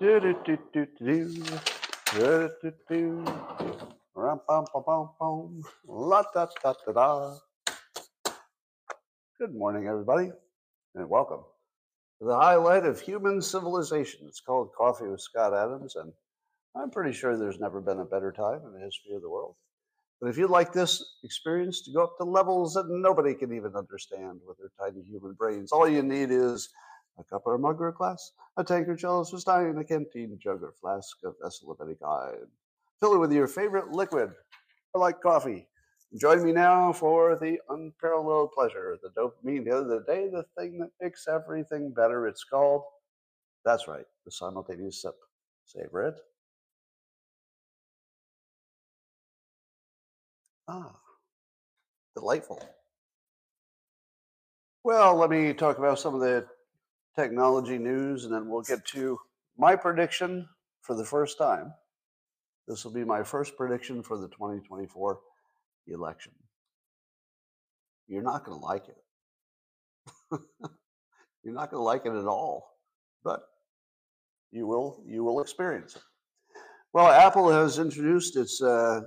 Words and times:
Do 0.00 0.20
do 0.20 0.32
do 0.46 0.58
do 0.72 0.86
do 1.00 1.34
do 2.14 2.50
do 2.62 2.72
do. 2.88 3.24
Ram 4.14 4.40
pam 4.48 4.64
pam 4.72 4.84
pam 4.86 5.08
pam. 5.18 5.62
La 5.88 6.22
da 6.32 6.46
da 6.62 6.72
da 6.86 6.92
da. 6.92 7.36
Good 9.40 9.56
morning, 9.56 9.88
everybody, 9.88 10.30
and 10.94 11.10
welcome 11.10 11.40
to 12.20 12.28
the 12.28 12.36
highlight 12.36 12.86
of 12.86 13.00
human 13.00 13.42
civilization. 13.42 14.20
It's 14.28 14.38
called 14.38 14.70
Coffee 14.78 15.08
with 15.08 15.20
Scott 15.20 15.52
Adams, 15.52 15.96
and 15.96 16.12
I'm 16.76 16.90
pretty 16.90 17.12
sure 17.12 17.36
there's 17.36 17.58
never 17.58 17.80
been 17.80 17.98
a 17.98 18.04
better 18.04 18.30
time 18.30 18.60
in 18.66 18.72
the 18.72 18.84
history 18.84 19.16
of 19.16 19.22
the 19.22 19.28
world. 19.28 19.56
But 20.20 20.28
if 20.28 20.38
you'd 20.38 20.48
like 20.48 20.72
this 20.72 21.02
experience 21.24 21.82
to 21.82 21.92
go 21.92 22.04
up 22.04 22.16
to 22.18 22.24
levels 22.24 22.74
that 22.74 22.86
nobody 22.88 23.34
can 23.34 23.52
even 23.52 23.74
understand 23.74 24.42
with 24.46 24.58
their 24.58 24.70
tiny 24.78 25.02
human 25.02 25.32
brains, 25.32 25.72
all 25.72 25.88
you 25.88 26.04
need 26.04 26.30
is 26.30 26.68
a 27.18 27.24
cup 27.24 27.42
or 27.46 27.54
a 27.54 27.58
mug 27.58 27.80
or 27.80 27.88
a 27.88 27.92
glass, 27.92 28.32
a 28.56 28.64
tankard, 28.64 28.98
chalice, 28.98 29.32
or 29.32 29.38
stein, 29.38 29.76
a 29.78 29.84
canteen, 29.84 30.38
jug, 30.42 30.62
or 30.62 30.74
flask, 30.80 31.18
a 31.24 31.32
vessel 31.42 31.70
of 31.70 31.80
any 31.80 31.94
kind. 31.96 32.46
Fill 33.00 33.14
it 33.14 33.18
with 33.18 33.32
your 33.32 33.46
favorite 33.48 33.90
liquid. 33.90 34.30
I 34.94 34.98
like 34.98 35.20
coffee. 35.20 35.66
Join 36.18 36.42
me 36.42 36.52
now 36.52 36.92
for 36.92 37.36
the 37.36 37.58
unparalleled 37.68 38.52
pleasure, 38.52 38.98
the 39.02 39.10
dopamine 39.10 39.64
the 39.64 39.76
other 39.76 40.02
day, 40.06 40.28
the 40.28 40.44
thing 40.56 40.78
that 40.78 40.90
makes 41.00 41.28
everything 41.28 41.92
better. 41.92 42.26
It's 42.26 42.44
called, 42.44 42.82
that's 43.64 43.86
right, 43.86 44.06
the 44.24 44.30
simultaneous 44.30 45.02
sip. 45.02 45.14
Savor 45.66 46.08
it. 46.08 46.20
Ah, 50.66 50.94
delightful. 52.14 52.62
Well, 54.82 55.16
let 55.16 55.28
me 55.28 55.52
talk 55.52 55.76
about 55.76 55.98
some 55.98 56.14
of 56.14 56.20
the 56.20 56.46
technology 57.18 57.78
news, 57.78 58.24
and 58.24 58.32
then 58.32 58.48
we'll 58.48 58.62
get 58.62 58.84
to 58.84 59.18
my 59.56 59.74
prediction 59.74 60.48
for 60.82 60.94
the 60.94 61.04
first 61.04 61.36
time. 61.36 61.72
This 62.68 62.84
will 62.84 62.92
be 62.92 63.04
my 63.04 63.24
first 63.24 63.56
prediction 63.56 64.02
for 64.02 64.18
the 64.18 64.28
2024 64.28 65.18
election. 65.88 66.32
You're 68.06 68.22
not 68.22 68.44
going 68.44 68.60
to 68.60 68.64
like 68.64 68.84
it. 68.88 69.02
You're 71.42 71.54
not 71.54 71.70
going 71.70 71.80
to 71.80 71.84
like 71.84 72.06
it 72.06 72.14
at 72.14 72.26
all, 72.26 72.76
but 73.24 73.40
you 74.52 74.66
will 74.66 75.02
you 75.06 75.24
will 75.24 75.40
experience 75.40 75.96
it. 75.96 76.02
Well, 76.92 77.08
Apple 77.08 77.50
has 77.50 77.78
introduced 77.78 78.36
its 78.36 78.62
uh, 78.62 79.00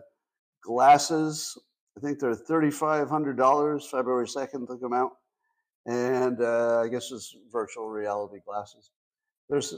glasses. 0.63 1.57
I 1.97 2.01
think 2.01 2.19
they're 2.19 2.35
thirty-five 2.35 3.09
hundred 3.09 3.37
dollars. 3.37 3.87
February 3.89 4.27
second 4.27 4.67
to 4.67 4.77
come 4.77 4.93
out 4.93 5.11
and 5.85 6.41
uh, 6.41 6.81
I 6.83 6.87
guess 6.87 7.11
it's 7.11 7.35
virtual 7.51 7.87
reality 7.87 8.39
glasses. 8.45 8.91
There's 9.49 9.73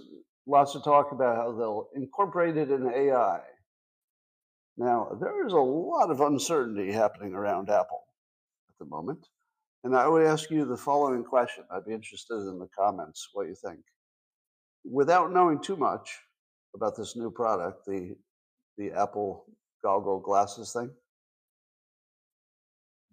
lots 0.46 0.76
of 0.76 0.84
talk 0.84 1.12
about 1.12 1.38
how 1.38 1.52
they'll 1.54 1.88
incorporate 1.96 2.58
it 2.58 2.72
in 2.72 2.92
AI. 2.94 3.40
Now, 4.78 5.18
there 5.22 5.46
is 5.46 5.54
a 5.54 5.58
lot 5.58 6.10
of 6.10 6.22
uncertainty 6.22 6.92
happening 6.92 7.34
around 7.34 7.70
Apple 7.70 8.04
at 8.70 8.78
the 8.80 8.86
moment. 8.86 9.28
And 9.84 9.96
I 9.96 10.08
would 10.08 10.26
ask 10.26 10.50
you 10.50 10.66
the 10.66 10.78
following 10.78 11.24
question. 11.24 11.66
I'd 11.70 11.86
be 11.86 11.94
interested 11.94 12.36
in 12.36 12.58
the 12.58 12.70
comments 12.78 13.30
what 13.34 13.48
you 13.48 13.56
think. 13.56 13.82
Without 14.86 15.32
knowing 15.32 15.62
too 15.62 15.76
much 15.76 16.18
about 16.76 16.96
this 16.96 17.16
new 17.16 17.30
product, 17.32 17.86
the 17.86 18.16
the 18.78 18.92
Apple 18.92 19.46
goggle 19.84 20.20
glasses 20.20 20.74
thing, 20.74 20.90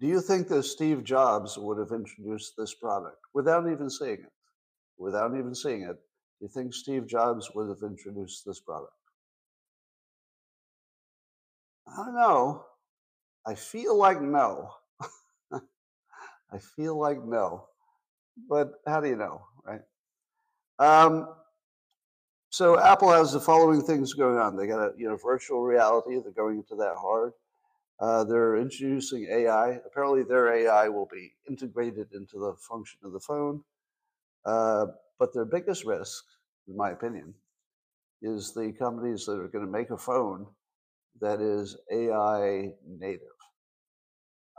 do 0.01 0.07
you 0.07 0.21
think 0.21 0.49
that 0.49 0.63
Steve 0.63 1.05
Jobs 1.05 1.59
would 1.59 1.79
have 1.79 1.93
introduced 1.93 2.55
this 2.57 2.75
product 2.75 3.19
without 3.35 3.71
even 3.71 3.91
seeing 3.91 4.15
it? 4.15 4.33
Without 4.97 5.37
even 5.37 5.55
seeing 5.55 5.83
it, 5.83 5.97
do 6.39 6.47
you 6.47 6.49
think 6.49 6.73
Steve 6.73 7.07
Jobs 7.07 7.51
would 7.55 7.69
have 7.69 7.83
introduced 7.83 8.45
this 8.47 8.61
product? 8.61 8.93
I 11.87 11.97
don't 11.97 12.15
know. 12.15 12.65
I 13.47 13.55
feel 13.55 13.97
like 13.97 14.23
no. 14.23 14.71
I 15.53 16.59
feel 16.77 16.99
like 16.99 17.23
no. 17.25 17.67
But 18.49 18.73
how 18.87 19.01
do 19.01 19.09
you 19.09 19.17
know, 19.17 19.43
right? 19.65 19.81
Um, 20.79 21.29
so 22.49 22.81
Apple 22.81 23.11
has 23.11 23.33
the 23.33 23.41
following 23.41 23.83
things 23.83 24.15
going 24.15 24.39
on. 24.39 24.57
They 24.57 24.67
got 24.67 24.81
a 24.81 24.93
you 24.97 25.09
know 25.09 25.17
virtual 25.17 25.63
reality. 25.63 26.19
They're 26.23 26.33
going 26.33 26.57
into 26.57 26.77
that 26.77 26.97
hard. 26.97 27.33
Uh, 28.01 28.25
they're 28.25 28.57
introducing 28.57 29.27
AI. 29.31 29.81
Apparently, 29.87 30.23
their 30.25 30.55
AI 30.55 30.89
will 30.89 31.09
be 31.13 31.33
integrated 31.49 32.09
into 32.15 32.39
the 32.39 32.55
function 32.69 33.01
of 33.05 33.13
the 33.13 33.21
phone. 33.21 33.63
Uh, 34.47 34.87
but 35.19 35.35
their 35.35 35.47
biggest 35.47 35.85
risk, 35.85 36.25
in 36.69 36.77
my 36.77 36.91
opinion, 36.93 37.35
is 38.23 38.55
the 38.55 38.73
companies 38.79 39.27
that 39.27 39.39
are 39.41 39.49
going 39.49 39.65
to 39.67 39.71
make 39.71 39.91
a 39.91 39.99
phone 39.99 40.47
that 41.21 41.41
is 41.41 41.77
AI 41.93 42.73
native. 42.89 43.21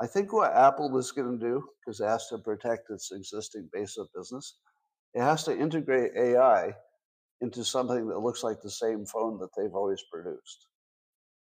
I 0.01 0.07
think 0.07 0.33
what 0.33 0.53
Apple 0.55 0.97
is 0.97 1.11
going 1.11 1.39
to 1.39 1.45
do, 1.45 1.63
because 1.85 2.01
it 2.01 2.07
has 2.07 2.27
to 2.29 2.37
protect 2.39 2.89
its 2.89 3.11
existing 3.11 3.69
base 3.73 3.97
of 3.97 4.07
business, 4.15 4.57
it 5.13 5.21
has 5.21 5.43
to 5.45 5.57
integrate 5.57 6.11
AI 6.17 6.73
into 7.41 7.63
something 7.65 8.07
that 8.09 8.19
looks 8.19 8.43
like 8.43 8.61
the 8.61 8.71
same 8.71 9.05
phone 9.05 9.39
that 9.39 9.49
they've 9.57 9.75
always 9.75 10.03
produced. 10.11 10.67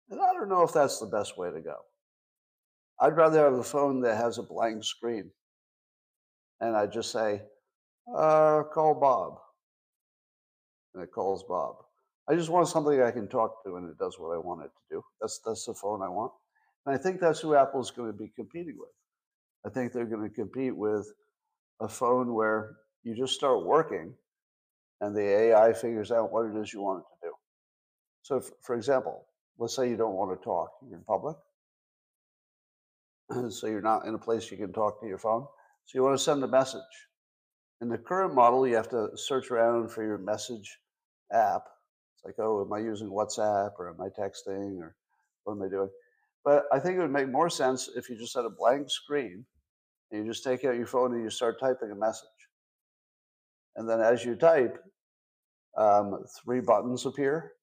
And 0.10 0.20
I 0.20 0.34
don't 0.34 0.50
know 0.50 0.64
if 0.64 0.74
that's 0.74 1.00
the 1.00 1.06
best 1.06 1.38
way 1.38 1.52
to 1.52 1.62
go. 1.62 1.78
I'd 3.00 3.16
rather 3.16 3.40
have 3.40 3.54
a 3.54 3.64
phone 3.64 4.02
that 4.02 4.18
has 4.18 4.38
a 4.38 4.44
blank 4.44 4.84
screen. 4.84 5.32
And 6.62 6.76
I 6.76 6.88
just 6.88 7.12
say, 7.12 7.42
uh, 8.14 8.64
call 8.64 8.96
Bob. 8.96 9.38
And 10.94 11.04
it 11.04 11.12
calls 11.12 11.44
Bob. 11.44 11.76
I 12.28 12.36
just 12.36 12.50
want 12.50 12.68
something 12.68 13.02
I 13.02 13.12
can 13.12 13.28
talk 13.28 13.64
to 13.64 13.78
and 13.78 13.90
it 13.90 13.98
does 13.98 14.20
what 14.20 14.34
I 14.34 14.38
want 14.38 14.62
it 14.62 14.70
to 14.70 14.96
do. 14.96 15.04
That's 15.22 15.40
that's 15.46 15.66
the 15.66 15.74
phone 15.74 16.02
I 16.02 16.10
want. 16.10 16.32
And 16.86 16.94
I 16.94 16.98
think 16.98 17.20
that's 17.20 17.40
who 17.40 17.56
Apple's 17.56 17.92
going 17.92 18.12
to 18.12 18.18
be 18.18 18.32
competing 18.36 18.78
with. 18.78 18.90
I 19.66 19.70
think 19.70 19.92
they're 19.92 20.06
going 20.06 20.28
to 20.28 20.34
compete 20.34 20.76
with 20.76 21.12
a 21.82 21.88
phone 21.88 22.34
where 22.34 22.78
you 23.04 23.16
just 23.16 23.34
start 23.34 23.66
working 23.66 24.14
and 25.02 25.16
the 25.16 25.22
AI 25.22 25.74
figures 25.74 26.12
out 26.12 26.32
what 26.32 26.46
it 26.46 26.56
is 26.60 26.74
you 26.74 26.82
want 26.82 27.00
it 27.00 27.26
to 27.26 27.30
do. 27.30 27.34
So, 28.22 28.44
for 28.62 28.76
example, 28.76 29.26
let's 29.60 29.76
say 29.76 29.90
you 29.90 29.98
don't 29.98 30.16
want 30.16 30.38
to 30.38 30.44
talk, 30.44 30.72
you're 30.88 30.98
in 30.98 31.04
public, 31.04 31.36
so 33.50 33.68
you're 33.68 33.82
not 33.82 34.06
in 34.06 34.16
a 34.16 34.20
place 34.20 34.50
you 34.50 34.58
can 34.58 34.74
talk 34.74 35.00
to 35.02 35.08
your 35.08 35.20
phone. 35.20 35.46
So 35.86 35.98
you 35.98 36.04
want 36.04 36.18
to 36.18 36.24
send 36.24 36.44
a 36.44 36.48
message. 36.48 36.82
In 37.82 37.90
the 37.90 37.98
current 37.98 38.34
model, 38.34 38.68
you 38.68 38.76
have 38.76 38.90
to 38.90 39.10
search 39.16 39.52
around 39.52 39.92
for 39.92 40.04
your 40.04 40.18
message 40.18 40.80
app. 41.32 41.64
It's 42.16 42.26
like, 42.26 42.36
oh, 42.40 42.66
am 42.66 42.74
I 42.74 42.80
using 42.80 43.10
WhatsApp 43.10 43.72
or 43.80 43.90
am 43.90 44.02
I 44.02 44.08
texting 44.10 44.80
or 44.80 44.96
what 45.44 45.54
am 45.54 45.62
I 45.62 45.70
doing? 45.70 45.90
But 46.44 46.66
I 46.72 46.80
think 46.80 46.98
it 46.98 47.02
would 47.02 47.12
make 47.12 47.30
more 47.30 47.50
sense 47.50 47.90
if 47.96 48.10
you 48.10 48.18
just 48.18 48.36
had 48.36 48.46
a 48.46 48.50
blank 48.50 48.90
screen 48.90 49.46
and 50.12 50.26
you 50.26 50.32
just 50.32 50.44
take 50.44 50.66
out 50.66 50.76
your 50.76 50.88
phone 50.88 51.14
and 51.14 51.24
you 51.24 51.30
start 51.30 51.60
typing 51.60 51.92
a 51.92 51.96
message. 51.96 52.28
And 53.76 53.90
then 53.90 54.02
as 54.02 54.26
you 54.26 54.36
type, 54.36 54.78
um, 55.78 56.24
three 56.44 56.60
buttons 56.60 57.06
appear. 57.06 57.54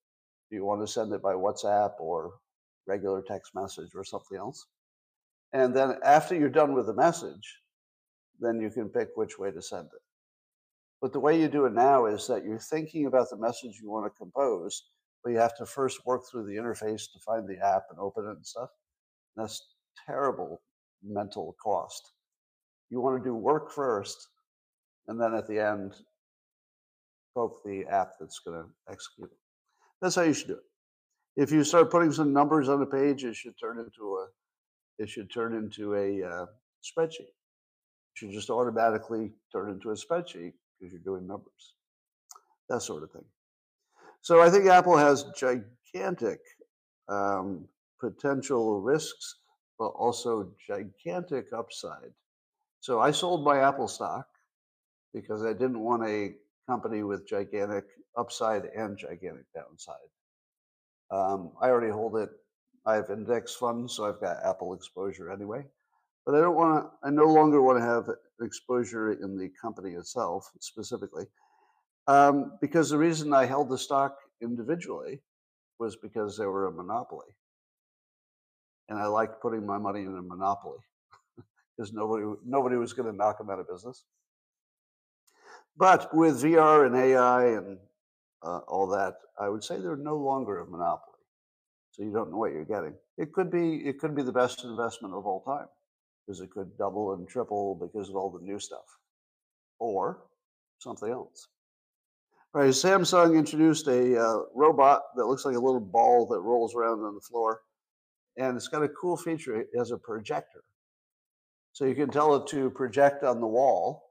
Do 0.51 0.57
you 0.57 0.65
want 0.65 0.81
to 0.81 0.93
send 0.93 1.13
it 1.13 1.23
by 1.23 1.35
WhatsApp 1.35 1.93
or 1.99 2.35
regular 2.87 3.23
text 3.23 3.55
message 3.55 3.91
or 3.95 4.05
something 4.05 4.39
else? 4.39 4.67
And 5.53 5.75
then 5.75 5.97
after 6.05 6.35
you're 6.35 6.49
done 6.49 6.75
with 6.75 6.87
the 6.87 6.95
message, 6.95 7.61
then 8.41 8.61
you 8.61 8.71
can 8.71 8.89
pick 8.89 9.09
which 9.15 9.39
way 9.39 9.51
to 9.51 9.63
send 9.63 9.87
it. 9.87 10.03
But 11.01 11.13
the 11.13 11.21
way 11.21 11.41
you 11.41 11.49
do 11.49 11.67
it 11.67 11.73
now 11.73 12.07
is 12.07 12.27
that 12.27 12.45
you're 12.45 12.59
thinking 12.59 13.07
about 13.07 13.29
the 13.31 13.37
message 13.37 13.79
you 13.81 13.91
want 13.91 14.07
to 14.07 14.19
compose, 14.19 14.91
but 15.23 15.31
you 15.31 15.39
have 15.39 15.57
to 15.57 15.67
first 15.67 16.07
work 16.07 16.23
through 16.31 16.47
the 16.47 16.57
interface 16.57 17.11
to 17.13 17.19
find 17.25 17.49
the 17.49 17.65
app 17.65 17.85
and 17.91 17.99
open 17.99 18.25
it 18.25 18.37
and 18.37 18.47
stuff. 18.47 18.71
And 19.37 19.45
that's 19.45 19.75
terrible 20.07 20.63
mental 21.03 21.57
cost. 21.63 22.13
You 22.91 23.01
want 23.01 23.23
to 23.23 23.29
do 23.29 23.35
work 23.35 23.73
first, 23.73 24.29
and 25.09 25.21
then 25.21 25.35
at 25.35 25.47
the 25.47 25.59
end, 25.59 25.95
poke 27.35 27.63
the 27.65 27.85
app 27.91 28.13
that's 28.19 28.39
going 28.39 28.63
to 28.63 28.69
execute 28.91 29.31
it. 29.31 29.46
That's 30.01 30.15
how 30.15 30.23
you 30.23 30.33
should 30.35 30.49
do 30.49 30.55
it. 30.55 31.43
If 31.43 31.51
you 31.51 31.65
start 31.65 31.91
putting 31.91 32.13
some 32.13 32.33
numbers 32.33 32.69
on 32.69 32.83
a 32.83 32.87
page, 32.87 33.25
it 33.25 33.37
should 33.37 33.59
turn 33.59 33.79
into 33.79 34.17
a 34.17 34.27
it 34.99 35.11
should 35.11 35.31
turn 35.31 35.55
into 35.55 35.95
a 35.95 36.23
uh, 36.27 36.47
spreadsheet. 36.83 37.21
It 37.21 38.15
should 38.15 38.31
just 38.31 38.49
automatically 38.49 39.33
turn 39.53 39.71
into 39.71 39.91
a 39.91 39.95
spreadsheet 39.95 40.55
because 40.79 40.93
you're 40.93 41.03
doing 41.05 41.27
numbers, 41.27 41.75
that 42.71 42.81
sort 42.81 43.03
of 43.03 43.11
thing. 43.11 43.25
So 44.23 44.41
I 44.41 44.49
think 44.49 44.67
Apple 44.67 44.97
has 44.97 45.27
gigantic 45.37 46.41
um, 47.09 47.69
potential 48.01 48.81
risks, 48.81 49.37
but 49.79 49.89
also 49.89 50.51
gigantic 50.67 51.47
upside. 51.53 52.13
So 52.81 53.01
I 53.01 53.11
sold 53.11 53.45
my 53.45 53.61
Apple 53.61 53.89
stock 53.89 54.27
because 55.13 55.43
I 55.45 55.53
didn't 55.53 55.81
want 55.81 56.09
a 56.09 56.35
company 56.67 57.03
with 57.03 57.29
gigantic 57.29 57.85
upside 58.17 58.65
and 58.77 58.99
gigantic 58.99 59.47
downside. 59.55 59.97
Um, 61.11 61.53
I 61.61 61.69
already 61.69 61.91
hold 61.91 62.17
it 62.17 62.31
I 62.87 62.95
have 62.95 63.11
index 63.11 63.55
funds, 63.55 63.95
so 63.95 64.07
I've 64.07 64.21
got 64.21 64.45
Apple 64.45 64.73
exposure 64.73 65.33
anyway. 65.33 65.65
But 66.25 66.37
I 66.37 66.41
don't 66.41 66.55
want 66.55 66.85
to, 66.85 67.07
I 67.07 67.11
no 67.11 67.25
longer 67.25 67.61
want 67.61 67.79
to 67.79 67.85
have 67.85 68.09
exposure 68.41 69.13
in 69.13 69.37
the 69.37 69.51
company 69.61 69.95
itself 69.95 70.49
specifically. 70.61 71.25
Um, 72.07 72.53
because 72.61 72.89
the 72.89 72.99
reason 72.99 73.35
I 73.35 73.45
held 73.45 73.69
the 73.69 73.79
stock 73.79 74.17
individually 74.41 75.21
was 75.81 75.97
because 75.97 76.39
they 76.39 76.47
were 76.47 76.67
a 76.67 76.73
monopoly. 76.73 77.27
And 78.89 78.99
I 79.01 79.07
liked 79.07 79.43
putting 79.43 79.67
my 79.67 79.79
money 79.79 80.03
in 80.03 80.17
a 80.17 80.23
monopoly 80.23 80.79
because 81.77 81.93
nobody 81.93 82.25
nobody 82.45 82.77
was 82.77 82.93
going 82.93 83.11
to 83.11 83.17
knock 83.17 83.39
them 83.39 83.51
out 83.51 83.59
of 83.59 83.69
business. 83.69 84.05
But 85.77 86.15
with 86.15 86.43
VR 86.43 86.87
and 86.87 86.97
AI 86.97 87.47
and 87.47 87.79
uh, 88.43 88.59
all 88.69 88.87
that, 88.89 89.15
I 89.39 89.49
would 89.49 89.63
say 89.63 89.79
they're 89.79 89.97
no 89.97 90.17
longer 90.17 90.61
a 90.61 90.67
monopoly. 90.67 91.19
So 91.91 92.03
you 92.03 92.13
don't 92.13 92.31
know 92.31 92.39
what 92.39 92.53
you're 92.53 92.65
getting. 92.65 92.95
It 93.19 93.33
could 93.33 93.51
be 93.51 93.77
it 93.87 93.99
could 93.99 94.15
be 94.15 94.23
the 94.23 94.33
best 94.33 94.65
investment 94.65 95.15
of 95.15 95.27
all 95.27 95.43
time 95.43 95.67
because 96.27 96.41
it 96.41 96.51
could 96.51 96.77
double 96.77 97.15
and 97.15 97.27
triple 97.27 97.75
because 97.75 98.09
of 98.09 98.17
all 98.17 98.31
the 98.31 98.45
new 98.45 98.59
stuff, 98.59 98.85
or 99.79 100.23
something 100.79 101.11
else. 101.11 101.49
All 102.55 102.63
right, 102.63 102.71
Samsung 102.71 103.37
introduced 103.37 103.87
a 103.87 104.21
uh, 104.21 104.39
robot 104.55 105.03
that 105.17 105.27
looks 105.27 105.45
like 105.45 105.57
a 105.57 105.61
little 105.61 105.81
ball 105.81 106.27
that 106.27 106.41
rolls 106.41 106.75
around 106.75 107.01
on 107.01 107.15
the 107.15 107.21
floor, 107.21 107.61
and 108.37 108.57
it's 108.57 108.69
got 108.69 108.83
a 108.83 108.89
cool 108.89 109.17
feature. 109.17 109.57
It 109.57 109.69
has 109.77 109.91
a 109.91 109.99
projector, 109.99 110.65
so 111.73 111.87
you 111.87 111.95
can 111.95 112.11
tell 112.11 112.35
it 112.37 112.47
to 112.49 112.71
project 112.71 113.25
on 113.25 113.41
the 113.41 113.47
wall, 113.47 114.06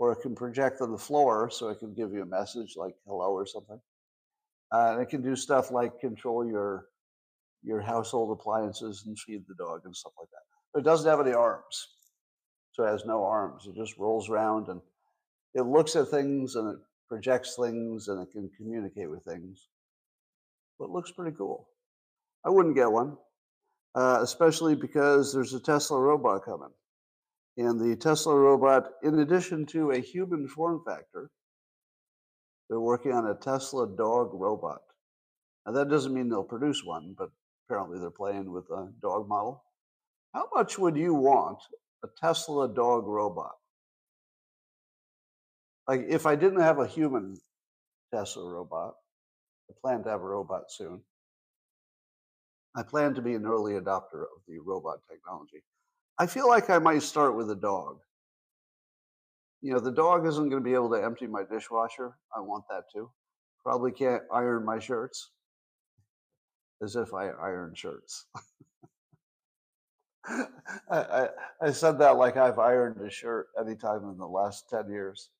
or 0.00 0.12
it 0.12 0.22
can 0.22 0.34
project 0.34 0.80
on 0.80 0.90
the 0.90 0.98
floor, 0.98 1.50
so 1.50 1.68
it 1.68 1.78
can 1.78 1.92
give 1.92 2.10
you 2.14 2.22
a 2.22 2.26
message 2.26 2.72
like 2.74 2.94
hello 3.06 3.32
or 3.32 3.44
something. 3.44 3.78
Uh, 4.72 4.92
and 4.92 5.02
it 5.02 5.10
can 5.10 5.20
do 5.20 5.36
stuff 5.36 5.70
like 5.70 6.00
control 6.00 6.44
your 6.44 6.86
your 7.62 7.82
household 7.82 8.30
appliances 8.32 9.04
and 9.06 9.18
feed 9.18 9.42
the 9.46 9.54
dog 9.54 9.82
and 9.84 9.94
stuff 9.94 10.14
like 10.18 10.30
that. 10.30 10.40
But 10.72 10.80
it 10.80 10.84
doesn't 10.84 11.08
have 11.08 11.20
any 11.20 11.34
arms. 11.34 11.88
So 12.72 12.84
it 12.84 12.90
has 12.90 13.04
no 13.04 13.22
arms. 13.22 13.66
It 13.66 13.76
just 13.76 13.98
rolls 13.98 14.30
around 14.30 14.68
and 14.68 14.80
it 15.54 15.66
looks 15.66 15.94
at 15.96 16.08
things 16.08 16.54
and 16.54 16.72
it 16.72 16.78
projects 17.06 17.56
things 17.60 18.08
and 18.08 18.22
it 18.22 18.32
can 18.32 18.50
communicate 18.56 19.10
with 19.10 19.22
things. 19.24 19.68
But 20.78 20.86
it 20.86 20.92
looks 20.92 21.12
pretty 21.12 21.36
cool. 21.36 21.68
I 22.42 22.48
wouldn't 22.48 22.74
get 22.74 22.90
one, 22.90 23.18
uh, 23.94 24.20
especially 24.22 24.76
because 24.76 25.34
there's 25.34 25.52
a 25.52 25.60
Tesla 25.60 26.00
robot 26.00 26.42
coming. 26.46 26.70
And 27.56 27.80
the 27.80 27.96
Tesla 27.96 28.34
robot, 28.34 28.90
in 29.02 29.18
addition 29.18 29.66
to 29.66 29.90
a 29.90 29.98
human 29.98 30.48
form 30.48 30.82
factor, 30.86 31.30
they're 32.68 32.80
working 32.80 33.12
on 33.12 33.26
a 33.26 33.34
Tesla 33.34 33.86
dog 33.86 34.30
robot. 34.32 34.80
Now, 35.66 35.72
that 35.72 35.90
doesn't 35.90 36.14
mean 36.14 36.28
they'll 36.28 36.42
produce 36.42 36.84
one, 36.84 37.14
but 37.18 37.30
apparently 37.66 37.98
they're 37.98 38.10
playing 38.10 38.50
with 38.50 38.64
a 38.70 38.88
dog 39.02 39.28
model. 39.28 39.64
How 40.32 40.48
much 40.54 40.78
would 40.78 40.96
you 40.96 41.14
want 41.14 41.58
a 42.04 42.08
Tesla 42.20 42.72
dog 42.72 43.06
robot? 43.06 43.52
Like 45.88 46.06
if 46.08 46.24
I 46.24 46.36
didn't 46.36 46.60
have 46.60 46.78
a 46.78 46.86
human 46.86 47.36
Tesla 48.14 48.48
robot, 48.48 48.94
I 49.68 49.74
plan 49.80 50.04
to 50.04 50.10
have 50.10 50.20
a 50.20 50.24
robot 50.24 50.70
soon. 50.70 51.00
I 52.76 52.84
plan 52.84 53.14
to 53.14 53.22
be 53.22 53.34
an 53.34 53.44
early 53.44 53.72
adopter 53.72 54.22
of 54.22 54.42
the 54.46 54.58
robot 54.64 55.00
technology. 55.10 55.64
I 56.18 56.26
feel 56.26 56.48
like 56.48 56.68
I 56.70 56.78
might 56.78 57.02
start 57.02 57.36
with 57.36 57.50
a 57.50 57.56
dog. 57.56 58.00
You 59.62 59.72
know, 59.72 59.80
the 59.80 59.92
dog 59.92 60.26
isn't 60.26 60.48
going 60.48 60.62
to 60.62 60.68
be 60.68 60.74
able 60.74 60.90
to 60.90 61.02
empty 61.02 61.26
my 61.26 61.42
dishwasher. 61.50 62.16
I 62.34 62.40
want 62.40 62.64
that 62.70 62.84
too. 62.92 63.10
Probably 63.62 63.92
can't 63.92 64.22
iron 64.32 64.64
my 64.64 64.78
shirts 64.78 65.30
as 66.82 66.96
if 66.96 67.12
I 67.12 67.28
iron 67.28 67.74
shirts. 67.74 68.26
I, 70.26 70.46
I, 70.90 71.28
I 71.62 71.70
said 71.72 71.98
that 71.98 72.16
like 72.16 72.36
I've 72.36 72.58
ironed 72.58 73.00
a 73.00 73.10
shirt 73.10 73.48
anytime 73.58 74.04
in 74.08 74.16
the 74.16 74.26
last 74.26 74.68
10 74.70 74.90
years. 74.90 75.30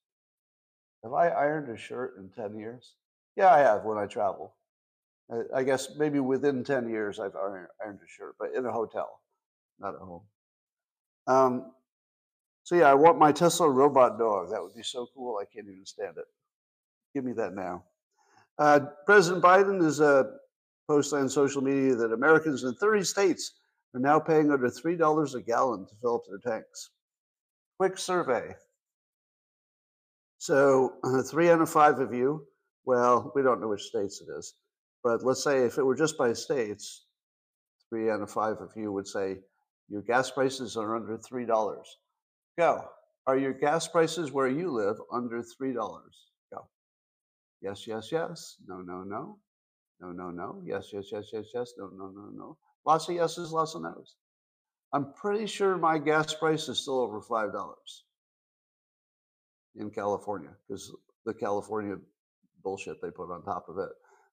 Have 1.03 1.13
I 1.13 1.29
ironed 1.29 1.71
a 1.71 1.77
shirt 1.77 2.17
in 2.19 2.29
10 2.31 2.59
years? 2.59 2.95
Yeah, 3.37 3.53
I 3.53 3.59
have 3.59 3.85
when 3.85 3.99
I 3.99 4.07
travel. 4.07 4.55
I, 5.31 5.61
I 5.61 5.63
guess 5.63 5.97
maybe 5.97 6.21
within 6.21 6.65
10 6.65 6.89
years 6.89 7.19
I've 7.19 7.37
ironed, 7.37 7.69
ironed 7.83 8.01
a 8.05 8.09
shirt, 8.09 8.37
but 8.39 8.51
in 8.55 8.67
a 8.67 8.73
hotel, 8.73 9.21
not 9.79 9.95
at 9.95 10.01
home. 10.01 10.23
Um, 11.27 11.73
so 12.65 12.77
yeah, 12.77 12.91
I 12.91 12.95
want 12.95 13.19
my 13.19 13.33
Tesla 13.33 13.69
robot 13.69 14.19
dog. 14.19 14.51
That 14.51 14.63
would 14.63 14.75
be 14.75 14.83
so 14.83 15.09
cool. 15.15 15.39
I 15.41 15.45
can't 15.45 15.67
even 15.67 15.85
stand 15.85 16.17
it. 16.17 16.25
Give 17.15 17.25
me 17.25 17.33
that 17.33 17.55
now. 17.55 17.85
Uh, 18.59 18.81
President 19.07 19.43
Biden 19.43 19.85
is 19.85 20.01
uh, 20.01 20.25
posted 20.87 21.21
on 21.21 21.29
social 21.29 21.63
media 21.63 21.95
that 21.95 22.13
Americans 22.13 22.65
in 22.65 22.75
30 22.75 23.05
states 23.05 23.55
are 23.95 24.01
now 24.01 24.21
paying 24.21 24.51
under 24.51 24.69
$3 24.69 25.35
a 25.35 25.41
gallon 25.41 25.87
to 25.87 25.95
fill 26.01 26.17
up 26.17 26.23
their 26.29 26.53
tanks. 26.53 26.91
Quick 27.79 27.99
survey. 27.99 28.55
So, 30.39 30.95
uh, 31.05 31.23
three 31.23 31.51
out 31.51 31.61
of 31.61 31.69
five 31.69 31.99
of 31.99 32.15
you, 32.15 32.47
well, 32.85 33.33
we 33.35 33.43
don't 33.43 33.61
know 33.61 33.69
which 33.69 33.83
states 33.83 34.23
it 34.23 34.31
is, 34.39 34.55
but 35.03 35.23
let's 35.23 35.45
say 35.45 35.65
if 35.65 35.77
it 35.77 35.85
were 35.85 35.95
just 35.95 36.17
by 36.17 36.33
states, 36.33 37.05
three 37.89 38.11
out 38.11 38.23
of 38.23 38.31
five 38.31 38.57
of 38.61 38.71
you 38.75 38.93
would 38.93 39.07
say 39.07 39.39
your 39.91 40.03
gas 40.03 40.31
prices 40.31 40.77
are 40.77 40.97
under 40.97 41.19
$3. 41.19 41.83
Go. 42.59 42.85
Are 43.27 43.37
your 43.37 43.53
gas 43.53 43.89
prices 43.89 44.33
where 44.33 44.49
you 44.49 44.71
live 44.71 44.97
under 45.13 45.43
$3? 45.43 45.75
Go. 45.75 46.69
Yes, 47.61 47.87
yes, 47.87 48.11
yes. 48.11 48.57
No, 48.67 48.79
no, 48.79 49.03
no. 49.03 49.39
No, 50.01 50.13
no, 50.13 50.31
no. 50.31 50.63
Yes, 50.65 50.91
yes, 50.93 51.09
yes, 51.13 51.27
yes, 51.33 51.47
yes. 51.53 51.73
No, 51.77 51.91
no, 51.95 52.07
no, 52.09 52.31
no. 52.33 52.57
Lots 52.87 53.09
of 53.09 53.17
yeses, 53.17 53.53
lots 53.53 53.75
of 53.75 53.83
nos. 53.83 54.17
I'm 54.93 55.13
pretty 55.13 55.47
sure 55.47 55.77
my 55.77 55.99
gas 55.99 56.35
price 56.35 56.69
is 56.69 56.79
still 56.79 57.01
over 57.01 57.21
five 57.21 57.53
dollars 57.53 58.05
in 59.77 59.91
California 59.91 60.51
because 60.67 60.93
the 61.27 61.35
California 61.35 61.97
bullshit 62.63 63.01
they 63.01 63.11
put 63.11 63.31
on 63.31 63.43
top 63.43 63.69
of 63.69 63.79
it. 63.79 63.91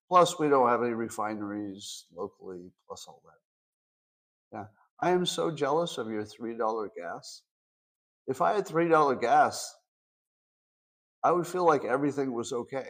Plus, 0.08 0.38
we 0.38 0.48
don't 0.48 0.68
have 0.68 0.82
any 0.82 0.94
refineries 0.94 2.06
locally. 2.16 2.72
Plus 2.86 3.04
all 3.06 3.22
that. 3.26 4.56
Yeah, 4.58 4.64
I 5.00 5.10
am 5.10 5.26
so 5.26 5.50
jealous 5.50 5.98
of 5.98 6.08
your 6.08 6.24
three 6.24 6.56
dollar 6.56 6.90
gas. 6.96 7.42
If 8.26 8.42
I 8.42 8.54
had 8.54 8.66
three 8.66 8.88
dollar 8.88 9.14
gas, 9.14 9.74
I 11.22 11.32
would 11.32 11.46
feel 11.46 11.66
like 11.66 11.84
everything 11.84 12.32
was 12.32 12.52
okay. 12.52 12.88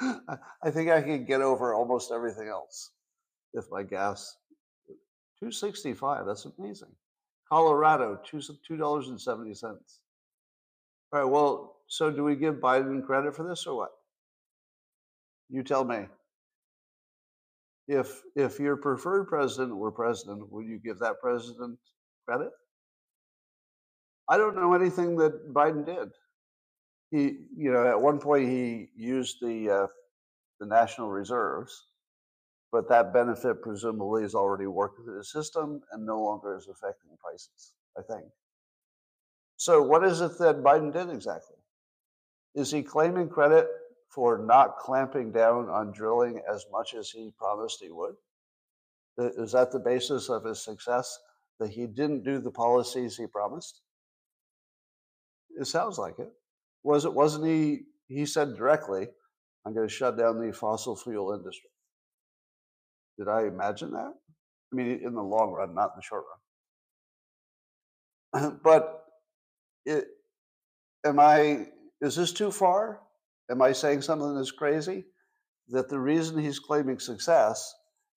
I 0.00 0.70
think 0.70 0.90
I 0.90 1.00
can 1.02 1.24
get 1.24 1.40
over 1.40 1.74
almost 1.74 2.12
everything 2.12 2.48
else 2.48 2.92
if 3.54 3.64
my 3.70 3.82
gas. 3.82 4.36
265 5.40 6.26
that's 6.26 6.46
amazing 6.58 6.88
colorado 7.48 8.18
two 8.24 8.38
$2.70 8.38 9.64
all 9.64 9.78
right 11.12 11.24
well 11.24 11.76
so 11.86 12.10
do 12.10 12.24
we 12.24 12.34
give 12.34 12.56
biden 12.56 13.04
credit 13.04 13.36
for 13.36 13.46
this 13.46 13.66
or 13.66 13.76
what 13.76 13.90
you 15.50 15.62
tell 15.62 15.84
me 15.84 16.06
if 17.88 18.22
if 18.34 18.58
your 18.58 18.76
preferred 18.76 19.26
president 19.26 19.76
were 19.76 19.92
president 19.92 20.50
would 20.50 20.66
you 20.66 20.78
give 20.78 20.98
that 20.98 21.20
president 21.20 21.78
credit 22.26 22.50
i 24.28 24.36
don't 24.36 24.56
know 24.56 24.74
anything 24.74 25.16
that 25.16 25.52
biden 25.52 25.84
did 25.86 26.10
he, 27.10 27.36
you 27.56 27.72
know, 27.72 27.86
at 27.86 28.00
one 28.00 28.18
point 28.18 28.48
he 28.48 28.88
used 28.96 29.40
the 29.40 29.70
uh, 29.70 29.86
the 30.58 30.66
national 30.66 31.10
reserves, 31.10 31.86
but 32.72 32.88
that 32.88 33.12
benefit 33.12 33.62
presumably 33.62 34.24
is 34.24 34.34
already 34.34 34.66
working 34.66 35.04
through 35.04 35.18
the 35.18 35.24
system 35.24 35.82
and 35.92 36.04
no 36.04 36.20
longer 36.20 36.56
is 36.56 36.68
affecting 36.68 37.10
prices. 37.22 37.74
I 37.96 38.02
think. 38.02 38.24
So, 39.56 39.82
what 39.82 40.04
is 40.04 40.20
it 40.20 40.38
that 40.38 40.62
Biden 40.62 40.92
did 40.92 41.10
exactly? 41.10 41.56
Is 42.54 42.70
he 42.70 42.82
claiming 42.82 43.28
credit 43.28 43.68
for 44.08 44.38
not 44.38 44.78
clamping 44.78 45.32
down 45.32 45.68
on 45.68 45.92
drilling 45.92 46.40
as 46.52 46.64
much 46.72 46.94
as 46.94 47.10
he 47.10 47.32
promised 47.38 47.82
he 47.82 47.90
would? 47.90 48.14
Is 49.18 49.52
that 49.52 49.72
the 49.72 49.78
basis 49.78 50.28
of 50.28 50.44
his 50.44 50.62
success? 50.62 51.18
That 51.58 51.70
he 51.70 51.86
didn't 51.86 52.24
do 52.24 52.38
the 52.38 52.50
policies 52.50 53.16
he 53.16 53.26
promised? 53.26 53.80
It 55.58 55.66
sounds 55.66 55.98
like 55.98 56.18
it 56.18 56.32
was 56.86 57.04
it 57.04 57.12
wasn't 57.12 57.44
he 57.44 57.80
he 58.06 58.24
said 58.24 58.56
directly 58.56 59.08
i'm 59.66 59.74
going 59.74 59.86
to 59.86 59.92
shut 59.92 60.16
down 60.16 60.40
the 60.40 60.52
fossil 60.52 60.94
fuel 60.94 61.34
industry 61.34 61.68
did 63.18 63.28
i 63.28 63.42
imagine 63.42 63.90
that 63.90 64.12
i 64.72 64.76
mean 64.76 65.00
in 65.04 65.12
the 65.12 65.22
long 65.22 65.50
run 65.50 65.74
not 65.74 65.90
in 65.94 65.96
the 65.96 66.02
short 66.02 66.24
run 68.32 68.58
but 68.64 69.04
it 69.84 70.06
am 71.04 71.18
i 71.18 71.66
is 72.00 72.14
this 72.14 72.32
too 72.32 72.52
far 72.52 73.00
am 73.50 73.62
i 73.62 73.72
saying 73.72 74.02
something 74.02 74.34
that's 74.34 74.50
crazy 74.50 75.04
that 75.68 75.88
the 75.88 75.98
reason 75.98 76.38
he's 76.38 76.58
claiming 76.58 76.98
success 76.98 77.74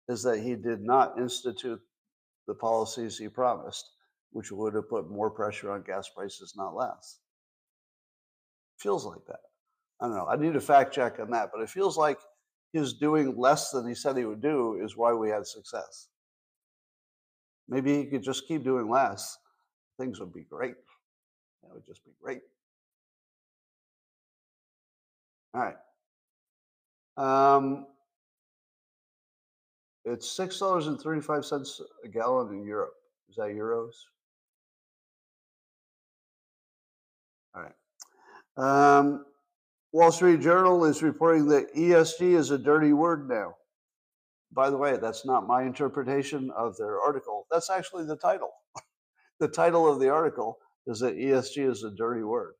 is 0.07 0.23
that 0.23 0.39
he 0.39 0.55
did 0.55 0.81
not 0.81 1.19
institute 1.19 1.81
the 2.47 2.53
policies 2.53 3.17
he 3.17 3.27
promised 3.27 3.91
which 4.31 4.51
would 4.51 4.73
have 4.73 4.89
put 4.89 5.09
more 5.09 5.29
pressure 5.29 5.71
on 5.71 5.83
gas 5.83 6.09
prices 6.09 6.53
not 6.55 6.75
less 6.75 7.19
feels 8.79 9.05
like 9.05 9.25
that. 9.27 9.39
I 10.01 10.07
don't 10.07 10.15
know. 10.15 10.27
I 10.27 10.37
need 10.37 10.55
a 10.55 10.61
fact 10.61 10.93
check 10.93 11.19
on 11.19 11.29
that, 11.31 11.49
but 11.53 11.61
it 11.61 11.69
feels 11.69 11.97
like 11.97 12.17
his 12.71 12.93
doing 12.93 13.37
less 13.37 13.71
than 13.71 13.87
he 13.87 13.93
said 13.93 14.15
he 14.15 14.25
would 14.25 14.41
do 14.41 14.79
is 14.81 14.95
why 14.95 15.13
we 15.13 15.29
had 15.29 15.45
success. 15.45 16.07
Maybe 17.67 17.97
he 17.97 18.05
could 18.05 18.23
just 18.23 18.47
keep 18.47 18.63
doing 18.63 18.89
less. 18.89 19.37
Things 19.99 20.19
would 20.19 20.33
be 20.33 20.43
great. 20.43 20.75
That 21.63 21.73
would 21.73 21.85
just 21.85 22.03
be 22.05 22.11
great. 22.21 22.41
All 25.53 25.61
right. 25.61 25.75
Um, 27.17 27.87
it's 30.05 30.29
six 30.29 30.59
dollars 30.59 30.87
and 30.87 30.99
thirty-five 30.99 31.45
cents 31.45 31.81
a 32.03 32.07
gallon 32.07 32.53
in 32.53 32.63
Europe. 32.63 32.93
Is 33.29 33.35
that 33.35 33.49
euros? 33.49 33.93
All 37.55 37.63
right. 37.63 38.97
Um, 38.97 39.25
Wall 39.91 40.11
Street 40.11 40.41
Journal 40.41 40.85
is 40.85 41.01
reporting 41.01 41.47
that 41.47 41.73
ESG 41.75 42.21
is 42.35 42.51
a 42.51 42.57
dirty 42.57 42.93
word 42.93 43.27
now. 43.27 43.55
By 44.51 44.69
the 44.69 44.77
way, 44.77 44.97
that's 44.97 45.25
not 45.25 45.47
my 45.47 45.63
interpretation 45.63 46.51
of 46.55 46.77
their 46.77 46.99
article. 46.99 47.45
That's 47.51 47.69
actually 47.69 48.05
the 48.05 48.15
title. 48.15 48.51
the 49.39 49.47
title 49.47 49.91
of 49.91 49.99
the 49.99 50.09
article 50.09 50.57
is 50.87 50.99
that 50.99 51.17
ESG 51.17 51.69
is 51.69 51.83
a 51.83 51.91
dirty 51.91 52.23
word. 52.23 52.53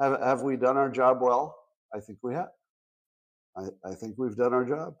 Have, 0.00 0.20
have 0.20 0.42
we 0.42 0.56
done 0.56 0.76
our 0.76 0.90
job 0.90 1.18
well? 1.20 1.59
I 1.94 2.00
think 2.00 2.18
we 2.22 2.34
have. 2.34 2.50
I, 3.56 3.66
I 3.84 3.94
think 3.94 4.16
we've 4.18 4.36
done 4.36 4.54
our 4.54 4.64
job. 4.64 4.94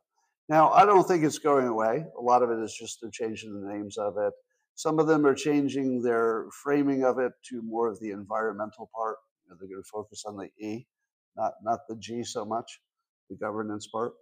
Now, 0.48 0.70
I 0.70 0.84
don't 0.84 1.06
think 1.06 1.22
it's 1.22 1.38
going 1.38 1.68
away. 1.68 2.04
A 2.18 2.20
lot 2.20 2.42
of 2.42 2.50
it 2.50 2.62
is 2.62 2.74
just 2.74 2.98
they're 3.00 3.10
changing 3.10 3.54
the 3.54 3.72
names 3.72 3.96
of 3.96 4.16
it. 4.18 4.32
Some 4.74 4.98
of 4.98 5.06
them 5.06 5.26
are 5.26 5.34
changing 5.34 6.02
their 6.02 6.46
framing 6.62 7.04
of 7.04 7.18
it 7.18 7.32
to 7.50 7.62
more 7.62 7.88
of 7.88 8.00
the 8.00 8.10
environmental 8.10 8.90
part. 8.94 9.16
You 9.44 9.50
know, 9.50 9.56
they're 9.60 9.68
going 9.68 9.82
to 9.82 9.88
focus 9.92 10.24
on 10.26 10.36
the 10.36 10.48
E, 10.58 10.86
not 11.36 11.52
not 11.62 11.80
the 11.88 11.96
G 11.96 12.24
so 12.24 12.44
much, 12.44 12.80
the 13.28 13.36
governance 13.36 13.86
part. 13.86 14.12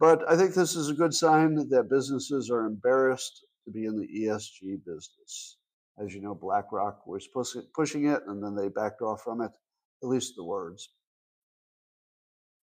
But 0.00 0.28
I 0.28 0.36
think 0.36 0.54
this 0.54 0.76
is 0.76 0.88
a 0.88 0.94
good 0.94 1.14
sign 1.14 1.54
that 1.68 1.90
businesses 1.90 2.50
are 2.50 2.66
embarrassed 2.66 3.44
to 3.64 3.70
be 3.70 3.84
in 3.84 3.96
the 3.96 4.06
ESG 4.06 4.84
business. 4.84 5.58
As 6.02 6.14
you 6.14 6.20
know, 6.20 6.34
BlackRock 6.34 7.06
was 7.06 7.28
pushing 7.74 8.06
it 8.06 8.22
and 8.26 8.42
then 8.42 8.54
they 8.54 8.68
backed 8.68 9.02
off 9.02 9.22
from 9.22 9.40
it, 9.40 9.50
at 10.02 10.08
least 10.08 10.34
the 10.36 10.44
words. 10.44 10.88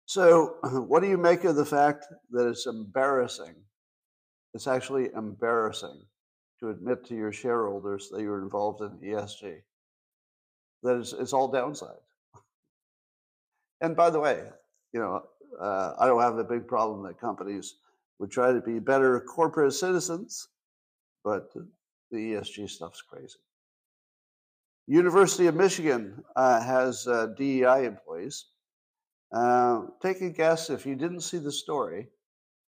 So, 0.05 0.55
what 0.87 1.01
do 1.01 1.09
you 1.09 1.17
make 1.17 1.43
of 1.43 1.55
the 1.55 1.65
fact 1.65 2.05
that 2.31 2.47
it's 2.47 2.65
embarrassing? 2.65 3.55
It's 4.53 4.67
actually 4.67 5.09
embarrassing 5.15 6.01
to 6.59 6.69
admit 6.69 7.05
to 7.05 7.15
your 7.15 7.31
shareholders 7.31 8.09
that 8.09 8.21
you're 8.21 8.43
involved 8.43 8.81
in 8.81 8.89
ESG. 8.99 9.61
That 10.83 10.97
it's, 10.97 11.13
it's 11.13 11.33
all 11.33 11.47
downside. 11.47 11.97
And 13.81 13.95
by 13.95 14.09
the 14.09 14.19
way, 14.19 14.43
you 14.93 14.99
know, 14.99 15.23
uh, 15.59 15.93
I 15.99 16.07
don't 16.07 16.21
have 16.21 16.37
a 16.37 16.43
big 16.43 16.67
problem 16.67 17.03
that 17.03 17.19
companies 17.19 17.75
would 18.19 18.31
try 18.31 18.53
to 18.53 18.61
be 18.61 18.79
better 18.79 19.19
corporate 19.19 19.73
citizens, 19.73 20.47
but 21.23 21.51
the 22.11 22.17
ESG 22.17 22.69
stuff's 22.69 23.01
crazy. 23.01 23.39
University 24.87 25.47
of 25.47 25.55
Michigan 25.55 26.23
uh, 26.35 26.61
has 26.61 27.07
uh, 27.07 27.27
DEI 27.37 27.85
employees. 27.85 28.45
Uh, 29.33 29.87
take 30.01 30.21
a 30.21 30.29
guess 30.29 30.69
if 30.69 30.85
you 30.85 30.95
didn't 30.95 31.21
see 31.21 31.39
the 31.39 31.51
story. 31.51 32.07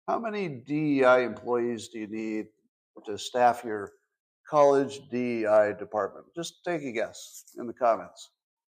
How 0.07 0.19
many 0.19 0.47
DEI 0.47 1.25
employees 1.25 1.89
do 1.89 1.99
you 1.99 2.07
need 2.07 2.45
to 3.05 3.17
staff 3.17 3.63
your 3.65 3.91
college 4.49 5.01
DEI 5.09 5.73
department? 5.77 6.27
Just 6.35 6.63
take 6.63 6.83
a 6.83 6.91
guess 6.91 7.43
in 7.57 7.67
the 7.67 7.73
comments. 7.73 8.29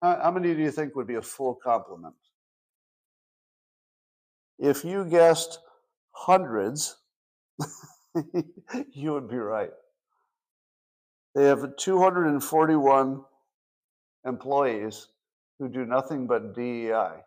How, 0.00 0.18
how 0.22 0.30
many 0.30 0.54
do 0.54 0.62
you 0.62 0.70
think 0.70 0.94
would 0.94 1.06
be 1.06 1.16
a 1.16 1.22
full 1.22 1.54
complement? 1.54 2.14
If 4.58 4.84
you 4.84 5.04
guessed 5.04 5.58
hundreds, 6.12 6.96
you 8.92 9.12
would 9.12 9.28
be 9.28 9.36
right. 9.36 9.70
They 11.34 11.44
have 11.44 11.76
241 11.76 13.24
employees 14.24 15.08
who 15.58 15.68
do 15.68 15.84
nothing 15.84 16.26
but 16.26 16.54
DEI. 16.54 17.20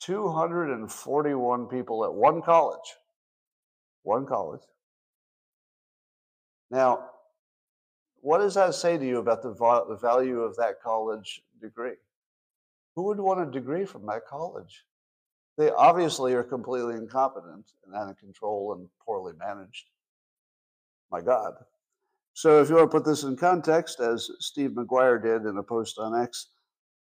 241 0.00 1.66
people 1.66 2.04
at 2.04 2.12
one 2.12 2.42
college. 2.42 2.94
One 4.02 4.26
college. 4.26 4.62
Now, 6.70 7.10
what 8.20 8.38
does 8.38 8.54
that 8.54 8.74
say 8.74 8.98
to 8.98 9.06
you 9.06 9.18
about 9.18 9.42
the, 9.42 9.50
the 9.88 9.98
value 10.00 10.40
of 10.40 10.56
that 10.56 10.82
college 10.82 11.42
degree? 11.60 11.94
Who 12.94 13.04
would 13.04 13.20
want 13.20 13.46
a 13.46 13.50
degree 13.50 13.84
from 13.84 14.06
that 14.06 14.26
college? 14.26 14.84
They 15.58 15.70
obviously 15.70 16.34
are 16.34 16.42
completely 16.42 16.96
incompetent 16.96 17.72
and 17.84 17.94
out 17.94 18.10
of 18.10 18.18
control 18.18 18.74
and 18.74 18.88
poorly 19.04 19.32
managed. 19.38 19.90
My 21.10 21.20
God. 21.20 21.54
So, 22.34 22.60
if 22.60 22.68
you 22.68 22.74
want 22.74 22.90
to 22.90 22.94
put 22.94 23.06
this 23.06 23.22
in 23.22 23.36
context, 23.36 24.00
as 24.00 24.30
Steve 24.40 24.70
McGuire 24.70 25.22
did 25.22 25.48
in 25.48 25.56
a 25.56 25.62
post 25.62 25.98
on 25.98 26.20
X, 26.20 26.48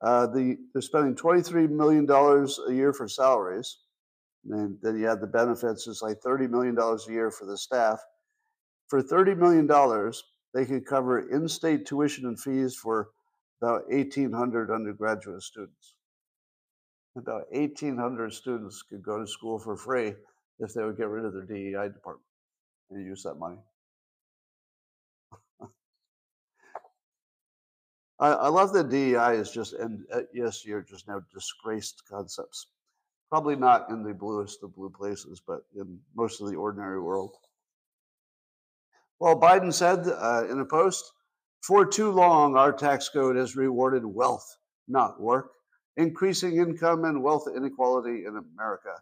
uh, 0.03 0.27
the, 0.27 0.57
they're 0.73 0.81
spending 0.81 1.15
$23 1.15 1.69
million 1.69 2.09
a 2.09 2.73
year 2.73 2.93
for 2.93 3.07
salaries. 3.07 3.77
And 4.49 4.77
then 4.81 4.97
you 4.97 5.07
add 5.07 5.21
the 5.21 5.27
benefits, 5.27 5.87
it's 5.87 6.01
like 6.01 6.21
$30 6.21 6.49
million 6.49 6.75
a 6.77 7.11
year 7.11 7.29
for 7.29 7.45
the 7.45 7.57
staff. 7.57 7.99
For 8.87 9.01
$30 9.01 9.37
million, 9.37 9.67
they 10.53 10.65
could 10.65 10.85
cover 10.85 11.29
in 11.29 11.47
state 11.47 11.85
tuition 11.85 12.25
and 12.25 12.39
fees 12.39 12.75
for 12.75 13.09
about 13.61 13.83
1,800 13.89 14.71
undergraduate 14.71 15.43
students. 15.43 15.95
About 17.15 17.43
1,800 17.51 18.33
students 18.33 18.81
could 18.81 19.03
go 19.03 19.19
to 19.19 19.27
school 19.27 19.59
for 19.59 19.77
free 19.77 20.13
if 20.59 20.73
they 20.73 20.83
would 20.83 20.97
get 20.97 21.09
rid 21.09 21.25
of 21.25 21.33
their 21.33 21.45
DEI 21.45 21.89
department 21.93 22.25
and 22.89 23.05
use 23.05 23.21
that 23.23 23.35
money. 23.35 23.57
I, 28.21 28.33
I 28.33 28.47
love 28.49 28.71
that 28.73 28.89
DEI 28.89 29.35
is 29.35 29.51
just, 29.51 29.73
and 29.73 30.05
uh, 30.13 30.21
yes, 30.31 30.63
you're 30.63 30.83
just 30.83 31.07
now 31.07 31.21
disgraced 31.33 32.03
concepts. 32.09 32.67
Probably 33.29 33.55
not 33.55 33.89
in 33.89 34.03
the 34.03 34.13
bluest 34.13 34.59
of 34.63 34.75
blue 34.75 34.91
places, 34.91 35.41
but 35.45 35.61
in 35.75 35.99
most 36.15 36.39
of 36.39 36.49
the 36.49 36.55
ordinary 36.55 37.01
world. 37.01 37.35
Well, 39.19 39.39
Biden 39.39 39.73
said 39.73 40.07
uh, 40.07 40.45
in 40.49 40.59
a 40.59 40.65
post, 40.65 41.11
for 41.63 41.85
too 41.85 42.11
long, 42.11 42.55
our 42.55 42.71
tax 42.71 43.09
code 43.09 43.35
has 43.35 43.55
rewarded 43.55 44.05
wealth, 44.05 44.57
not 44.87 45.19
work, 45.19 45.51
increasing 45.97 46.57
income 46.57 47.05
and 47.05 47.23
wealth 47.23 47.47
inequality 47.55 48.25
in 48.25 48.37
America. 48.37 48.93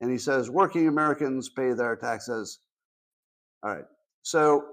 And 0.00 0.10
he 0.10 0.18
says, 0.18 0.50
working 0.50 0.88
Americans 0.88 1.48
pay 1.48 1.72
their 1.74 1.96
taxes. 1.96 2.58
All 3.62 3.70
right. 3.74 3.84
So 4.22 4.64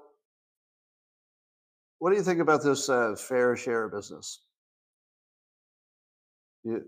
what 2.00 2.12
do 2.12 2.16
you 2.16 2.24
think 2.24 2.40
about 2.40 2.64
this 2.64 2.90
uh, 2.90 3.16
fair 3.16 3.56
share 3.56 3.88
business? 3.90 4.42
You, 6.64 6.84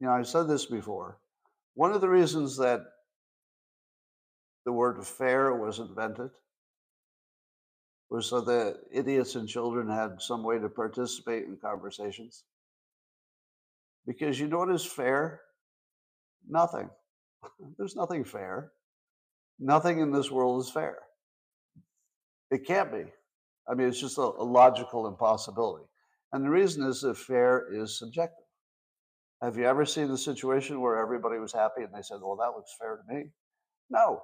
you 0.00 0.06
know, 0.06 0.12
I've 0.12 0.28
said 0.28 0.48
this 0.48 0.66
before. 0.66 1.18
One 1.74 1.92
of 1.92 2.00
the 2.00 2.08
reasons 2.08 2.56
that 2.58 2.80
the 4.64 4.72
word 4.72 5.04
fair 5.04 5.54
was 5.54 5.78
invented 5.78 6.30
was 8.10 8.26
so 8.26 8.40
that 8.40 8.78
idiots 8.92 9.34
and 9.34 9.48
children 9.48 9.88
had 9.88 10.20
some 10.20 10.42
way 10.42 10.58
to 10.58 10.68
participate 10.68 11.44
in 11.44 11.56
conversations. 11.56 12.44
Because 14.06 14.38
you 14.38 14.48
know 14.48 14.58
what 14.58 14.70
is 14.70 14.84
fair? 14.84 15.40
Nothing. 16.48 16.90
There's 17.78 17.96
nothing 17.96 18.24
fair. 18.24 18.72
Nothing 19.58 20.00
in 20.00 20.12
this 20.12 20.30
world 20.30 20.62
is 20.62 20.70
fair. 20.70 20.98
It 22.50 22.66
can't 22.66 22.92
be. 22.92 23.04
I 23.68 23.74
mean, 23.74 23.88
it's 23.88 24.00
just 24.00 24.18
a, 24.18 24.22
a 24.22 24.44
logical 24.44 25.06
impossibility. 25.06 25.84
And 26.32 26.44
the 26.44 26.50
reason 26.50 26.84
is 26.84 27.00
that 27.02 27.16
fair 27.16 27.72
is 27.72 27.98
subjective. 27.98 28.44
Have 29.42 29.56
you 29.56 29.64
ever 29.64 29.84
seen 29.84 30.10
a 30.10 30.16
situation 30.16 30.80
where 30.80 30.96
everybody 30.96 31.38
was 31.38 31.52
happy 31.52 31.82
and 31.82 31.92
they 31.94 32.02
said, 32.02 32.18
"Well, 32.20 32.36
that 32.36 32.56
looks 32.56 32.74
fair 32.78 32.96
to 32.96 33.14
me"? 33.14 33.30
No. 33.90 34.22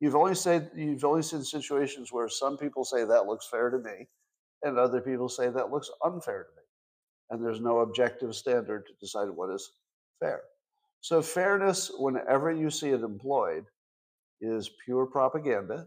You've 0.00 0.16
only 0.16 0.34
said 0.34 0.70
you've 0.74 1.04
only 1.04 1.22
seen 1.22 1.44
situations 1.44 2.12
where 2.12 2.28
some 2.28 2.56
people 2.56 2.84
say 2.84 3.04
that 3.04 3.26
looks 3.26 3.46
fair 3.48 3.70
to 3.70 3.78
me, 3.78 4.08
and 4.62 4.78
other 4.78 5.00
people 5.00 5.28
say 5.28 5.48
that 5.48 5.70
looks 5.70 5.90
unfair 6.04 6.44
to 6.44 6.50
me, 6.56 6.62
and 7.30 7.44
there's 7.44 7.60
no 7.60 7.80
objective 7.80 8.34
standard 8.34 8.86
to 8.86 8.92
decide 9.00 9.28
what 9.30 9.54
is 9.54 9.72
fair. 10.18 10.42
So 11.00 11.22
fairness, 11.22 11.90
whenever 11.98 12.50
you 12.50 12.70
see 12.70 12.90
it 12.90 13.02
employed, 13.02 13.66
is 14.40 14.70
pure 14.84 15.06
propaganda 15.06 15.86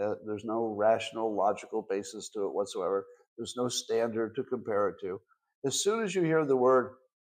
uh, 0.00 0.14
there's 0.26 0.44
no 0.44 0.74
rational, 0.76 1.34
logical 1.34 1.86
basis 1.88 2.28
to 2.30 2.44
it 2.46 2.54
whatsoever. 2.54 3.06
There's 3.38 3.54
no 3.56 3.68
standard 3.68 4.34
to 4.36 4.44
compare 4.44 4.88
it 4.90 4.96
to. 5.02 5.20
As 5.64 5.82
soon 5.82 6.02
as 6.02 6.14
you 6.14 6.22
hear 6.22 6.44
the 6.44 6.56
word 6.56 6.92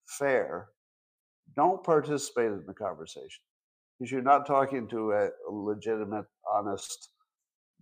fair, 0.06 0.68
don't 1.56 1.82
participate 1.84 2.46
in 2.46 2.64
the 2.66 2.74
conversation 2.74 3.42
because 3.98 4.12
you're 4.12 4.22
not 4.22 4.46
talking 4.46 4.88
to 4.88 5.12
a, 5.12 5.26
a 5.26 5.50
legitimate, 5.50 6.26
honest 6.52 7.10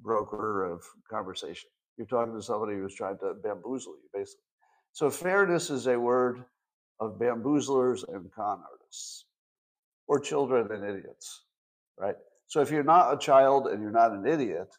broker 0.02 0.64
of 0.64 0.82
conversation. 1.10 1.70
You're 1.96 2.06
talking 2.06 2.34
to 2.34 2.42
somebody 2.42 2.74
who's 2.74 2.94
trying 2.94 3.18
to 3.18 3.34
bamboozle 3.42 3.94
you, 4.02 4.08
basically. 4.14 4.44
So, 4.92 5.10
fairness 5.10 5.70
is 5.70 5.86
a 5.86 5.98
word 5.98 6.44
of 7.00 7.18
bamboozlers 7.18 8.04
and 8.08 8.30
con 8.32 8.62
artists, 8.70 9.26
or 10.08 10.20
children 10.20 10.70
and 10.72 10.84
idiots, 10.84 11.44
right? 11.98 12.16
So 12.50 12.60
if 12.60 12.72
you're 12.72 12.82
not 12.82 13.14
a 13.14 13.18
child 13.18 13.68
and 13.68 13.80
you're 13.80 13.92
not 13.92 14.12
an 14.12 14.26
idiot 14.26 14.76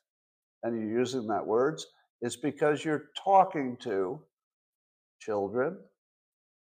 and 0.63 0.75
you're 0.77 0.99
using 0.99 1.25
that 1.27 1.47
words, 1.47 1.87
it's 2.21 2.35
because 2.35 2.83
you're 2.83 3.05
talking 3.23 3.77
to 3.83 4.21
children 5.21 5.77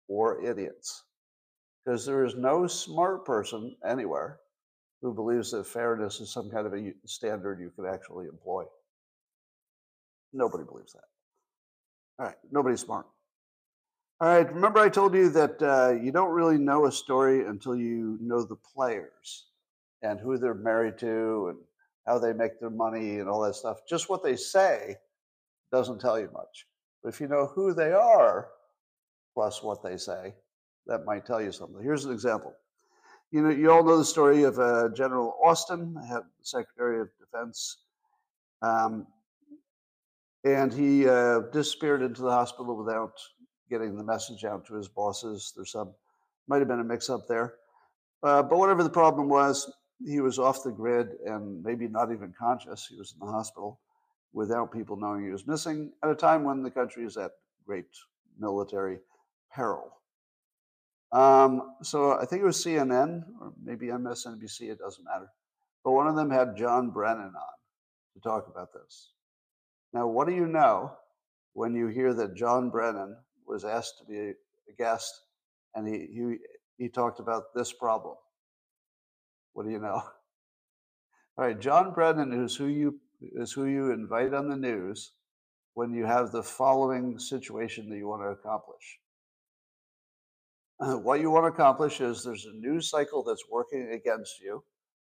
or 0.09 0.43
idiots. 0.43 1.03
because 1.85 2.05
there 2.05 2.25
is 2.25 2.35
no 2.35 2.67
smart 2.67 3.25
person 3.25 3.75
anywhere 3.87 4.39
who 5.01 5.13
believes 5.13 5.51
that 5.51 5.67
fairness 5.67 6.19
is 6.19 6.33
some 6.33 6.49
kind 6.49 6.67
of 6.67 6.73
a 6.73 6.93
standard 7.05 7.59
you 7.61 7.71
can 7.75 7.85
actually 7.93 8.25
employ. 8.27 8.63
Nobody 10.33 10.63
believes 10.63 10.93
that. 10.93 11.03
All 12.19 12.25
right, 12.27 12.37
nobody's 12.51 12.81
smart. 12.81 13.05
All 14.19 14.29
right, 14.29 14.53
remember 14.53 14.79
I 14.79 14.89
told 14.89 15.13
you 15.13 15.29
that 15.29 15.61
uh, 15.61 15.93
you 16.01 16.11
don't 16.11 16.31
really 16.31 16.57
know 16.57 16.87
a 16.87 16.91
story 16.91 17.45
until 17.45 17.75
you 17.75 18.17
know 18.21 18.43
the 18.43 18.55
players 18.55 19.47
and 20.01 20.19
who 20.19 20.37
they're 20.37 20.53
married 20.53 20.97
to 20.99 21.47
and 21.49 21.57
how 22.05 22.17
they 22.17 22.33
make 22.33 22.59
their 22.59 22.69
money 22.69 23.19
and 23.19 23.29
all 23.29 23.41
that 23.41 23.55
stuff. 23.55 23.79
Just 23.87 24.09
what 24.09 24.23
they 24.23 24.35
say 24.35 24.95
doesn't 25.71 25.99
tell 25.99 26.19
you 26.19 26.29
much. 26.33 26.67
But 27.03 27.09
if 27.09 27.19
you 27.19 27.27
know 27.27 27.47
who 27.47 27.73
they 27.73 27.91
are, 27.91 28.49
plus 29.33 29.61
what 29.61 29.83
they 29.83 29.97
say, 29.97 30.33
that 30.87 31.05
might 31.05 31.25
tell 31.25 31.41
you 31.41 31.51
something. 31.51 31.83
Here's 31.83 32.05
an 32.05 32.13
example. 32.13 32.53
You 33.31 33.41
know, 33.41 33.49
you 33.49 33.71
all 33.71 33.83
know 33.83 33.97
the 33.97 34.05
story 34.05 34.43
of 34.43 34.57
uh, 34.57 34.89
General 34.95 35.37
Austin, 35.43 35.97
Secretary 36.41 37.01
of 37.01 37.09
Defense, 37.19 37.83
um, 38.61 39.05
and 40.45 40.73
he 40.73 41.07
uh, 41.07 41.41
disappeared 41.51 42.01
into 42.01 42.21
the 42.21 42.31
hospital 42.31 42.77
without 42.77 43.19
getting 43.69 43.97
the 43.97 44.03
message 44.03 44.45
out 44.45 44.65
to 44.67 44.75
his 44.75 44.87
bosses. 44.87 45.51
There's 45.53 45.71
some 45.71 45.93
might 46.47 46.59
have 46.59 46.69
been 46.69 46.79
a 46.79 46.85
mix-up 46.85 47.27
there, 47.27 47.55
uh, 48.23 48.41
but 48.43 48.57
whatever 48.57 48.81
the 48.81 48.89
problem 48.89 49.27
was, 49.27 49.69
he 50.05 50.19
was 50.21 50.39
off 50.39 50.63
the 50.63 50.71
grid 50.71 51.09
and 51.25 51.63
maybe 51.63 51.87
not 51.87 52.11
even 52.11 52.33
conscious. 52.37 52.87
He 52.87 52.97
was 52.97 53.13
in 53.13 53.25
the 53.25 53.31
hospital 53.31 53.79
without 54.33 54.71
people 54.71 54.95
knowing 54.95 55.23
he 55.23 55.31
was 55.31 55.47
missing 55.47 55.91
at 56.03 56.09
a 56.09 56.15
time 56.15 56.43
when 56.43 56.61
the 56.61 56.71
country 56.71 57.03
is 57.03 57.17
at 57.17 57.31
great 57.65 57.85
military 58.39 58.99
peril. 59.51 59.91
Um, 61.11 61.75
so 61.81 62.19
I 62.19 62.25
think 62.25 62.41
it 62.41 62.45
was 62.45 62.63
CNN 62.63 63.23
or 63.41 63.53
maybe 63.63 63.87
MSNBC, 63.87 64.69
it 64.69 64.79
doesn't 64.79 65.05
matter. 65.05 65.31
But 65.83 65.93
one 65.93 66.07
of 66.07 66.15
them 66.15 66.29
had 66.29 66.57
John 66.57 66.89
Brennan 66.89 67.33
on 67.33 67.57
to 68.13 68.19
talk 68.21 68.47
about 68.47 68.73
this. 68.73 69.11
Now, 69.93 70.07
what 70.07 70.27
do 70.27 70.33
you 70.33 70.47
know 70.47 70.91
when 71.53 71.73
you 71.73 71.87
hear 71.87 72.13
that 72.13 72.35
John 72.35 72.69
Brennan 72.69 73.15
was 73.47 73.63
asked 73.63 73.99
to 73.99 74.05
be 74.05 74.17
a 74.19 74.73
guest 74.77 75.11
and 75.73 75.87
he, 75.87 76.07
he, 76.11 76.37
he 76.77 76.89
talked 76.89 77.19
about 77.19 77.53
this 77.55 77.71
problem? 77.71 78.15
What 79.57 79.65
do 79.65 79.71
you 79.71 79.79
know? 79.79 80.03
All 81.35 81.45
right, 81.45 81.59
John 81.59 81.91
Brennan 81.91 82.31
is 82.31 82.55
who 82.55 82.67
you 82.67 82.99
is 83.19 83.51
who 83.51 83.65
you 83.65 83.91
invite 83.91 84.31
on 84.35 84.49
the 84.49 84.55
news 84.55 85.13
when 85.73 85.91
you 85.95 86.05
have 86.05 86.31
the 86.31 86.43
following 86.43 87.17
situation 87.17 87.89
that 87.89 87.97
you 87.97 88.07
want 88.07 88.21
to 88.21 88.27
accomplish. 88.27 88.99
What 91.03 91.21
you 91.21 91.31
want 91.31 91.45
to 91.45 91.59
accomplish 91.59 92.01
is 92.01 92.23
there's 92.23 92.45
a 92.45 92.53
news 92.53 92.91
cycle 92.91 93.23
that's 93.23 93.49
working 93.49 93.93
against 93.93 94.39
you, 94.39 94.63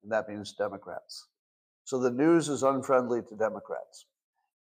and 0.04 0.12
that 0.12 0.28
means 0.28 0.52
Democrats. 0.52 1.26
So 1.83 1.99
the 1.99 2.12
news 2.12 2.49
is 2.49 2.62
unfriendly 2.62 3.23
to 3.23 3.35
Democrats, 3.35 4.07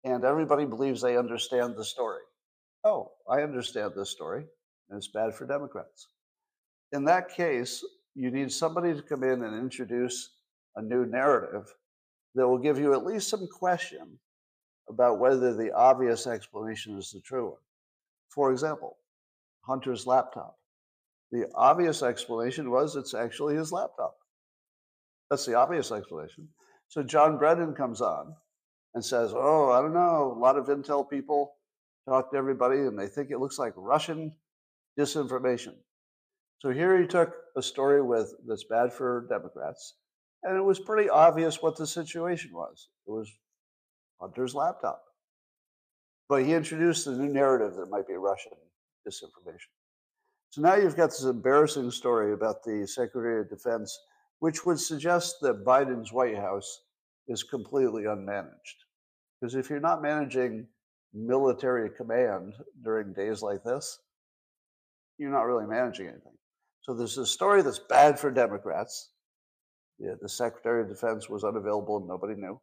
and 0.02 0.24
everybody 0.24 0.64
believes 0.64 1.00
they 1.00 1.16
understand 1.16 1.76
the 1.76 1.84
story. 1.84 2.24
Oh, 2.82 3.12
I 3.30 3.42
understand 3.42 3.92
this 3.94 4.10
story, 4.10 4.44
and 4.90 4.98
it's 4.98 5.12
bad 5.12 5.36
for 5.36 5.46
Democrats. 5.46 6.08
In 6.90 7.04
that 7.04 7.28
case, 7.28 7.84
you 8.18 8.32
need 8.32 8.50
somebody 8.50 8.92
to 8.92 9.00
come 9.00 9.22
in 9.22 9.44
and 9.44 9.54
introduce 9.54 10.30
a 10.74 10.82
new 10.82 11.06
narrative 11.06 11.72
that 12.34 12.48
will 12.48 12.58
give 12.58 12.76
you 12.76 12.92
at 12.92 13.04
least 13.04 13.28
some 13.28 13.46
question 13.46 14.18
about 14.90 15.20
whether 15.20 15.54
the 15.54 15.72
obvious 15.72 16.26
explanation 16.26 16.98
is 16.98 17.12
the 17.12 17.20
true 17.20 17.50
one. 17.50 17.60
For 18.28 18.50
example, 18.50 18.96
Hunter's 19.62 20.04
laptop. 20.04 20.56
The 21.30 21.46
obvious 21.54 22.02
explanation 22.02 22.72
was 22.72 22.96
it's 22.96 23.14
actually 23.14 23.54
his 23.54 23.70
laptop. 23.70 24.16
That's 25.30 25.46
the 25.46 25.54
obvious 25.54 25.92
explanation. 25.92 26.48
So 26.88 27.04
John 27.04 27.38
Brennan 27.38 27.74
comes 27.74 28.00
on 28.00 28.34
and 28.94 29.04
says, 29.04 29.32
Oh, 29.32 29.70
I 29.70 29.80
don't 29.80 29.94
know. 29.94 30.34
A 30.36 30.40
lot 30.40 30.56
of 30.56 30.66
Intel 30.66 31.08
people 31.08 31.54
talk 32.08 32.32
to 32.32 32.36
everybody 32.36 32.78
and 32.78 32.98
they 32.98 33.06
think 33.06 33.30
it 33.30 33.38
looks 33.38 33.60
like 33.60 33.74
Russian 33.76 34.32
disinformation. 34.98 35.74
So 36.58 36.70
here 36.70 37.00
he 37.00 37.06
took 37.06 37.34
a 37.56 37.62
story 37.62 38.02
with 38.02 38.34
that's 38.46 38.64
bad 38.64 38.92
for 38.92 39.26
Democrats, 39.28 39.94
and 40.42 40.56
it 40.56 40.64
was 40.64 40.80
pretty 40.80 41.08
obvious 41.08 41.62
what 41.62 41.76
the 41.76 41.86
situation 41.86 42.50
was. 42.52 42.88
It 43.06 43.10
was 43.10 43.30
Hunter's 44.20 44.54
laptop. 44.54 45.02
But 46.28 46.44
he 46.44 46.52
introduced 46.52 47.06
a 47.06 47.12
new 47.12 47.32
narrative 47.32 47.76
that 47.76 47.90
might 47.90 48.06
be 48.06 48.14
Russian 48.14 48.52
disinformation. 49.06 49.70
So 50.50 50.62
now 50.62 50.74
you've 50.74 50.96
got 50.96 51.10
this 51.10 51.24
embarrassing 51.24 51.90
story 51.90 52.32
about 52.32 52.62
the 52.62 52.86
Secretary 52.86 53.40
of 53.40 53.50
Defense, 53.50 53.98
which 54.40 54.66
would 54.66 54.80
suggest 54.80 55.36
that 55.42 55.64
Biden's 55.64 56.12
White 56.12 56.36
House 56.36 56.82
is 57.28 57.42
completely 57.42 58.04
unmanaged. 58.04 58.84
Because 59.40 59.54
if 59.54 59.70
you're 59.70 59.80
not 59.80 60.02
managing 60.02 60.66
military 61.14 61.90
command 61.90 62.54
during 62.82 63.12
days 63.12 63.42
like 63.42 63.62
this, 63.62 64.00
you're 65.18 65.30
not 65.30 65.42
really 65.42 65.66
managing 65.66 66.08
anything. 66.08 66.37
So 66.88 66.94
there's 66.94 67.18
a 67.18 67.26
story 67.26 67.60
that's 67.60 67.78
bad 67.78 68.18
for 68.18 68.30
Democrats. 68.30 69.10
Yeah, 69.98 70.14
the 70.22 70.28
Secretary 70.28 70.80
of 70.80 70.88
Defense 70.88 71.28
was 71.28 71.44
unavailable 71.44 71.98
and 71.98 72.08
nobody 72.08 72.34
knew. 72.34 72.58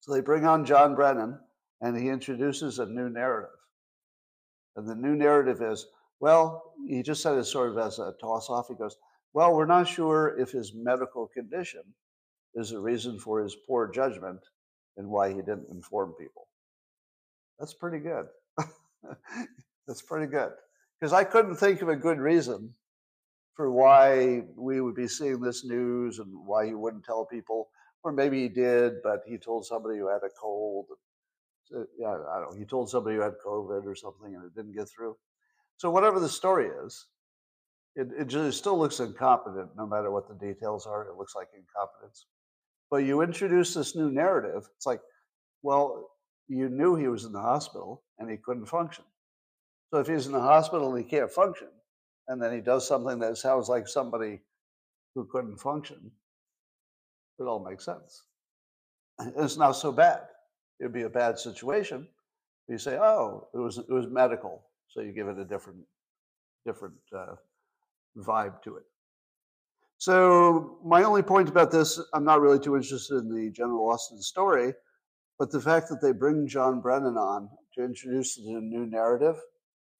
So 0.00 0.12
they 0.12 0.20
bring 0.20 0.44
on 0.44 0.66
John 0.66 0.94
Brennan 0.94 1.38
and 1.80 1.96
he 1.96 2.10
introduces 2.10 2.78
a 2.78 2.84
new 2.84 3.08
narrative. 3.08 3.56
And 4.76 4.86
the 4.86 4.94
new 4.94 5.16
narrative 5.16 5.62
is, 5.62 5.86
well, 6.20 6.74
he 6.86 7.02
just 7.02 7.22
said 7.22 7.38
it 7.38 7.44
sort 7.44 7.70
of 7.70 7.78
as 7.78 7.98
a 7.98 8.12
toss 8.20 8.50
off. 8.50 8.68
He 8.68 8.74
goes, 8.74 8.98
well, 9.32 9.54
we're 9.54 9.64
not 9.64 9.88
sure 9.88 10.38
if 10.38 10.50
his 10.50 10.74
medical 10.74 11.28
condition 11.28 11.80
is 12.54 12.72
a 12.72 12.78
reason 12.78 13.18
for 13.18 13.42
his 13.42 13.56
poor 13.66 13.90
judgment 13.90 14.40
and 14.98 15.08
why 15.08 15.30
he 15.30 15.36
didn't 15.36 15.70
inform 15.70 16.12
people. 16.20 16.48
That's 17.58 17.72
pretty 17.72 18.00
good. 18.00 18.26
That's 19.86 20.02
pretty 20.02 20.30
good. 20.30 20.50
Because 21.04 21.12
I 21.12 21.24
couldn't 21.24 21.56
think 21.56 21.82
of 21.82 21.90
a 21.90 21.96
good 21.96 22.18
reason 22.18 22.72
for 23.52 23.70
why 23.70 24.40
we 24.56 24.80
would 24.80 24.94
be 24.94 25.06
seeing 25.06 25.38
this 25.38 25.62
news 25.62 26.18
and 26.18 26.32
why 26.46 26.64
he 26.64 26.72
wouldn't 26.72 27.04
tell 27.04 27.26
people. 27.26 27.68
Or 28.02 28.10
maybe 28.10 28.40
he 28.40 28.48
did, 28.48 29.02
but 29.02 29.20
he 29.26 29.36
told 29.36 29.66
somebody 29.66 29.98
who 29.98 30.08
had 30.08 30.22
a 30.24 30.30
cold 30.40 30.86
so, 31.64 31.84
yeah, 31.98 32.08
I 32.08 32.40
don't 32.40 32.52
know, 32.52 32.58
he 32.58 32.64
told 32.64 32.88
somebody 32.88 33.16
who 33.16 33.20
had 33.20 33.34
COVID 33.46 33.84
or 33.84 33.94
something 33.94 34.34
and 34.34 34.46
it 34.46 34.54
didn't 34.54 34.74
get 34.74 34.88
through. 34.88 35.14
So 35.76 35.90
whatever 35.90 36.20
the 36.20 36.28
story 36.30 36.70
is, 36.86 37.04
it, 37.96 38.08
it 38.18 38.28
just 38.28 38.56
still 38.56 38.78
looks 38.78 38.98
incompetent 38.98 39.76
no 39.76 39.86
matter 39.86 40.10
what 40.10 40.26
the 40.26 40.34
details 40.34 40.86
are. 40.86 41.06
It 41.06 41.18
looks 41.18 41.34
like 41.36 41.48
incompetence. 41.54 42.24
But 42.90 43.04
you 43.04 43.20
introduce 43.20 43.74
this 43.74 43.94
new 43.94 44.10
narrative. 44.10 44.70
It's 44.74 44.86
like, 44.86 45.02
well, 45.62 46.12
you 46.48 46.70
knew 46.70 46.96
he 46.96 47.08
was 47.08 47.26
in 47.26 47.32
the 47.32 47.42
hospital 47.42 48.04
and 48.18 48.30
he 48.30 48.38
couldn't 48.38 48.64
function. 48.64 49.04
So 49.94 50.00
if 50.00 50.08
he's 50.08 50.26
in 50.26 50.32
the 50.32 50.40
hospital 50.40 50.92
and 50.92 51.04
he 51.04 51.08
can't 51.08 51.30
function, 51.30 51.68
and 52.26 52.42
then 52.42 52.52
he 52.52 52.60
does 52.60 52.84
something 52.84 53.20
that 53.20 53.38
sounds 53.38 53.68
like 53.68 53.86
somebody 53.86 54.40
who 55.14 55.24
couldn't 55.30 55.58
function, 55.58 56.10
it 57.38 57.44
all 57.44 57.64
makes 57.64 57.84
sense. 57.84 58.24
It's 59.36 59.56
not 59.56 59.76
so 59.76 59.92
bad 59.92 60.22
it'd 60.80 60.92
be 60.92 61.02
a 61.02 61.08
bad 61.08 61.38
situation. 61.38 62.08
You 62.68 62.76
say, 62.76 62.98
oh, 62.98 63.46
it 63.54 63.58
was 63.58 63.78
it 63.78 63.88
was 63.88 64.08
medical, 64.08 64.64
so 64.88 65.00
you 65.00 65.12
give 65.12 65.28
it 65.28 65.38
a 65.38 65.44
different 65.44 65.84
different 66.66 66.96
uh, 67.16 67.36
vibe 68.18 68.60
to 68.62 68.78
it. 68.78 68.84
So 69.98 70.80
my 70.84 71.04
only 71.04 71.22
point 71.22 71.48
about 71.48 71.70
this, 71.70 72.00
I'm 72.14 72.24
not 72.24 72.40
really 72.40 72.58
too 72.58 72.74
interested 72.74 73.18
in 73.18 73.32
the 73.32 73.48
General 73.52 73.88
Austin 73.88 74.20
story, 74.20 74.74
but 75.38 75.52
the 75.52 75.60
fact 75.60 75.88
that 75.90 76.02
they 76.02 76.10
bring 76.10 76.48
John 76.48 76.80
Brennan 76.80 77.16
on 77.16 77.48
to 77.76 77.84
introduce 77.84 78.34
the 78.34 78.60
new 78.60 78.86
narrative, 78.86 79.36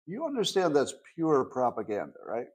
you 0.06 0.24
understand 0.24 0.74
that's 0.74 0.94
pure 1.14 1.44
propaganda, 1.44 2.18
right? 2.26 2.46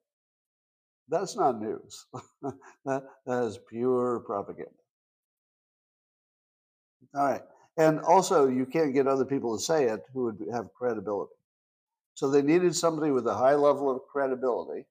That's 1.07 1.35
not 1.35 1.59
news. 1.59 2.05
that, 2.85 3.03
that 3.25 3.43
is 3.43 3.59
pure 3.69 4.19
propaganda. 4.19 4.71
All 7.15 7.25
right. 7.25 7.41
And 7.77 7.99
also, 8.01 8.47
you 8.47 8.65
can't 8.65 8.93
get 8.93 9.07
other 9.07 9.25
people 9.25 9.57
to 9.57 9.63
say 9.63 9.85
it 9.85 10.01
who 10.13 10.25
would 10.25 10.45
have 10.53 10.73
credibility. 10.73 11.33
So 12.13 12.29
they 12.29 12.41
needed 12.41 12.75
somebody 12.75 13.11
with 13.11 13.25
a 13.27 13.33
high 13.33 13.55
level 13.55 13.89
of 13.89 14.01
credibility 14.11 14.85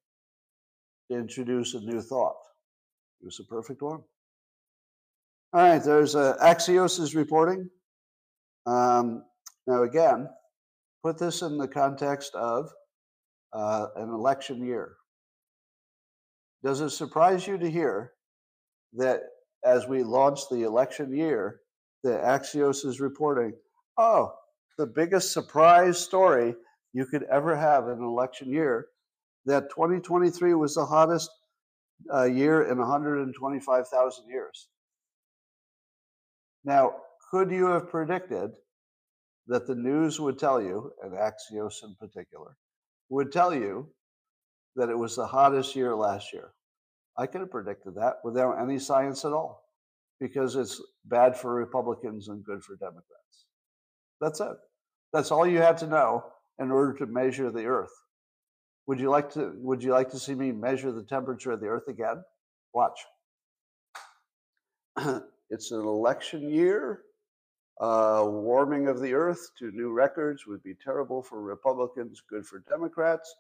to 1.11 1.17
introduce 1.19 1.75
a 1.75 1.81
new 1.81 2.01
thought. 2.01 2.39
It 3.21 3.27
was 3.27 3.39
a 3.41 3.45
perfect 3.45 3.83
one. 3.83 4.03
All 5.53 5.63
right, 5.63 5.83
there's 5.83 6.17
uh, 6.17 6.37
Axios 6.43 7.01
is 7.01 7.15
reporting. 7.15 7.69
Um, 8.67 9.25
now, 9.67 9.83
again, 9.83 10.29
put 11.03 11.19
this 11.19 11.43
in 11.43 11.59
the 11.59 11.69
context 11.69 12.35
of 12.35 12.71
uh, 13.53 13.87
an 13.97 14.11
election 14.11 14.65
year. 14.65 14.97
Does 16.65 16.81
it 16.81 16.91
surprise 16.91 17.47
you 17.47 17.57
to 17.59 17.71
hear 17.71 18.13
that 18.95 19.21
as 19.65 19.87
we 19.87 20.03
launch 20.03 20.41
the 20.51 20.63
election 20.63 21.17
year, 21.17 21.61
that 22.05 22.23
Axios 22.23 22.85
is 22.85 23.01
reporting, 23.01 23.53
oh, 23.97 24.33
the 24.77 24.87
biggest 24.87 25.33
surprise 25.33 25.99
story 25.99 26.55
you 26.93 27.07
could 27.07 27.25
ever 27.25 27.57
have 27.57 27.85
in 27.85 27.99
an 27.99 28.05
election 28.05 28.51
year, 28.51 28.87
that 29.47 29.71
2023 29.71 30.55
was 30.55 30.75
the 30.75 30.85
hottest 30.85 31.31
uh, 32.13 32.25
year 32.25 32.63
in 32.71 32.79
125,000 32.79 34.29
years. 34.29 34.69
Now, 36.65 36.95
could 37.31 37.51
you 37.51 37.67
have 37.67 37.91
predicted 37.91 38.51
that 39.49 39.67
the 39.67 39.75
news 39.75 40.21
would 40.21 40.39
tell 40.39 40.61
you, 40.61 40.93
and 41.03 41.13
Axios 41.13 41.83
in 41.83 41.95
particular, 41.99 42.57
would 43.09 43.33
tell 43.33 43.55
you 43.55 43.89
that 44.77 44.91
it 44.91 44.99
was 44.99 45.17
the 45.17 45.27
hottest 45.27 45.75
year 45.75 45.97
last 45.97 46.33
year? 46.33 46.53
I 47.17 47.27
could 47.27 47.41
have 47.41 47.51
predicted 47.51 47.97
that 47.97 48.17
without 48.23 48.61
any 48.63 48.79
science 48.79 49.25
at 49.25 49.33
all 49.33 49.65
because 50.21 50.55
it's 50.55 50.81
bad 51.05 51.37
for 51.37 51.55
Republicans 51.55 52.29
and 52.29 52.45
good 52.45 52.63
for 52.63 52.77
Democrats. 52.77 53.47
That's 54.21 54.41
it. 54.41 54.57
That's 55.13 55.31
all 55.31 55.47
you 55.47 55.59
had 55.59 55.79
to 55.79 55.87
know 55.87 56.25
in 56.59 56.71
order 56.71 56.93
to 56.99 57.07
measure 57.07 57.51
the 57.51 57.65
earth. 57.65 57.93
Would 58.87 59.01
you 59.01 59.11
like 59.11 59.31
to 59.33 59.55
would 59.59 59.83
you 59.83 59.93
like 59.93 60.11
to 60.11 60.19
see 60.19 60.35
me 60.35 60.53
measure 60.53 60.93
the 60.93 61.03
temperature 61.03 61.53
of 61.53 61.61
the 61.61 61.67
earth 61.67 61.89
again? 61.89 62.23
Watch. 62.73 62.99
it's 65.51 65.71
an 65.71 65.81
election 65.81 66.49
year. 66.49 67.03
Uh, 67.81 68.25
warming 68.27 68.89
of 68.89 69.01
the 69.01 69.15
earth 69.15 69.51
to 69.57 69.71
new 69.71 69.93
records 69.93 70.47
would 70.47 70.63
be 70.65 70.75
terrible 70.75 71.23
for 71.23 71.41
Republicans, 71.41 72.23
good 72.29 72.45
for 72.45 72.59
Democrats. 72.69 73.37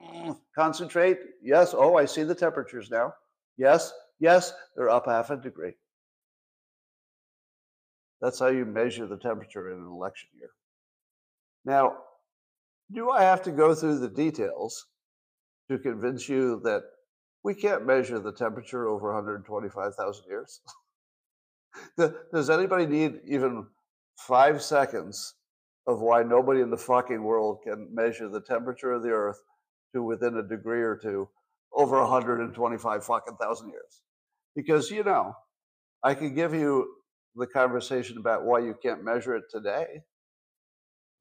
Mm, 0.00 0.38
concentrate. 0.54 1.18
Yes. 1.42 1.74
Oh, 1.76 1.96
I 1.96 2.04
see 2.04 2.22
the 2.22 2.34
temperatures 2.34 2.90
now. 2.90 3.14
Yes. 3.56 3.92
Yes. 4.20 4.52
They're 4.76 4.90
up 4.90 5.06
half 5.06 5.30
a 5.30 5.36
degree. 5.36 5.74
That's 8.20 8.38
how 8.38 8.48
you 8.48 8.64
measure 8.64 9.06
the 9.06 9.16
temperature 9.16 9.72
in 9.72 9.78
an 9.78 9.86
election 9.86 10.28
year. 10.38 10.50
Now, 11.64 11.96
do 12.92 13.10
I 13.10 13.22
have 13.22 13.42
to 13.42 13.50
go 13.50 13.74
through 13.74 13.98
the 13.98 14.08
details 14.08 14.86
to 15.68 15.78
convince 15.78 16.28
you 16.28 16.60
that 16.62 16.82
we 17.42 17.54
can't 17.54 17.86
measure 17.86 18.20
the 18.20 18.32
temperature 18.32 18.88
over 18.88 19.12
125,000 19.12 20.24
years? 20.28 20.60
Does 21.96 22.50
anybody 22.50 22.86
need 22.86 23.20
even 23.26 23.66
five 24.16 24.62
seconds 24.62 25.34
of 25.86 26.00
why 26.00 26.22
nobody 26.22 26.60
in 26.60 26.70
the 26.70 26.76
fucking 26.76 27.22
world 27.22 27.58
can 27.64 27.88
measure 27.92 28.28
the 28.28 28.40
temperature 28.40 28.92
of 28.92 29.02
the 29.02 29.10
earth 29.10 29.42
to 29.94 30.02
within 30.02 30.36
a 30.36 30.42
degree 30.42 30.82
or 30.82 30.96
two 30.96 31.28
over 31.74 31.98
125 32.00 33.04
fucking 33.04 33.36
thousand 33.40 33.70
years? 33.70 34.02
Because, 34.54 34.90
you 34.90 35.02
know, 35.02 35.34
I 36.02 36.14
can 36.14 36.34
give 36.34 36.54
you 36.54 36.88
the 37.34 37.46
conversation 37.46 38.18
about 38.18 38.44
why 38.44 38.60
you 38.60 38.74
can't 38.82 39.04
measure 39.04 39.34
it 39.36 39.44
today. 39.50 40.02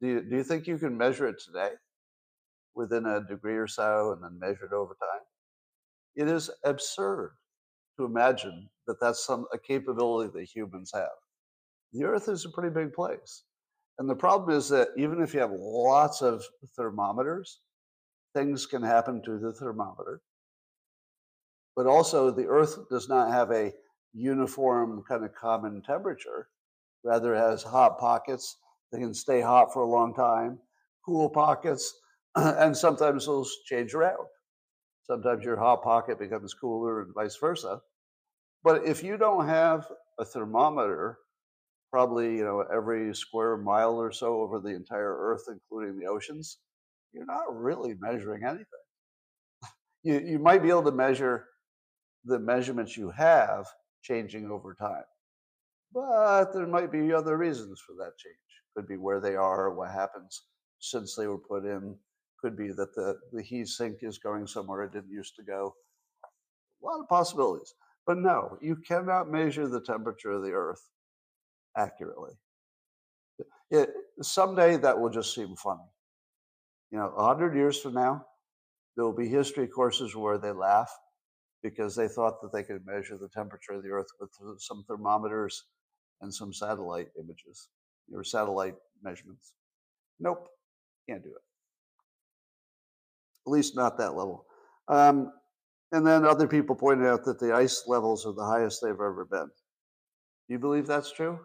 Do 0.01 0.07
you, 0.07 0.21
do 0.29 0.35
you 0.35 0.43
think 0.43 0.67
you 0.67 0.77
can 0.77 0.97
measure 0.97 1.27
it 1.27 1.41
today 1.43 1.71
within 2.75 3.05
a 3.05 3.25
degree 3.25 3.57
or 3.57 3.67
so 3.67 4.11
and 4.11 4.23
then 4.23 4.39
measure 4.39 4.65
it 4.65 4.73
over 4.73 4.95
time? 4.99 5.21
It 6.15 6.27
is 6.27 6.49
absurd 6.65 7.31
to 7.97 8.05
imagine 8.05 8.69
that 8.87 8.99
that's 8.99 9.25
some 9.25 9.45
a 9.53 9.57
capability 9.57 10.31
that 10.33 10.45
humans 10.45 10.91
have. 10.93 11.09
The 11.93 12.05
Earth 12.05 12.29
is 12.29 12.45
a 12.45 12.49
pretty 12.49 12.73
big 12.73 12.93
place. 12.93 13.43
And 13.99 14.09
the 14.09 14.15
problem 14.15 14.55
is 14.55 14.69
that 14.69 14.89
even 14.97 15.21
if 15.21 15.33
you 15.33 15.41
have 15.41 15.51
lots 15.53 16.21
of 16.21 16.43
thermometers, 16.75 17.59
things 18.33 18.65
can 18.65 18.81
happen 18.81 19.21
to 19.23 19.37
the 19.37 19.53
thermometer. 19.53 20.21
But 21.75 21.87
also, 21.87 22.31
the 22.31 22.47
Earth 22.47 22.77
does 22.89 23.07
not 23.09 23.31
have 23.31 23.51
a 23.51 23.73
uniform 24.13 25.03
kind 25.07 25.23
of 25.23 25.33
common 25.35 25.81
temperature. 25.81 26.47
Rather, 27.03 27.35
it 27.35 27.39
has 27.39 27.63
hot 27.63 27.99
pockets. 27.99 28.57
that 28.91 28.99
can 28.99 29.13
stay 29.13 29.39
hot 29.41 29.71
for 29.73 29.83
a 29.83 29.89
long 29.89 30.13
time, 30.13 30.59
cool 31.05 31.29
pockets, 31.29 31.93
and 32.35 32.75
sometimes 32.75 33.25
those 33.25 33.55
change 33.65 33.93
around. 33.93 34.27
Sometimes 35.11 35.43
your 35.43 35.57
hot 35.57 35.83
pocket 35.83 36.17
becomes 36.19 36.53
cooler 36.53 37.01
and 37.01 37.13
vice 37.13 37.35
versa. 37.35 37.81
But 38.63 38.85
if 38.85 39.03
you 39.03 39.17
don't 39.17 39.45
have 39.45 39.85
a 40.17 40.23
thermometer, 40.23 41.17
probably 41.91 42.37
you 42.37 42.45
know 42.45 42.63
every 42.73 43.13
square 43.13 43.57
mile 43.57 43.99
or 43.99 44.13
so 44.13 44.39
over 44.39 44.61
the 44.61 44.69
entire 44.69 45.13
Earth, 45.13 45.43
including 45.49 45.99
the 45.99 46.05
oceans, 46.05 46.59
you're 47.11 47.25
not 47.25 47.53
really 47.53 47.93
measuring 47.99 48.45
anything. 48.45 48.85
you 50.03 50.17
you 50.21 50.39
might 50.39 50.63
be 50.63 50.69
able 50.69 50.83
to 50.83 50.93
measure 50.93 51.43
the 52.23 52.39
measurements 52.39 52.95
you 52.95 53.11
have 53.11 53.67
changing 54.03 54.49
over 54.49 54.73
time. 54.73 55.03
But 55.93 56.53
there 56.53 56.67
might 56.67 56.89
be 56.89 57.11
other 57.11 57.35
reasons 57.37 57.81
for 57.85 57.95
that 57.97 58.17
change. 58.17 58.37
Could 58.77 58.87
be 58.87 58.95
where 58.95 59.19
they 59.19 59.35
are, 59.35 59.73
what 59.73 59.91
happens 59.91 60.43
since 60.79 61.15
they 61.17 61.27
were 61.27 61.37
put 61.37 61.65
in. 61.65 61.97
Could 62.41 62.57
be 62.57 62.69
that 62.69 62.95
the, 62.95 63.17
the 63.31 63.43
heat 63.43 63.67
sink 63.67 63.97
is 64.01 64.17
going 64.17 64.47
somewhere 64.47 64.83
it 64.83 64.93
didn't 64.93 65.11
used 65.11 65.35
to 65.35 65.43
go. 65.43 65.75
A 66.81 66.85
lot 66.85 66.99
of 66.99 67.07
possibilities. 67.07 67.75
But 68.07 68.17
no, 68.17 68.57
you 68.61 68.75
cannot 68.75 69.29
measure 69.29 69.67
the 69.67 69.81
temperature 69.81 70.31
of 70.31 70.41
the 70.41 70.51
earth 70.51 70.81
accurately. 71.77 72.31
It, 73.69 73.89
someday 74.21 74.77
that 74.77 74.99
will 74.99 75.09
just 75.09 75.35
seem 75.35 75.55
funny. 75.55 75.87
You 76.91 76.97
know, 76.97 77.13
a 77.15 77.25
hundred 77.25 77.55
years 77.55 77.79
from 77.79 77.93
now, 77.93 78.25
there 78.95 79.05
will 79.05 79.15
be 79.15 79.27
history 79.27 79.67
courses 79.67 80.15
where 80.15 80.37
they 80.37 80.51
laugh 80.51 80.91
because 81.63 81.95
they 81.95 82.07
thought 82.07 82.41
that 82.41 82.51
they 82.51 82.63
could 82.63 82.85
measure 82.85 83.17
the 83.17 83.29
temperature 83.29 83.73
of 83.73 83.83
the 83.83 83.89
Earth 83.89 84.07
with 84.19 84.31
some 84.59 84.83
thermometers 84.87 85.63
and 86.21 86.33
some 86.33 86.53
satellite 86.53 87.07
images 87.19 87.69
or 88.13 88.23
satellite 88.23 88.75
measurements. 89.01 89.53
Nope, 90.19 90.47
can't 91.07 91.23
do 91.23 91.29
it. 91.29 91.50
At 93.45 93.51
least 93.51 93.75
not 93.75 93.97
that 93.97 94.15
level. 94.15 94.45
Um, 94.87 95.31
and 95.91 96.05
then 96.05 96.25
other 96.25 96.47
people 96.47 96.75
pointed 96.75 97.07
out 97.07 97.25
that 97.25 97.39
the 97.39 97.53
ice 97.53 97.83
levels 97.87 98.25
are 98.25 98.33
the 98.33 98.45
highest 98.45 98.81
they've 98.81 98.91
ever 98.91 99.27
been. 99.29 99.47
Do 100.47 100.53
you 100.53 100.59
believe 100.59 100.87
that's 100.87 101.11
true? 101.11 101.39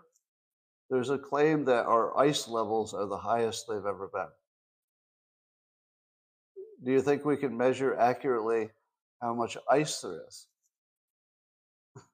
There's 0.90 1.10
a 1.10 1.18
claim 1.18 1.64
that 1.64 1.86
our 1.86 2.16
ice 2.16 2.46
levels 2.46 2.94
are 2.94 3.06
the 3.06 3.16
highest 3.16 3.66
they've 3.68 3.78
ever 3.78 4.08
been. 4.12 4.28
Do 6.84 6.92
you 6.92 7.00
think 7.00 7.24
we 7.24 7.36
can 7.36 7.56
measure 7.56 7.96
accurately 7.96 8.70
how 9.20 9.34
much 9.34 9.56
ice 9.70 10.00
there 10.00 10.20
is. 10.26 10.46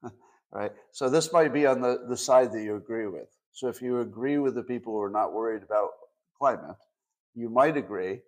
right? 0.51 0.71
So 0.91 1.09
this 1.09 1.31
might 1.33 1.53
be 1.53 1.65
on 1.65 1.81
the, 1.81 2.05
the 2.07 2.17
side 2.17 2.51
that 2.53 2.61
you 2.61 2.75
agree 2.75 3.07
with. 3.07 3.27
So 3.51 3.67
if 3.67 3.81
you 3.81 3.99
agree 3.99 4.37
with 4.37 4.55
the 4.55 4.63
people 4.63 4.93
who 4.93 5.01
are 5.01 5.09
not 5.09 5.33
worried 5.33 5.63
about 5.63 5.89
climate, 6.37 6.77
you 7.35 7.49
might 7.49 7.77
agree 7.77 8.21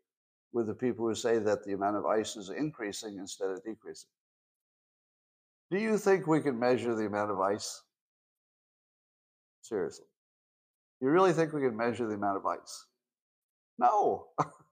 with 0.55 0.67
the 0.67 0.73
people 0.73 1.05
who 1.05 1.13
say 1.13 1.37
that 1.37 1.65
the 1.65 1.73
amount 1.73 1.97
of 1.97 2.05
ice 2.05 2.37
is 2.37 2.49
increasing 2.49 3.17
instead 3.19 3.49
of 3.49 3.61
decreasing. 3.65 4.09
Do 5.69 5.77
you 5.77 5.97
think 5.97 6.25
we 6.25 6.39
can 6.39 6.57
measure 6.57 6.95
the 6.95 7.07
amount 7.07 7.29
of 7.29 7.41
ice? 7.41 7.83
Seriously. 9.61 10.05
You 11.01 11.09
really 11.09 11.33
think 11.33 11.51
we 11.51 11.59
can 11.59 11.75
measure 11.75 12.07
the 12.07 12.15
amount 12.15 12.37
of 12.37 12.45
ice? 12.45 12.85
No. 13.77 14.27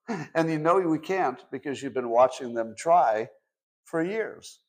and 0.33 0.49
you 0.49 0.57
know 0.57 0.79
we 0.79 0.99
can't 0.99 1.43
because 1.51 1.83
you've 1.83 1.93
been 1.93 2.09
watching 2.09 2.53
them 2.53 2.75
try 2.77 3.27
for 3.83 4.01
years. 4.01 4.61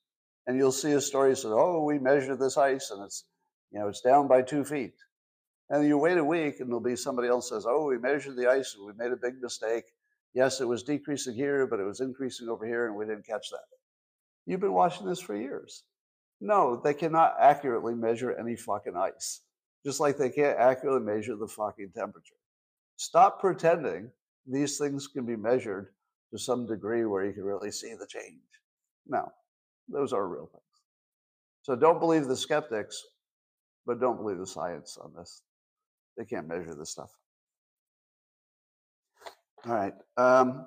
And 0.48 0.59
you'll 0.59 0.72
see 0.72 0.92
a 0.92 1.00
story 1.00 1.31
that 1.31 1.37
says, 1.37 1.53
oh, 1.55 1.85
we 1.85 2.00
measured 2.00 2.40
this 2.40 2.59
ice 2.59 2.90
and 2.90 3.05
it's, 3.05 3.24
you 3.70 3.79
know, 3.79 3.87
it's 3.87 4.00
down 4.00 4.27
by 4.27 4.42
two 4.42 4.64
feet. 4.64 4.94
And 5.70 5.87
you 5.87 5.96
wait 5.96 6.18
a 6.18 6.24
week 6.24 6.59
and 6.59 6.68
there'll 6.68 6.81
be 6.81 6.96
somebody 6.96 7.29
else 7.29 7.50
says, 7.50 7.66
oh, 7.68 7.87
we 7.87 7.98
measured 7.98 8.37
the 8.37 8.50
ice 8.50 8.74
and 8.77 8.85
we 8.85 8.92
made 8.98 9.12
a 9.12 9.16
big 9.16 9.40
mistake. 9.40 9.85
Yes, 10.35 10.61
it 10.61 10.68
was 10.68 10.83
decreasing 10.83 11.35
here, 11.35 11.66
but 11.66 11.79
it 11.79 11.85
was 11.85 12.01
increasing 12.01 12.49
over 12.49 12.66
here 12.66 12.87
and 12.87 12.97
we 12.97 13.07
didn't 13.07 13.27
catch 13.27 13.51
that. 13.51 13.64
You've 14.47 14.61
been 14.61 14.75
watching 14.75 15.07
this 15.07 15.20
for 15.20 15.37
years. 15.37 15.85
No, 16.40 16.81
they 16.83 16.92
cannot 16.92 17.37
accurately 17.40 17.94
measure 17.94 18.37
any 18.37 18.57
fucking 18.57 18.97
ice, 18.97 19.40
just 19.85 20.01
like 20.01 20.18
they 20.18 20.31
can't 20.31 20.59
accurately 20.59 21.01
measure 21.01 21.37
the 21.37 21.47
fucking 21.47 21.92
temperature. 21.97 22.35
Stop 22.97 23.40
pretending 23.40 24.11
these 24.47 24.77
things 24.77 25.07
can 25.07 25.25
be 25.25 25.37
measured 25.37 25.88
to 26.33 26.38
some 26.38 26.66
degree 26.66 27.07
where 27.07 27.25
you 27.25 27.33
can 27.33 27.44
really 27.44 27.70
see 27.70 27.94
the 27.94 28.07
change. 28.07 28.42
No, 29.07 29.31
those 29.88 30.12
are 30.12 30.29
real 30.29 30.47
things. 30.47 30.62
So 31.62 31.77
don't 31.77 32.01
believe 32.01 32.27
the 32.27 32.37
skeptics, 32.37 33.03
but 33.87 34.01
don't 34.01 34.16
believe 34.16 34.38
the 34.38 34.47
science 34.47 34.99
on 35.01 35.12
this. 35.16 35.42
They 36.16 36.25
can't 36.25 36.49
measure 36.49 36.75
this 36.75 36.90
stuff. 36.90 37.11
All 39.66 39.74
right. 39.74 39.94
Um, 40.18 40.66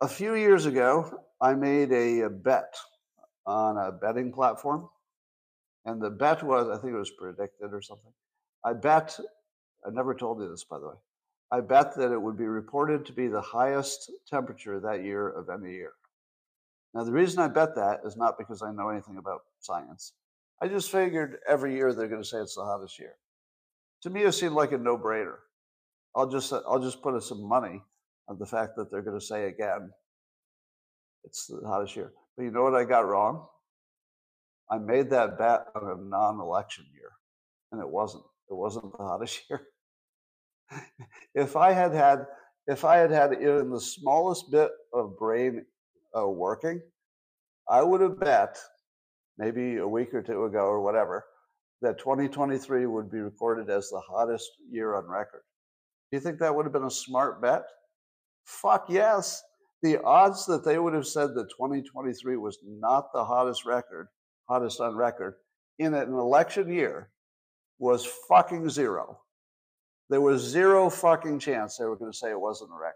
a 0.00 0.06
few 0.06 0.36
years 0.36 0.66
ago, 0.66 1.10
I 1.40 1.54
made 1.54 1.90
a, 1.90 2.20
a, 2.20 2.30
bet 2.30 2.76
on 3.46 3.76
a 3.76 3.90
betting 3.90 4.32
platform. 4.32 4.88
And 5.86 6.00
the 6.00 6.10
bet 6.10 6.42
was, 6.44 6.68
I 6.68 6.80
think 6.80 6.94
it 6.94 6.98
was 6.98 7.10
PredictIt 7.20 7.72
or 7.72 7.82
something. 7.82 8.12
I 8.64 8.74
bet, 8.74 9.18
I 9.84 9.90
never 9.90 10.14
told 10.14 10.40
you 10.40 10.48
this, 10.48 10.62
by 10.62 10.78
the 10.78 10.88
way. 10.88 10.94
I 11.50 11.60
bet 11.60 11.96
that 11.96 12.12
it 12.12 12.20
would 12.20 12.36
be 12.36 12.46
reported 12.46 13.04
to 13.06 13.12
be 13.12 13.26
the 13.26 13.40
highest 13.40 14.12
temperature 14.28 14.78
that 14.78 15.02
year 15.02 15.28
of 15.28 15.48
any 15.48 15.72
year. 15.72 15.92
Now, 16.94 17.02
the 17.02 17.12
reason 17.12 17.40
I 17.40 17.48
bet 17.48 17.74
that 17.74 18.00
is 18.04 18.16
not 18.16 18.38
because 18.38 18.62
I 18.62 18.70
know 18.70 18.88
anything 18.88 19.16
about 19.16 19.42
science. 19.60 20.12
I 20.60 20.68
just 20.68 20.92
figured 20.92 21.38
every 21.48 21.74
year 21.74 21.92
they're 21.92 22.08
going 22.08 22.22
to 22.22 22.28
say 22.28 22.38
it's 22.38 22.54
the 22.54 22.64
hottest 22.64 22.98
year. 22.98 23.14
To 24.02 24.10
me, 24.10 24.22
it 24.22 24.32
seemed 24.32 24.54
like 24.54 24.72
a 24.72 24.78
no-brainer. 24.78 25.38
I'll 26.18 26.28
just 26.28 26.52
I'll 26.52 26.80
just 26.80 27.00
put 27.00 27.22
some 27.22 27.48
money 27.48 27.80
on 28.28 28.38
the 28.38 28.46
fact 28.46 28.72
that 28.76 28.90
they're 28.90 29.02
going 29.02 29.18
to 29.18 29.24
say 29.24 29.46
again 29.46 29.90
It's 31.24 31.46
the 31.46 31.66
hottest 31.66 31.94
year. 31.94 32.12
But 32.36 32.44
you 32.44 32.50
know 32.50 32.64
what 32.64 32.74
I 32.74 32.84
got 32.84 33.06
wrong? 33.06 33.46
I 34.70 34.78
made 34.78 35.10
that 35.10 35.38
bet 35.38 35.66
on 35.76 35.90
a 35.90 36.02
non-election 36.08 36.86
year, 36.92 37.10
and 37.72 37.80
it 37.80 37.88
wasn't. 37.88 38.24
It 38.50 38.54
wasn't 38.54 38.92
the 38.96 39.04
hottest 39.04 39.42
year. 39.50 39.60
if 41.34 41.56
I 41.56 41.72
had 41.72 41.92
had, 41.92 42.26
if 42.66 42.84
I 42.84 42.96
had 42.96 43.10
had 43.10 43.34
even 43.34 43.70
the 43.70 43.80
smallest 43.80 44.50
bit 44.50 44.70
of 44.92 45.18
brain 45.18 45.64
uh, 46.18 46.28
working, 46.28 46.82
I 47.70 47.82
would 47.82 48.00
have 48.00 48.18
bet 48.20 48.58
maybe 49.38 49.76
a 49.76 49.86
week 49.86 50.12
or 50.14 50.22
two 50.22 50.44
ago 50.44 50.60
or 50.66 50.80
whatever 50.80 51.24
that 51.80 51.98
2023 51.98 52.86
would 52.86 53.10
be 53.10 53.20
recorded 53.20 53.70
as 53.70 53.88
the 53.88 54.00
hottest 54.00 54.50
year 54.70 54.96
on 54.96 55.06
record. 55.06 55.42
Do 56.10 56.16
you 56.16 56.20
think 56.20 56.38
that 56.38 56.54
would 56.54 56.64
have 56.64 56.72
been 56.72 56.84
a 56.84 56.90
smart 56.90 57.42
bet? 57.42 57.64
Fuck 58.44 58.86
yes. 58.88 59.42
The 59.82 60.02
odds 60.02 60.46
that 60.46 60.64
they 60.64 60.78
would 60.78 60.94
have 60.94 61.06
said 61.06 61.34
that 61.34 61.50
2023 61.50 62.36
was 62.36 62.58
not 62.66 63.12
the 63.12 63.24
hottest 63.24 63.64
record, 63.64 64.08
hottest 64.48 64.80
on 64.80 64.96
record, 64.96 65.34
in 65.78 65.94
an 65.94 66.12
election 66.12 66.72
year 66.72 67.10
was 67.78 68.08
fucking 68.28 68.68
zero. 68.70 69.20
There 70.10 70.20
was 70.20 70.42
zero 70.42 70.88
fucking 70.88 71.38
chance 71.38 71.76
they 71.76 71.84
were 71.84 71.96
going 71.96 72.10
to 72.10 72.16
say 72.16 72.30
it 72.30 72.40
wasn't 72.40 72.70
a 72.70 72.80
record, 72.80 72.94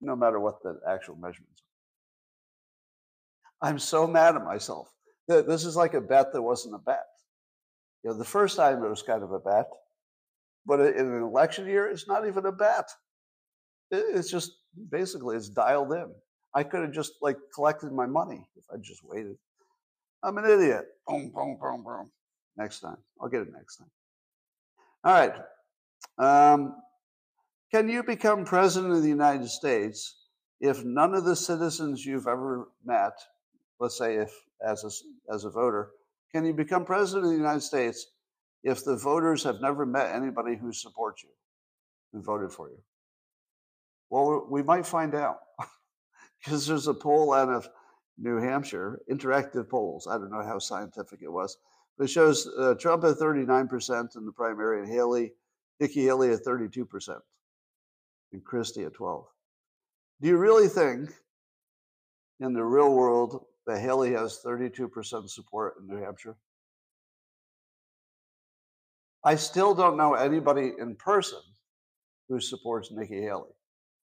no 0.00 0.14
matter 0.16 0.38
what 0.38 0.62
the 0.62 0.78
actual 0.88 1.16
measurements 1.16 1.62
are. 3.60 3.68
I'm 3.68 3.78
so 3.78 4.06
mad 4.06 4.36
at 4.36 4.44
myself. 4.44 4.88
This 5.28 5.64
is 5.64 5.76
like 5.76 5.94
a 5.94 6.00
bet 6.00 6.32
that 6.32 6.40
wasn't 6.40 6.76
a 6.76 6.78
bet. 6.78 7.04
You 8.02 8.10
know, 8.10 8.16
the 8.16 8.24
first 8.24 8.56
time 8.56 8.82
it 8.82 8.88
was 8.88 9.02
kind 9.02 9.22
of 9.22 9.32
a 9.32 9.38
bet, 9.40 9.68
but 10.66 10.80
in 10.80 11.06
an 11.06 11.22
election 11.22 11.66
year, 11.66 11.88
it's 11.88 12.08
not 12.08 12.26
even 12.26 12.46
a 12.46 12.52
bet. 12.52 12.88
It's 13.90 14.30
just 14.30 14.52
basically 14.90 15.36
it's 15.36 15.48
dialed 15.48 15.92
in. 15.92 16.12
I 16.54 16.62
could 16.62 16.82
have 16.82 16.92
just 16.92 17.14
like 17.20 17.36
collected 17.54 17.92
my 17.92 18.06
money 18.06 18.46
if 18.56 18.64
I 18.72 18.76
just 18.80 19.02
waited. 19.04 19.36
I'm 20.22 20.38
an 20.38 20.44
idiot. 20.44 20.86
Boom, 21.06 21.30
boom, 21.34 21.58
boom, 21.60 21.82
boom. 21.82 22.10
Next 22.56 22.80
time. 22.80 22.98
I'll 23.20 23.28
get 23.28 23.42
it 23.42 23.52
next 23.52 23.76
time. 23.76 23.90
All 25.04 25.12
right. 25.12 25.34
Um, 26.18 26.76
can 27.72 27.88
you 27.88 28.02
become 28.02 28.44
president 28.44 28.92
of 28.92 29.02
the 29.02 29.08
United 29.08 29.48
States 29.48 30.22
if 30.60 30.84
none 30.84 31.14
of 31.14 31.24
the 31.24 31.34
citizens 31.34 32.06
you've 32.06 32.28
ever 32.28 32.68
met, 32.84 33.14
let's 33.80 33.98
say 33.98 34.16
if 34.16 34.30
as 34.64 34.84
a, 34.84 35.32
as 35.34 35.44
a 35.44 35.50
voter, 35.50 35.90
can 36.32 36.44
you 36.44 36.54
become 36.54 36.84
president 36.84 37.24
of 37.24 37.30
the 37.32 37.36
United 37.36 37.62
States 37.62 38.06
if 38.62 38.84
the 38.84 38.96
voters 38.96 39.42
have 39.44 39.60
never 39.60 39.84
met 39.84 40.14
anybody 40.14 40.56
who 40.56 40.72
supports 40.72 41.22
you 41.22 41.30
and 42.12 42.24
voted 42.24 42.52
for 42.52 42.68
you? 42.68 42.78
Well, 44.10 44.46
we 44.50 44.62
might 44.62 44.86
find 44.86 45.14
out 45.14 45.38
because 46.44 46.66
there's 46.66 46.86
a 46.86 46.94
poll 46.94 47.32
out 47.32 47.48
of 47.48 47.68
New 48.18 48.36
Hampshire, 48.36 49.00
interactive 49.10 49.68
polls. 49.68 50.06
I 50.06 50.18
don't 50.18 50.30
know 50.30 50.44
how 50.44 50.58
scientific 50.58 51.20
it 51.22 51.32
was, 51.32 51.56
but 51.96 52.04
it 52.04 52.10
shows 52.10 52.46
uh, 52.58 52.74
Trump 52.74 53.04
at 53.04 53.16
39% 53.16 54.16
in 54.16 54.24
the 54.24 54.32
primary 54.32 54.80
and 54.80 54.88
Haley, 54.88 55.32
Nikki 55.80 56.02
Haley 56.02 56.30
at 56.30 56.44
32%, 56.44 57.18
and 58.32 58.44
Christie 58.44 58.84
at 58.84 58.94
12. 58.94 59.26
Do 60.20 60.28
you 60.28 60.36
really 60.36 60.68
think 60.68 61.10
in 62.40 62.52
the 62.52 62.64
real 62.64 62.94
world 62.94 63.44
that 63.66 63.80
Haley 63.80 64.12
has 64.12 64.40
32% 64.44 65.28
support 65.28 65.74
in 65.80 65.88
New 65.88 66.02
Hampshire? 66.02 66.36
I 69.24 69.36
still 69.36 69.74
don't 69.74 69.96
know 69.96 70.14
anybody 70.14 70.72
in 70.78 70.96
person 70.96 71.38
who 72.28 72.40
supports 72.40 72.90
Nikki 72.90 73.20
Haley. 73.20 73.50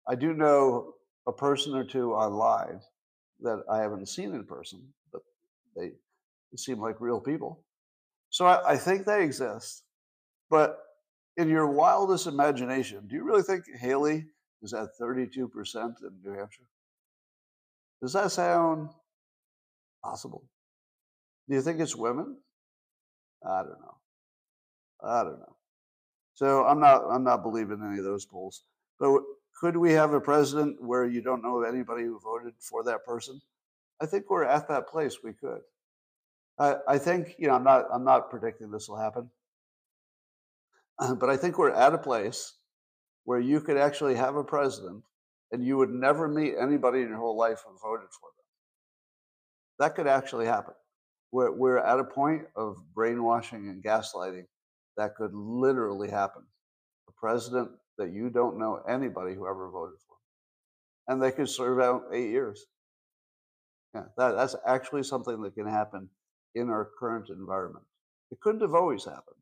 I 0.09 0.15
do 0.15 0.33
know 0.33 0.95
a 1.27 1.33
person 1.33 1.75
or 1.75 1.85
two 1.85 2.13
online 2.13 2.81
that 3.41 3.65
I 3.71 3.79
haven't 3.79 4.07
seen 4.09 4.35
in 4.35 4.45
person, 4.45 4.83
but 5.13 5.23
they 5.77 5.93
seem 6.57 6.79
like 6.79 7.01
real 7.01 7.21
people. 7.21 7.65
So 8.31 8.47
I, 8.47 8.73
I 8.73 8.77
think 8.77 9.05
they 9.05 9.25
exist. 9.25 9.83
But 10.51 10.79
in 11.37 11.49
your 11.49 11.69
wildest 11.69 12.27
imagination, 12.27 13.07
do 13.09 13.17
you 13.17 13.25
really 13.25 13.43
think 13.43 13.65
Haley 13.79 14.27
is 14.63 14.75
at 14.75 14.89
32% 15.01 15.35
in 15.35 15.51
New 16.23 16.33
Hampshire? 16.39 16.65
Does 18.01 18.13
that 18.13 18.31
sound 18.31 18.91
possible? 20.05 20.45
Do 21.49 21.55
you 21.55 21.63
think 21.63 21.81
it's 21.81 21.97
women? 21.97 22.37
I 23.45 23.63
don't 23.63 23.81
know. 23.81 23.97
I 25.05 25.25
don't 25.25 25.39
know. 25.39 25.57
So 26.35 26.65
I'm 26.65 26.81
not 26.81 27.05
I'm 27.11 27.25
not 27.25 27.43
believing 27.43 27.83
any 27.87 27.99
of 27.99 28.05
those 28.05 28.25
polls. 28.25 28.65
But 28.99 29.23
could 29.61 29.77
we 29.77 29.93
have 29.93 30.13
a 30.13 30.21
president 30.21 30.83
where 30.83 31.07
you 31.07 31.23
don't 31.23 31.43
know 31.43 31.63
anybody 31.63 32.05
who 32.05 32.19
voted 32.21 32.55
for 32.59 32.83
that 32.85 33.05
person? 33.05 33.41
I 34.01 34.07
think 34.07 34.31
we're 34.31 34.45
at 34.45 34.69
that 34.69 34.89
place. 34.89 35.19
We 35.23 35.33
could. 35.33 35.61
I, 36.59 36.77
I 36.89 36.99
think 36.99 37.35
you 37.39 37.49
know 37.49 37.55
I'm 37.55 37.65
not 37.65 37.87
I'm 37.93 38.05
not 38.05 38.31
predicting 38.31 38.71
this 38.71 38.89
will 38.89 38.99
happen, 39.01 39.31
uh, 40.99 41.15
but 41.15 41.31
I 41.31 41.37
think 41.37 41.59
we're 41.59 41.71
at 41.71 41.95
a 41.95 41.99
place 41.99 42.55
where 43.25 43.41
you 43.41 43.61
could 43.61 43.77
actually 43.77 44.15
have 44.15 44.37
a 44.37 44.45
president 44.45 45.03
and 45.53 45.65
you 45.65 45.77
would 45.77 45.91
never 45.91 46.27
meet 46.27 46.55
anybody 46.59 47.03
in 47.03 47.09
your 47.09 47.19
whole 47.19 47.37
life 47.37 47.63
who 47.67 47.79
voted 47.79 48.09
for 48.11 48.29
them. 48.37 48.45
That 49.79 49.95
could 49.95 50.07
actually 50.07 50.47
happen. 50.47 50.75
We're, 51.31 51.53
we're 51.53 51.79
at 51.79 52.01
a 52.01 52.05
point 52.05 52.43
of 52.57 52.77
brainwashing 52.95 53.69
and 53.69 53.83
gaslighting 53.83 54.47
that 54.97 55.15
could 55.15 55.35
literally 55.35 56.11
happen. 56.11 56.43
A 57.09 57.13
president 57.13 57.71
that 57.99 58.13
you 58.13 58.31
don't 58.31 58.59
know 58.59 58.83
anybody 58.89 59.35
who 59.35 59.47
ever 59.47 59.71
voted 59.71 59.99
for. 60.07 60.17
And 61.09 61.23
they 61.23 61.33
could 61.33 61.49
serve 61.49 61.81
out 61.81 62.05
eight 62.13 62.31
years. 62.31 62.67
Yeah, 63.95 64.05
that, 64.17 64.37
that's 64.37 64.57
actually 64.67 65.03
something 65.03 65.41
that 65.43 65.55
can 65.55 65.67
happen 65.67 66.09
in 66.55 66.71
our 66.71 66.91
current 66.99 67.29
environment. 67.29 67.85
It 68.31 68.41
couldn't 68.41 68.63
have 68.63 68.75
always 68.75 69.05
happened. 69.05 69.37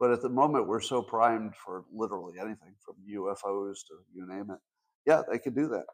But 0.00 0.12
at 0.12 0.22
the 0.22 0.28
moment, 0.28 0.68
we're 0.68 0.80
so 0.80 1.02
primed 1.02 1.54
for 1.56 1.84
literally 1.92 2.34
anything 2.38 2.74
from 2.84 2.94
UFOs 3.10 3.80
to 3.88 3.94
you 4.14 4.26
name 4.28 4.50
it. 4.50 4.58
Yeah, 5.06 5.22
they 5.30 5.38
could 5.38 5.56
do 5.56 5.68
that. 5.68 5.86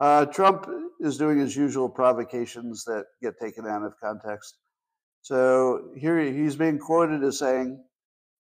Uh, 0.00 0.26
Trump 0.26 0.68
is 1.00 1.18
doing 1.18 1.38
his 1.38 1.56
usual 1.56 1.88
provocations 1.88 2.84
that 2.84 3.06
get 3.22 3.38
taken 3.40 3.66
out 3.66 3.82
of 3.82 3.94
context. 4.00 4.58
So 5.28 5.90
here 5.94 6.18
he's 6.20 6.56
being 6.56 6.78
quoted 6.78 7.22
as 7.22 7.40
saying, 7.40 7.78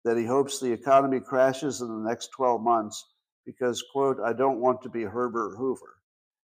that 0.04 0.18
he 0.18 0.26
hopes 0.26 0.60
the 0.60 0.74
economy 0.74 1.22
crashes 1.22 1.80
in 1.80 1.88
the 1.88 2.10
next 2.10 2.32
12 2.36 2.62
months 2.62 3.14
because, 3.46 3.82
quote, 3.94 4.18
I 4.20 4.34
don't 4.34 4.60
want 4.60 4.82
to 4.82 4.90
be 4.90 5.04
Herbert 5.04 5.56
Hoover. 5.56 5.96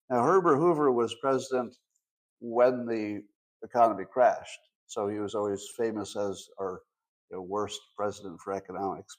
Now, 0.09 0.23
Herbert 0.23 0.59
Hoover 0.59 0.93
was 0.93 1.17
president 1.17 1.75
when 2.39 2.87
the 2.87 3.25
economy 3.65 4.05
crashed. 4.05 4.61
So 4.87 5.09
he 5.09 5.19
was 5.19 5.35
always 5.35 5.67
famous 5.77 6.15
as 6.15 6.47
our 6.61 6.83
you 7.29 7.39
know, 7.39 7.43
worst 7.43 7.81
president 7.97 8.41
for 8.41 8.53
economics. 8.53 9.19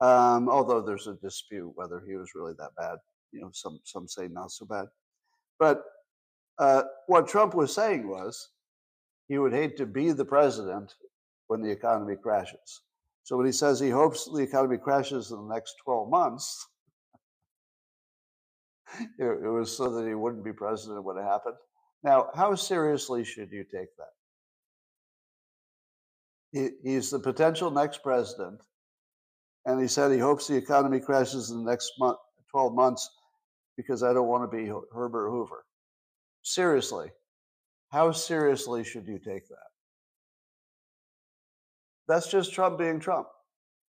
Um, 0.00 0.48
although 0.48 0.80
there's 0.80 1.06
a 1.06 1.16
dispute 1.16 1.70
whether 1.74 2.02
he 2.08 2.16
was 2.16 2.30
really 2.34 2.54
that 2.58 2.74
bad. 2.78 2.96
You 3.30 3.42
know, 3.42 3.50
some 3.52 3.78
some 3.84 4.08
say 4.08 4.26
not 4.26 4.52
so 4.52 4.64
bad. 4.64 4.86
But 5.58 5.82
uh, 6.58 6.84
what 7.08 7.28
Trump 7.28 7.54
was 7.54 7.74
saying 7.74 8.08
was 8.08 8.48
he 9.30 9.38
would 9.38 9.52
hate 9.52 9.76
to 9.76 9.86
be 9.86 10.10
the 10.10 10.24
president 10.24 10.92
when 11.46 11.62
the 11.62 11.70
economy 11.70 12.16
crashes. 12.20 12.82
So 13.22 13.36
when 13.36 13.46
he 13.46 13.52
says 13.52 13.78
he 13.78 13.88
hopes 13.88 14.24
the 14.24 14.42
economy 14.42 14.76
crashes 14.76 15.30
in 15.30 15.36
the 15.36 15.54
next 15.54 15.76
12 15.84 16.10
months, 16.10 16.66
it, 19.20 19.40
was 19.40 19.74
so 19.74 19.88
that 19.94 20.08
he 20.08 20.14
wouldn't 20.14 20.44
be 20.44 20.52
president 20.52 21.04
when 21.04 21.16
it 21.16 21.22
happened. 21.22 21.54
Now, 22.02 22.30
how 22.34 22.56
seriously 22.56 23.22
should 23.22 23.52
you 23.52 23.62
take 23.62 23.90
that? 23.98 24.10
He, 26.50 26.70
he's 26.82 27.10
the 27.10 27.20
potential 27.20 27.70
next 27.70 28.02
president, 28.02 28.60
and 29.64 29.80
he 29.80 29.86
said 29.86 30.10
he 30.10 30.18
hopes 30.18 30.48
the 30.48 30.56
economy 30.56 30.98
crashes 30.98 31.52
in 31.52 31.64
the 31.64 31.70
next 31.70 31.92
month, 32.00 32.18
12 32.50 32.74
months 32.74 33.08
because 33.76 34.02
I 34.02 34.12
don't 34.12 34.26
want 34.26 34.50
to 34.50 34.56
be 34.56 34.72
Herbert 34.92 35.30
Hoover. 35.30 35.64
Seriously, 36.42 37.12
how 37.90 38.12
seriously 38.12 38.84
should 38.84 39.06
you 39.06 39.18
take 39.18 39.48
that? 39.48 39.70
That's 42.08 42.28
just 42.28 42.52
Trump 42.52 42.78
being 42.78 43.00
Trump. 43.00 43.28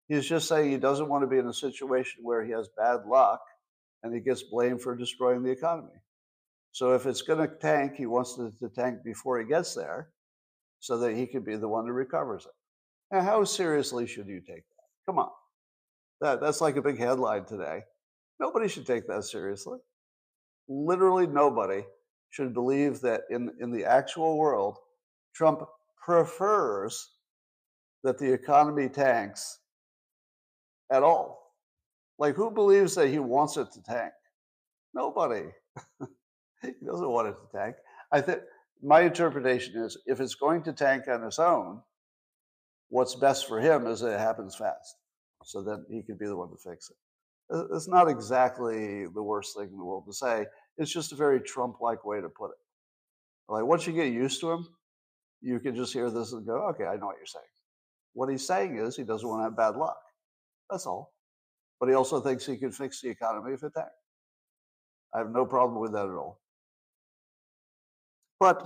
He's 0.08 0.28
just 0.28 0.48
saying 0.48 0.72
he 0.72 0.78
doesn't 0.78 1.08
want 1.08 1.24
to 1.24 1.28
be 1.28 1.38
in 1.38 1.48
a 1.48 1.54
situation 1.54 2.24
where 2.24 2.44
he 2.44 2.52
has 2.52 2.68
bad 2.76 3.06
luck 3.06 3.42
and 4.04 4.14
he 4.14 4.20
gets 4.20 4.44
blamed 4.44 4.82
for 4.82 4.96
destroying 4.96 5.44
the 5.44 5.52
economy. 5.52 6.02
So 6.72 6.96
if 6.96 7.06
it's 7.06 7.22
going 7.22 7.40
to 7.40 7.56
tank, 7.56 7.96
he 7.96 8.06
wants 8.06 8.38
it 8.40 8.58
to 8.60 8.70
tank 8.70 9.00
before 9.04 9.40
he 9.40 9.46
gets 9.46 9.76
there 9.76 10.10
so 10.80 10.98
that 11.00 11.16
he 11.16 11.28
can 11.28 11.44
be 11.44 11.56
the 11.58 11.68
one 11.68 11.86
who 11.86 11.92
recovers 11.92 12.46
it. 12.46 13.16
Now, 13.16 13.22
how 13.22 13.44
seriously 13.44 14.08
should 14.08 14.28
you 14.28 14.40
take 14.40 14.68
that? 14.68 14.86
Come 15.06 15.20
on. 15.20 15.30
That, 16.22 16.42
that's 16.42 16.62
like 16.62 16.76
a 16.76 16.82
big 16.82 16.98
headline 16.98 17.46
today. 17.46 17.84
Nobody 18.40 18.68
should 18.68 18.86
take 18.86 19.08
that 19.08 19.26
seriously. 19.26 19.80
Literally 20.68 21.28
nobody 21.28 21.84
should 22.30 22.54
believe 22.54 23.02
that 23.02 23.22
in, 23.30 23.52
in 23.60 23.72
the 23.72 23.86
actual 23.86 24.38
world, 24.38 24.78
Trump 25.34 25.64
prefers 26.04 27.10
that 28.04 28.18
the 28.18 28.32
economy 28.32 28.90
tanks 28.90 29.60
at 30.92 31.04
all. 31.04 31.54
Like, 32.18 32.36
who 32.36 32.52
believes 32.52 32.96
that 32.96 33.10
he 33.10 33.20
wants 33.20 33.58
it 33.58 33.72
to 33.74 33.84
tank? 33.84 34.12
Nobody. 34.94 35.46
he 36.62 36.72
doesn't 36.86 37.10
want 37.10 37.30
it 37.30 37.36
to 37.42 37.58
tank. 37.58 37.76
I 38.12 38.22
think 38.22 38.42
my 38.82 39.02
interpretation 39.02 39.82
is 39.82 39.98
if 40.06 40.20
it's 40.20 40.36
going 40.36 40.64
to 40.64 40.74
tank 40.74 41.08
on 41.08 41.24
its 41.24 41.40
own, 41.40 41.82
what's 42.90 43.16
best 43.16 43.48
for 43.48 43.60
him 43.60 43.88
is 43.88 44.02
that 44.02 44.16
it 44.16 44.20
happens 44.20 44.56
fast, 44.56 44.96
so 45.44 45.62
that 45.64 45.86
he 45.90 46.02
can 46.02 46.18
be 46.18 46.26
the 46.26 46.36
one 46.36 46.50
to 46.50 46.58
fix 46.58 46.90
it. 46.90 46.98
Uh, 47.52 47.66
it's 47.76 47.88
not 47.88 48.10
exactly 48.10 49.06
the 49.14 49.24
worst 49.24 49.56
thing 49.58 49.70
in 49.72 49.78
the 49.78 49.86
world 49.86 50.06
to 50.06 50.14
say. 50.14 50.46
It's 50.80 50.92
just 50.92 51.12
a 51.12 51.16
very 51.16 51.42
Trump-like 51.42 52.06
way 52.06 52.22
to 52.22 52.30
put 52.30 52.52
it. 52.52 52.58
Like 53.50 53.66
once 53.66 53.86
you 53.86 53.94
get 53.94 54.12
used 54.12 54.40
to 54.42 54.52
him, 54.52 54.68
you 55.42 55.60
can 55.60 55.76
just 55.76 55.94
hear 55.94 56.10
this 56.10 56.34
and 56.34 56.46
go, 56.46 56.68
"Okay, 56.70 56.86
I 56.86 56.96
know 56.96 57.08
what 57.08 57.18
you're 57.18 57.26
saying." 57.26 57.46
What 58.14 58.30
he's 58.30 58.48
saying 58.48 58.78
is 58.78 58.96
he 58.96 59.04
doesn't 59.04 59.28
want 59.28 59.42
to 59.42 59.44
have 59.44 59.58
bad 59.58 59.76
luck. 59.76 60.00
That's 60.70 60.86
all. 60.86 61.14
But 61.80 61.90
he 61.90 61.96
also 61.96 62.20
thinks 62.20 62.46
he 62.46 62.58
can 62.58 62.72
fix 62.72 63.02
the 63.02 63.10
economy 63.10 63.54
if 63.54 63.64
it 63.64 63.74
tanks. 63.74 63.92
I 65.14 65.20
have 65.20 65.32
no 65.32 65.46
problem 65.46 65.80
with 65.82 65.94
that 65.94 66.06
at 66.06 66.16
all. 66.16 66.40
But 68.40 68.64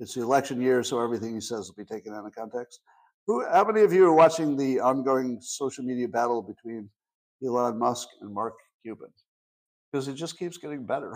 it's 0.00 0.14
the 0.14 0.22
election 0.22 0.60
year, 0.60 0.82
so 0.82 1.00
everything 1.00 1.34
he 1.34 1.40
says 1.40 1.68
will 1.68 1.84
be 1.84 1.84
taken 1.84 2.14
out 2.14 2.26
of 2.26 2.34
context. 2.34 2.80
Who, 3.26 3.44
how 3.46 3.64
many 3.64 3.82
of 3.82 3.92
you 3.92 4.06
are 4.06 4.12
watching 4.12 4.56
the 4.56 4.80
ongoing 4.80 5.38
social 5.40 5.84
media 5.84 6.08
battle 6.08 6.42
between 6.42 6.88
Elon 7.44 7.78
Musk 7.78 8.08
and 8.20 8.32
Mark 8.32 8.54
Cuban? 8.82 9.10
Because 9.90 10.08
it 10.08 10.14
just 10.14 10.38
keeps 10.38 10.58
getting 10.58 10.84
better. 10.84 11.14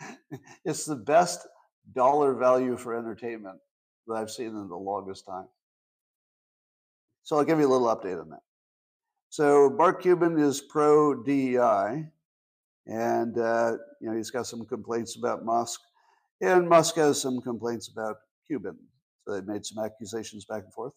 it's 0.64 0.84
the 0.84 0.96
best 0.96 1.46
dollar 1.94 2.34
value 2.34 2.76
for 2.76 2.94
entertainment 2.94 3.58
that 4.06 4.14
I've 4.14 4.30
seen 4.30 4.48
in 4.48 4.68
the 4.68 4.76
longest 4.76 5.26
time. 5.26 5.48
So 7.22 7.36
I'll 7.36 7.44
give 7.44 7.58
you 7.58 7.66
a 7.66 7.72
little 7.72 7.94
update 7.94 8.20
on 8.20 8.30
that. 8.30 8.42
So 9.28 9.70
Mark 9.70 10.02
Cuban 10.02 10.38
is 10.38 10.60
pro 10.60 11.22
DEI, 11.22 12.08
and 12.86 13.38
uh, 13.38 13.76
you 14.00 14.10
know 14.10 14.16
he's 14.16 14.30
got 14.30 14.46
some 14.46 14.64
complaints 14.66 15.16
about 15.16 15.44
Musk, 15.44 15.80
and 16.40 16.68
Musk 16.68 16.96
has 16.96 17.20
some 17.20 17.40
complaints 17.40 17.88
about 17.88 18.16
Cuban. 18.46 18.76
So 19.24 19.34
they 19.34 19.40
made 19.42 19.64
some 19.64 19.84
accusations 19.84 20.44
back 20.44 20.64
and 20.64 20.72
forth. 20.72 20.94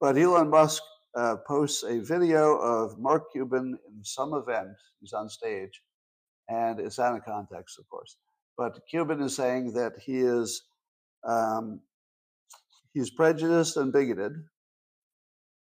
But 0.00 0.18
Elon 0.18 0.50
Musk 0.50 0.82
uh, 1.14 1.36
posts 1.46 1.82
a 1.84 2.00
video 2.00 2.56
of 2.56 2.98
Mark 2.98 3.32
Cuban 3.32 3.78
in 3.88 4.04
some 4.04 4.34
event. 4.34 4.76
He's 5.00 5.14
on 5.14 5.30
stage, 5.30 5.80
and 6.48 6.80
it's 6.80 6.98
out 6.98 7.16
of 7.16 7.24
context, 7.24 7.78
of 7.78 7.88
course. 7.88 8.16
But 8.56 8.80
Cuban 8.88 9.20
is 9.22 9.36
saying 9.36 9.72
that 9.74 9.92
he 9.98 10.18
is 10.18 10.62
um, 11.26 11.80
he's 12.94 13.10
prejudiced 13.10 13.76
and 13.76 13.92
bigoted, 13.92 14.32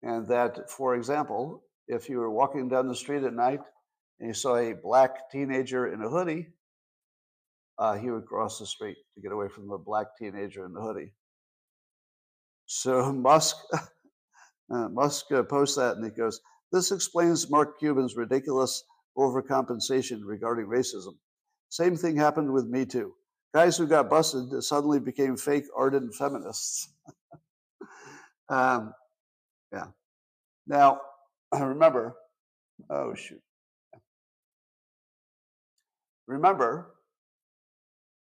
and 0.04 0.28
that, 0.28 0.70
for 0.70 0.96
example, 0.96 1.64
if 1.88 2.10
you 2.10 2.18
were 2.18 2.32
walking 2.32 2.70
down 2.70 2.88
the 2.88 2.96
street 2.96 3.24
at 3.24 3.34
night 3.34 3.62
and 4.20 4.28
you 4.28 4.34
saw 4.34 4.58
a 4.58 4.74
black 4.74 5.32
teenager 5.32 5.92
in 5.92 6.02
a 6.02 6.10
hoodie, 6.10 6.48
uh, 7.80 7.96
he 7.96 8.12
would 8.12 8.26
cross 8.26 8.60
the 8.60 8.66
street 8.66 8.98
to 9.16 9.22
get 9.22 9.32
away 9.32 9.48
from 9.48 9.68
the 9.68 9.78
black 9.78 10.08
teenager 10.18 10.66
in 10.66 10.74
the 10.74 10.82
hoodie. 10.82 11.14
So 12.66 13.12
Musk, 13.14 13.56
uh, 13.74 14.90
Musk 14.90 15.32
uh, 15.32 15.44
posts 15.44 15.78
that 15.78 15.96
and 15.96 16.06
he 16.06 16.12
goes, 16.12 16.40
"This 16.72 16.92
explains 16.92 17.50
Mark 17.50 17.80
Cuban's 17.80 18.16
ridiculous 18.16 18.84
overcompensation 19.18 20.22
regarding 20.24 20.66
racism. 20.66 21.16
Same 21.70 21.96
thing 21.96 22.16
happened 22.16 22.52
with 22.52 22.66
Me 22.66 22.86
Too. 22.86 23.14
Guys 23.54 23.78
who 23.78 23.88
got 23.88 24.10
busted 24.10 24.64
suddenly 24.64 25.00
became 25.00 25.38
fake 25.38 25.66
ardent 25.76 26.14
feminists." 26.16 26.90
um, 28.50 28.94
yeah. 29.72 29.88
Now, 30.68 31.02
remember, 31.54 32.16
oh 32.90 33.14
shoot. 33.16 33.42
Remember 36.28 36.94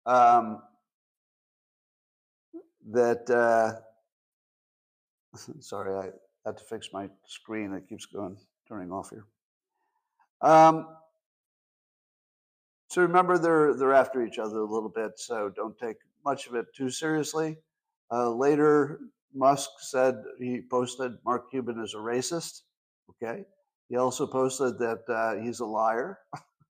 um, 0.07 0.63
that, 2.91 3.29
uh, 3.31 3.81
sorry, 5.61 5.95
I 5.95 6.11
had 6.49 6.59
to 6.59 6.65
fix 6.65 6.91
my 6.93 7.09
screen. 7.27 7.73
It 7.73 7.89
keeps 7.89 8.07
going, 8.07 8.37
turning 8.69 8.93
off 8.93 9.11
here. 9.11 9.27
Um, 10.47 10.87
so 12.89 13.03
remember, 13.03 13.37
they're 13.37 13.75
they're 13.75 13.93
after 13.93 14.25
each 14.25 14.39
other 14.39 14.61
a 14.61 14.73
little 14.73 14.93
bit, 14.95 15.13
so 15.17 15.51
don't 15.55 15.77
take 15.77 15.97
much 16.25 16.47
of 16.47 16.55
it 16.55 16.67
too 16.73 16.89
seriously. 16.89 17.59
Uh, 18.13 18.31
later, 18.31 19.01
Musk 19.35 19.71
said 19.81 20.15
he 20.39 20.63
posted 20.71 21.13
Mark 21.25 21.51
Cuban 21.51 21.81
is 21.83 21.95
a 21.95 21.99
racist. 21.99 22.63
Okay. 23.11 23.45
He 23.89 23.97
also 23.97 24.25
posted 24.25 24.79
that 24.79 25.03
uh, 25.09 25.43
he's 25.43 25.61
a 25.61 25.67
liar 25.67 26.19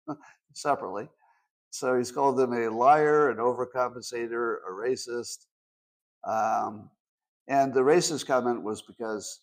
separately. 0.53 1.09
So 1.71 1.97
he's 1.97 2.13
called 2.13 2.39
him 2.39 2.53
a 2.53 2.69
liar, 2.69 3.31
an 3.31 3.39
overcompensator, 3.39 4.59
a 4.69 4.73
racist. 4.73 5.47
Um, 6.25 6.91
and 7.49 7.75
the 7.75 7.81
racist 7.81 8.27
comment 8.27 8.63
was 8.63 8.83
because 8.83 9.41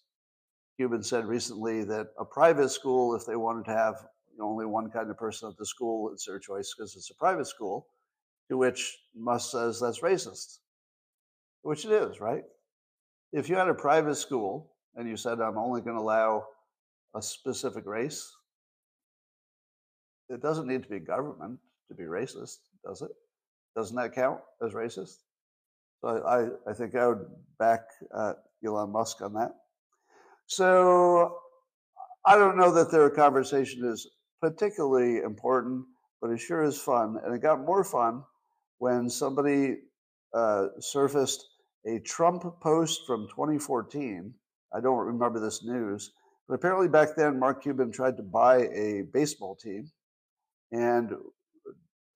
Cuban 0.77 1.03
said 1.03 1.25
recently 1.25 1.83
that 1.83 2.07
a 2.17 2.23
private 2.23 2.69
school, 2.69 3.13
if 3.13 3.25
they 3.25 3.35
wanted 3.35 3.65
to 3.65 3.73
have 3.73 3.95
only 4.41 4.65
one 4.65 4.89
kind 4.89 5.09
of 5.09 5.17
person 5.17 5.49
at 5.49 5.57
the 5.57 5.65
school, 5.65 6.11
it's 6.11 6.25
their 6.25 6.39
choice 6.39 6.73
because 6.75 6.95
it's 6.95 7.09
a 7.09 7.15
private 7.15 7.47
school. 7.47 7.87
To 8.49 8.57
which 8.57 8.97
Musk 9.15 9.51
says 9.51 9.79
that's 9.79 10.01
racist, 10.01 10.57
which 11.61 11.85
it 11.85 11.91
is, 11.91 12.19
right? 12.19 12.43
If 13.31 13.47
you 13.47 13.55
had 13.55 13.69
a 13.69 13.73
private 13.73 14.15
school 14.15 14.73
and 14.95 15.07
you 15.07 15.15
said, 15.15 15.39
I'm 15.39 15.57
only 15.57 15.79
going 15.79 15.95
to 15.95 16.01
allow 16.01 16.45
a 17.15 17.21
specific 17.21 17.85
race, 17.85 18.29
it 20.27 20.41
doesn't 20.41 20.67
need 20.67 20.83
to 20.83 20.89
be 20.89 20.99
government 20.99 21.59
to 21.87 21.93
be 21.95 22.03
racist, 22.03 22.57
does 22.85 23.01
it? 23.01 23.11
Doesn't 23.75 23.95
that 23.95 24.13
count 24.13 24.41
as 24.65 24.73
racist? 24.73 25.19
So 26.01 26.23
I, 26.25 26.69
I 26.69 26.73
think 26.73 26.95
I 26.95 27.07
would 27.07 27.25
back 27.57 27.81
uh, 28.13 28.33
Elon 28.65 28.91
Musk 28.91 29.21
on 29.21 29.33
that. 29.33 29.51
So 30.47 31.37
I 32.25 32.37
don't 32.37 32.57
know 32.57 32.73
that 32.73 32.91
their 32.91 33.09
conversation 33.09 33.85
is 33.85 34.09
particularly 34.41 35.19
important, 35.19 35.85
but 36.21 36.31
it 36.31 36.39
sure 36.39 36.63
is 36.63 36.79
fun. 36.79 37.17
And 37.23 37.33
it 37.33 37.41
got 37.41 37.63
more 37.63 37.83
fun 37.83 38.23
when 38.79 39.09
somebody 39.09 39.77
uh, 40.33 40.67
surfaced 40.79 41.45
a 41.85 41.99
Trump 41.99 42.43
post 42.61 43.01
from 43.05 43.27
2014. 43.29 44.33
I 44.73 44.81
don't 44.81 45.05
remember 45.05 45.39
this 45.39 45.63
news, 45.63 46.11
but 46.47 46.55
apparently 46.55 46.87
back 46.87 47.09
then, 47.15 47.39
Mark 47.39 47.61
Cuban 47.63 47.91
tried 47.91 48.17
to 48.17 48.23
buy 48.23 48.67
a 48.67 49.03
baseball 49.13 49.55
team, 49.55 49.89
and 50.71 51.11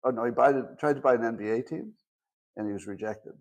oh 0.04 0.10
no, 0.10 0.26
he 0.26 0.32
tried 0.80 0.96
to 0.96 1.02
buy 1.02 1.16
an 1.16 1.22
NBA 1.22 1.68
team, 1.68 1.94
and 2.56 2.68
he 2.68 2.74
was 2.74 2.88
rejected. 2.88 3.34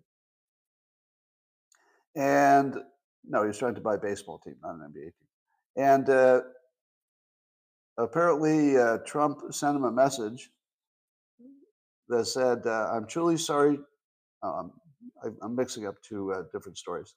And 2.15 2.75
no, 3.27 3.41
he 3.41 3.47
was 3.47 3.57
trying 3.57 3.75
to 3.75 3.81
buy 3.81 3.95
a 3.95 3.99
baseball 3.99 4.39
team, 4.39 4.55
not 4.61 4.75
an 4.75 4.91
NBA 4.91 5.03
team. 5.03 5.13
And 5.77 6.09
uh, 6.09 6.41
apparently, 7.97 8.77
uh, 8.77 8.97
Trump 9.05 9.53
sent 9.53 9.75
him 9.75 9.83
a 9.83 9.91
message 9.91 10.49
that 12.09 12.25
said, 12.25 12.65
uh, 12.65 12.91
"I'm 12.93 13.07
truly 13.07 13.37
sorry." 13.37 13.79
Um, 14.43 14.73
I'm 15.41 15.55
mixing 15.55 15.87
up 15.87 15.95
two 16.01 16.31
uh, 16.33 16.43
different 16.53 16.77
stories. 16.77 17.15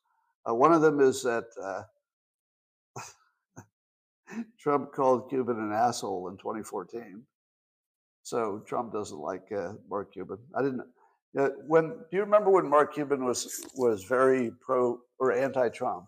Uh, 0.48 0.54
one 0.54 0.72
of 0.72 0.80
them 0.80 1.00
is 1.00 1.22
that 1.22 1.44
uh, 1.62 1.82
Trump 4.60 4.92
called 4.92 5.28
Cuban 5.28 5.58
an 5.58 5.72
asshole 5.72 6.28
in 6.28 6.36
2014. 6.38 7.22
So 8.22 8.62
Trump 8.66 8.92
doesn't 8.92 9.18
like 9.18 9.50
uh, 9.56 9.72
Mark 9.88 10.12
Cuban. 10.12 10.38
I 10.56 10.62
didn't. 10.62 10.82
When 11.66 11.88
do 11.90 12.16
you 12.16 12.20
remember 12.20 12.50
when 12.50 12.68
Mark 12.68 12.94
Cuban 12.94 13.24
was 13.24 13.66
was 13.74 14.04
very 14.04 14.50
pro 14.60 14.98
or 15.18 15.32
anti-Trump, 15.32 16.06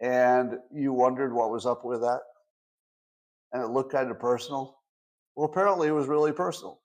and 0.00 0.58
you 0.72 0.92
wondered 0.92 1.32
what 1.34 1.50
was 1.50 1.66
up 1.66 1.84
with 1.84 2.00
that, 2.02 2.20
and 3.52 3.62
it 3.62 3.68
looked 3.68 3.92
kind 3.92 4.10
of 4.10 4.18
personal. 4.18 4.78
Well, 5.36 5.46
apparently 5.46 5.88
it 5.88 5.92
was 5.92 6.06
really 6.06 6.32
personal. 6.32 6.80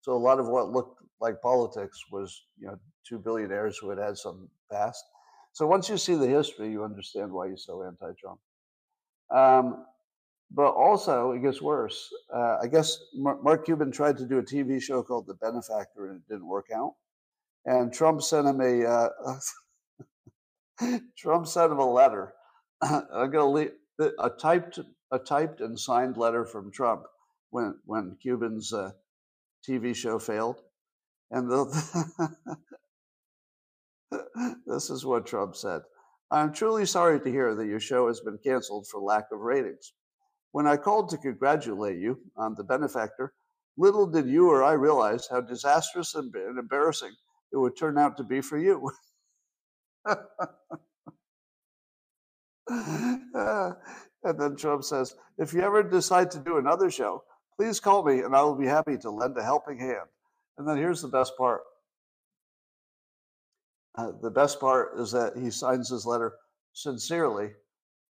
So 0.00 0.12
a 0.12 0.18
lot 0.18 0.38
of 0.38 0.48
what 0.48 0.70
looked 0.70 1.02
like 1.20 1.40
politics 1.40 1.98
was, 2.10 2.44
you 2.58 2.66
know, 2.66 2.78
two 3.06 3.18
billionaires 3.18 3.78
who 3.78 3.88
had 3.90 3.98
had 3.98 4.16
some 4.16 4.48
past. 4.70 5.04
So 5.52 5.66
once 5.66 5.88
you 5.88 5.98
see 5.98 6.14
the 6.14 6.26
history, 6.26 6.70
you 6.70 6.82
understand 6.82 7.30
why 7.30 7.50
he's 7.50 7.64
so 7.64 7.82
anti-Trump. 7.82 8.40
Um, 9.30 9.86
but 10.54 10.72
also, 10.72 11.32
it 11.32 11.40
gets 11.40 11.62
worse. 11.62 12.10
Uh, 12.34 12.58
I 12.62 12.66
guess 12.66 12.98
Mark 13.14 13.64
Cuban 13.64 13.90
tried 13.90 14.18
to 14.18 14.26
do 14.26 14.38
a 14.38 14.42
TV 14.42 14.82
show 14.82 15.02
called 15.02 15.26
The 15.26 15.34
Benefactor, 15.34 16.08
and 16.08 16.16
it 16.16 16.28
didn't 16.28 16.46
work 16.46 16.66
out. 16.74 16.94
And 17.64 17.92
Trump 17.92 18.22
sent 18.22 18.46
him 18.46 18.60
a 18.60 18.84
uh, 18.84 19.08
Trump 21.16 21.46
sent 21.46 21.72
him 21.72 21.78
a 21.78 21.90
letter. 21.90 22.34
I'm 22.82 23.30
gonna 23.30 23.50
leave 23.50 23.70
a 23.98 24.28
typed 24.28 24.80
a 25.12 25.18
typed 25.18 25.60
and 25.60 25.78
signed 25.78 26.16
letter 26.16 26.44
from 26.44 26.72
Trump 26.72 27.04
when 27.50 27.78
when 27.84 28.16
Cuban's 28.20 28.72
uh, 28.72 28.90
TV 29.68 29.94
show 29.94 30.18
failed, 30.18 30.60
and 31.30 31.48
the 31.48 32.36
this 34.66 34.90
is 34.90 35.06
what 35.06 35.26
Trump 35.26 35.54
said. 35.54 35.82
I'm 36.30 36.52
truly 36.52 36.86
sorry 36.86 37.20
to 37.20 37.30
hear 37.30 37.54
that 37.54 37.66
your 37.66 37.80
show 37.80 38.08
has 38.08 38.20
been 38.20 38.38
canceled 38.38 38.88
for 38.88 39.00
lack 39.00 39.26
of 39.32 39.40
ratings. 39.40 39.92
When 40.52 40.66
I 40.66 40.76
called 40.76 41.10
to 41.10 41.18
congratulate 41.18 41.98
you 41.98 42.18
on 42.36 42.54
the 42.54 42.64
benefactor, 42.64 43.34
Little 43.76 44.06
did 44.06 44.26
you 44.26 44.50
or 44.50 44.62
I 44.62 44.72
realize 44.72 45.28
how 45.28 45.40
disastrous 45.40 46.14
and 46.14 46.34
embarrassing 46.58 47.14
it 47.52 47.56
would 47.56 47.76
turn 47.76 47.98
out 47.98 48.16
to 48.18 48.24
be 48.24 48.40
for 48.40 48.58
you. 48.58 48.90
and 54.24 54.38
then 54.38 54.56
Trump 54.56 54.84
says, 54.84 55.14
if 55.38 55.52
you 55.52 55.62
ever 55.62 55.82
decide 55.82 56.30
to 56.32 56.38
do 56.38 56.58
another 56.58 56.90
show, 56.90 57.24
please 57.56 57.80
call 57.80 58.04
me 58.04 58.20
and 58.20 58.34
I 58.34 58.42
will 58.42 58.54
be 58.54 58.66
happy 58.66 58.96
to 58.98 59.10
lend 59.10 59.36
a 59.36 59.42
helping 59.42 59.78
hand. 59.78 60.08
And 60.58 60.68
then 60.68 60.76
here's 60.76 61.02
the 61.02 61.08
best 61.08 61.36
part. 61.36 61.62
Uh, 63.96 64.12
the 64.22 64.30
best 64.30 64.58
part 64.60 64.98
is 64.98 65.12
that 65.12 65.36
he 65.36 65.50
signs 65.50 65.90
his 65.90 66.06
letter 66.06 66.34
sincerely, 66.72 67.50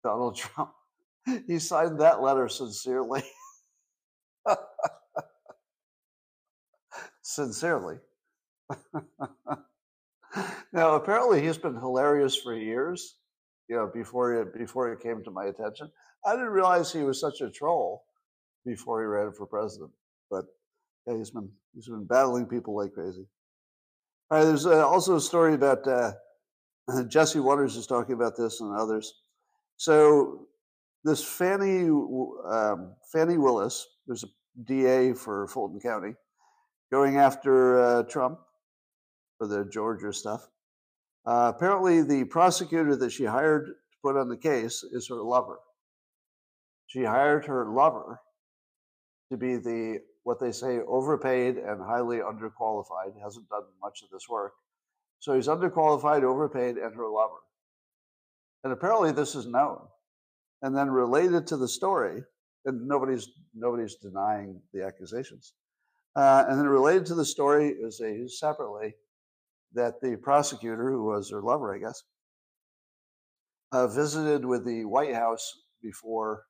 Donald 0.04 0.36
Trump. 0.39 0.72
He 1.47 1.58
signed 1.58 1.99
that 2.01 2.22
letter 2.22 2.49
sincerely. 2.49 3.24
sincerely. 7.22 7.97
now, 10.74 10.95
apparently, 10.95 11.41
he's 11.41 11.58
been 11.58 11.76
hilarious 11.76 12.36
for 12.36 12.54
years. 12.56 13.16
You 13.70 13.78
know, 13.78 13.91
before 13.93 14.34
it 14.34 14.57
before 14.57 14.91
it 14.91 15.01
came 15.01 15.24
to 15.24 15.32
my 15.32 15.45
attention, 15.45 15.89
I 16.26 16.34
didn't 16.34 16.49
realize 16.49 16.91
he 16.91 17.03
was 17.03 17.20
such 17.20 17.41
a 17.41 17.49
troll 17.49 18.03
before 18.66 19.01
he 19.01 19.05
ran 19.05 19.32
for 19.32 19.45
president. 19.45 19.91
But 20.30 20.45
yeah, 21.07 21.18
he's 21.18 21.32
been 21.32 21.49
he's 21.74 21.88
been 21.88 22.05
battling 22.05 22.45
people 22.45 22.76
like 22.76 22.93
crazy. 22.93 23.26
All 24.32 24.39
right, 24.39 24.45
there's 24.45 24.66
uh, 24.66 24.88
also 24.88 25.16
a 25.16 25.22
story 25.22 25.53
about 25.53 25.88
uh, 25.88 26.14
Jesse 27.07 27.39
Watters 27.39 27.76
is 27.76 27.88
talking 27.88 28.14
about 28.14 28.36
this 28.38 28.61
and 28.61 28.78
others. 28.78 29.22
So 29.78 30.47
this 31.03 31.24
Fani 31.24 31.89
um, 31.89 32.95
Fani 33.11 33.38
Willis, 33.38 33.88
there's 34.07 34.24
a 34.24 34.28
DA 34.66 35.14
for 35.14 35.47
Fulton 35.47 35.80
County, 35.80 36.16
going 36.91 37.18
after 37.18 37.80
uh, 37.80 38.03
Trump 38.03 38.39
for 39.38 39.47
the 39.47 39.66
Georgia 39.66 40.14
stuff. 40.14 40.47
Uh, 41.26 41.51
apparently, 41.55 42.01
the 42.01 42.26
prosecutor 42.26 42.95
that 42.95 43.11
she 43.11 43.26
hired 43.26 43.67
to 43.67 43.97
put 44.01 44.17
on 44.17 44.28
the 44.28 44.38
case 44.38 44.84
is 44.84 45.07
her 45.07 45.21
lover. 45.21 45.59
She 46.88 47.03
hired 47.03 47.45
her 47.45 47.71
lover 47.71 48.19
to 49.32 49.38
be 49.38 49.55
the 49.55 49.99
what 50.24 50.39
they 50.39 50.51
say 50.51 50.80
overpaid 50.88 51.57
and 51.57 51.82
highly 51.82 52.17
underqualified. 52.17 53.19
Hasn't 53.21 53.49
done 53.49 53.63
much 53.82 54.01
of 54.03 54.09
this 54.09 54.28
work, 54.30 54.53
so 55.19 55.34
he's 55.34 55.47
underqualified, 55.47 56.24
overpaid, 56.24 56.78
and 56.78 56.95
her 56.95 57.07
lover. 57.07 57.41
And 58.63 58.71
apparently, 58.74 59.11
this 59.11 59.36
is 59.36 59.45
known. 59.45 59.80
And 60.61 60.76
then 60.76 60.89
related 60.89 61.47
to 61.47 61.57
the 61.57 61.67
story, 61.67 62.21
and 62.65 62.88
nobody's 62.88 63.30
nobody's 63.55 63.95
denying 63.95 64.61
the 64.74 64.86
accusations. 64.86 65.53
Uh, 66.15 66.45
and 66.47 66.59
then 66.59 66.67
related 66.67 67.05
to 67.07 67.15
the 67.15 67.26
story 67.26 67.69
is 67.69 67.99
a 68.01 68.28
separately 68.28 68.93
that 69.74 70.01
the 70.01 70.17
prosecutor, 70.17 70.91
who 70.91 71.05
was 71.05 71.30
her 71.32 71.41
lover, 71.41 71.76
I 71.76 71.80
guess, 71.80 72.03
uh, 73.71 73.88
visited 73.88 74.45
with 74.45 74.65
the 74.65 74.86
White 74.86 75.15
House 75.15 75.61
before 75.82 76.43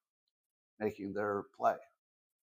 making 0.80 1.14
their 1.14 1.44
play. 1.58 1.76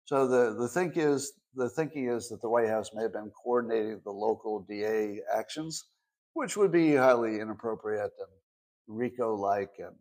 So 0.05 0.27
the, 0.27 0.55
the 0.55 0.67
think 0.67 0.97
is 0.97 1.33
the 1.55 1.69
thinking 1.69 2.09
is 2.09 2.29
that 2.29 2.41
the 2.41 2.49
White 2.49 2.67
House 2.67 2.91
may 2.93 3.03
have 3.03 3.13
been 3.13 3.31
coordinating 3.43 4.01
the 4.03 4.11
local 4.11 4.65
DA 4.67 5.19
actions, 5.35 5.85
which 6.33 6.57
would 6.57 6.71
be 6.71 6.95
highly 6.95 7.39
inappropriate 7.39 8.11
and 8.19 8.29
RICO-like, 8.87 9.71
and 9.79 9.95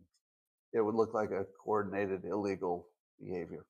it 0.73 0.81
would 0.81 0.95
look 0.95 1.15
like 1.15 1.31
a 1.31 1.47
coordinated 1.63 2.25
illegal 2.25 2.89
behavior. 3.21 3.65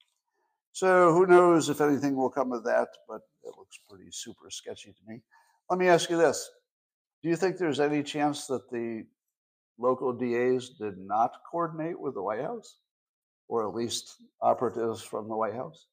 So 0.73 1.13
who 1.13 1.27
knows 1.27 1.69
if 1.69 1.81
anything 1.81 2.17
will 2.17 2.31
come 2.31 2.53
of 2.53 2.65
that, 2.65 2.89
but 3.09 3.21
it 3.45 3.55
looks 3.57 3.79
pretty 3.89 4.11
super 4.11 4.51
sketchy 4.51 4.93
to 4.93 5.01
me. 5.07 5.23
Let 5.71 5.79
me 5.79 5.89
ask 5.89 6.11
you 6.11 6.17
this. 6.17 6.51
Do 7.25 7.31
you 7.31 7.37
think 7.37 7.57
there's 7.57 7.81
any 7.81 8.03
chance 8.03 8.47
that 8.49 8.71
the 8.71 9.07
local 9.79 10.13
DAs 10.13 10.69
did 10.79 10.99
not 10.99 11.33
coordinate 11.51 11.99
with 11.99 12.13
the 12.13 12.23
White 12.23 12.43
House, 12.43 12.77
or 13.49 13.67
at 13.67 13.75
least 13.75 14.17
operatives 14.43 15.01
from 15.01 15.31
the 15.31 15.35
White 15.35 15.55
House? 15.55 15.87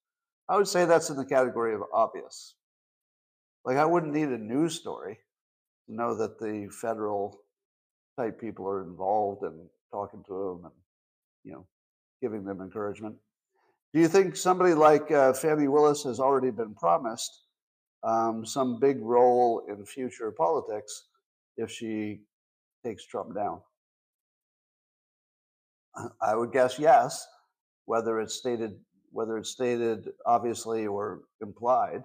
I 0.50 0.58
would 0.58 0.68
say 0.68 0.84
that's 0.84 1.10
in 1.10 1.16
the 1.16 1.24
category 1.24 1.74
of 1.74 1.84
obvious. 1.94 2.56
Like, 3.64 3.78
I 3.78 3.86
wouldn't 3.86 4.14
need 4.14 4.28
a 4.28 4.38
news 4.38 4.76
story 4.76 5.20
to 5.88 5.96
know 5.96 6.14
that 6.16 6.38
the 6.38 6.68
federal 6.82 7.40
type 8.20 8.38
people 8.38 8.68
are 8.68 8.84
involved 8.84 9.44
and 9.44 9.70
talking 9.90 10.26
to 10.28 10.34
them 10.34 10.66
and, 10.66 10.74
you 11.46 11.54
know, 11.54 11.66
giving 12.22 12.44
them 12.44 12.60
encouragement. 12.60 13.16
Do 13.94 14.02
you 14.02 14.10
think 14.10 14.36
somebody 14.36 14.74
like 14.74 15.10
uh, 15.12 15.32
Fani 15.32 15.70
Willis 15.70 16.04
has 16.04 16.20
already 16.20 16.52
been 16.52 16.76
promised 16.76 17.44
um, 18.04 18.46
some 18.46 18.82
big 18.82 19.00
role 19.00 19.64
in 19.70 19.86
future 19.86 20.30
politics 20.32 21.06
if 21.58 21.72
she 21.72 22.22
takes 22.86 23.06
Trump 23.06 23.36
down? 23.36 23.62
I 26.22 26.36
would 26.36 26.52
guess 26.52 26.80
yes, 26.80 27.28
whether 27.86 28.20
it's 28.20 28.36
stated 28.36 28.80
whether 29.14 29.38
it's 29.38 29.49
stated 29.49 30.08
obviously 30.26 30.88
or 30.88 31.22
implied. 31.41 32.04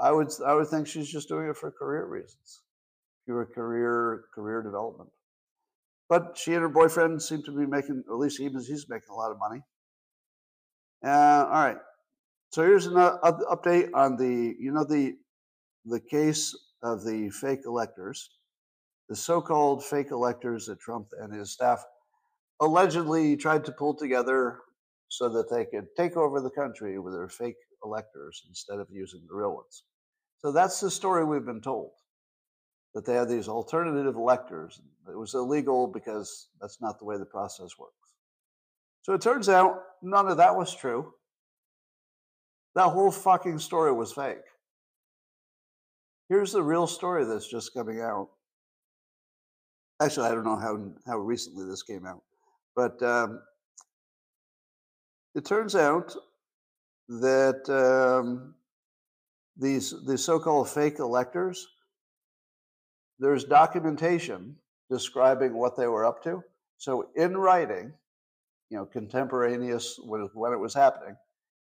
I 0.00 0.12
would 0.12 0.28
I 0.46 0.54
would 0.54 0.68
think 0.68 0.86
she's 0.86 1.10
just 1.10 1.28
doing 1.28 1.48
it 1.48 1.56
for 1.56 1.70
career 1.70 2.06
reasons, 2.06 2.62
pure 3.24 3.46
career 3.46 4.24
career 4.34 4.62
development. 4.62 5.10
But 6.08 6.36
she 6.36 6.52
and 6.54 6.62
her 6.62 6.68
boyfriend 6.68 7.22
seem 7.22 7.42
to 7.44 7.56
be 7.56 7.66
making, 7.66 8.02
at 8.08 8.16
least 8.16 8.38
he, 8.38 8.48
he's 8.48 8.86
making 8.88 9.10
a 9.10 9.14
lot 9.14 9.30
of 9.30 9.38
money. 9.38 9.62
Uh, 11.04 11.46
all 11.46 11.64
right. 11.64 11.76
So 12.50 12.64
here's 12.64 12.86
an 12.86 12.96
uh, 12.96 13.16
update 13.22 13.90
on 13.94 14.16
the, 14.16 14.56
you 14.58 14.72
know, 14.72 14.84
the 14.84 15.16
the 15.84 16.00
case 16.00 16.52
of 16.82 17.04
the 17.04 17.30
fake 17.30 17.60
electors 17.64 18.28
the 19.10 19.16
so 19.16 19.40
called 19.40 19.84
fake 19.84 20.12
electors 20.12 20.66
that 20.66 20.78
Trump 20.78 21.08
and 21.20 21.34
his 21.34 21.50
staff 21.50 21.84
allegedly 22.60 23.36
tried 23.36 23.64
to 23.64 23.72
pull 23.72 23.92
together 23.92 24.60
so 25.08 25.28
that 25.28 25.50
they 25.50 25.64
could 25.64 25.88
take 25.96 26.16
over 26.16 26.40
the 26.40 26.50
country 26.50 26.96
with 27.00 27.12
their 27.12 27.28
fake 27.28 27.56
electors 27.84 28.44
instead 28.48 28.78
of 28.78 28.86
using 28.88 29.20
the 29.28 29.34
real 29.34 29.56
ones. 29.56 29.82
So 30.38 30.52
that's 30.52 30.78
the 30.78 30.90
story 30.90 31.24
we've 31.24 31.44
been 31.44 31.60
told 31.60 31.90
that 32.94 33.04
they 33.04 33.14
had 33.14 33.28
these 33.28 33.48
alternative 33.48 34.14
electors. 34.14 34.80
It 35.08 35.18
was 35.18 35.34
illegal 35.34 35.88
because 35.88 36.46
that's 36.60 36.80
not 36.80 37.00
the 37.00 37.04
way 37.04 37.18
the 37.18 37.26
process 37.26 37.76
works. 37.80 38.14
So 39.02 39.12
it 39.12 39.20
turns 39.20 39.48
out 39.48 39.82
none 40.02 40.28
of 40.28 40.36
that 40.36 40.54
was 40.54 40.72
true. 40.72 41.12
That 42.76 42.90
whole 42.90 43.10
fucking 43.10 43.58
story 43.58 43.92
was 43.92 44.12
fake. 44.12 44.38
Here's 46.28 46.52
the 46.52 46.62
real 46.62 46.86
story 46.86 47.24
that's 47.24 47.48
just 47.48 47.74
coming 47.74 48.00
out 48.00 48.28
actually, 50.00 50.28
I 50.28 50.34
don't 50.34 50.44
know 50.44 50.56
how 50.56 50.92
how 51.06 51.18
recently 51.18 51.68
this 51.68 51.82
came 51.82 52.06
out, 52.06 52.22
but 52.74 53.02
um, 53.02 53.40
it 55.34 55.44
turns 55.44 55.74
out 55.74 56.14
that 57.08 57.68
um, 57.68 58.54
these 59.56 59.94
these 60.06 60.24
so-called 60.24 60.68
fake 60.68 60.98
electors, 60.98 61.66
there's 63.18 63.44
documentation 63.44 64.56
describing 64.90 65.54
what 65.54 65.76
they 65.76 65.86
were 65.86 66.04
up 66.04 66.22
to. 66.24 66.42
So 66.78 67.10
in 67.14 67.36
writing, 67.36 67.92
you 68.70 68.78
know, 68.78 68.86
contemporaneous 68.86 69.98
with 70.02 70.30
when 70.34 70.52
it 70.52 70.58
was 70.58 70.74
happening, 70.74 71.16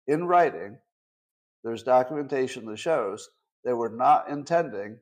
in 0.08 0.26
writing, 0.26 0.78
there's 1.64 1.84
documentation 1.84 2.66
that 2.66 2.80
shows 2.80 3.30
they 3.66 3.74
were 3.74 3.90
not 3.90 4.30
intending 4.30 4.98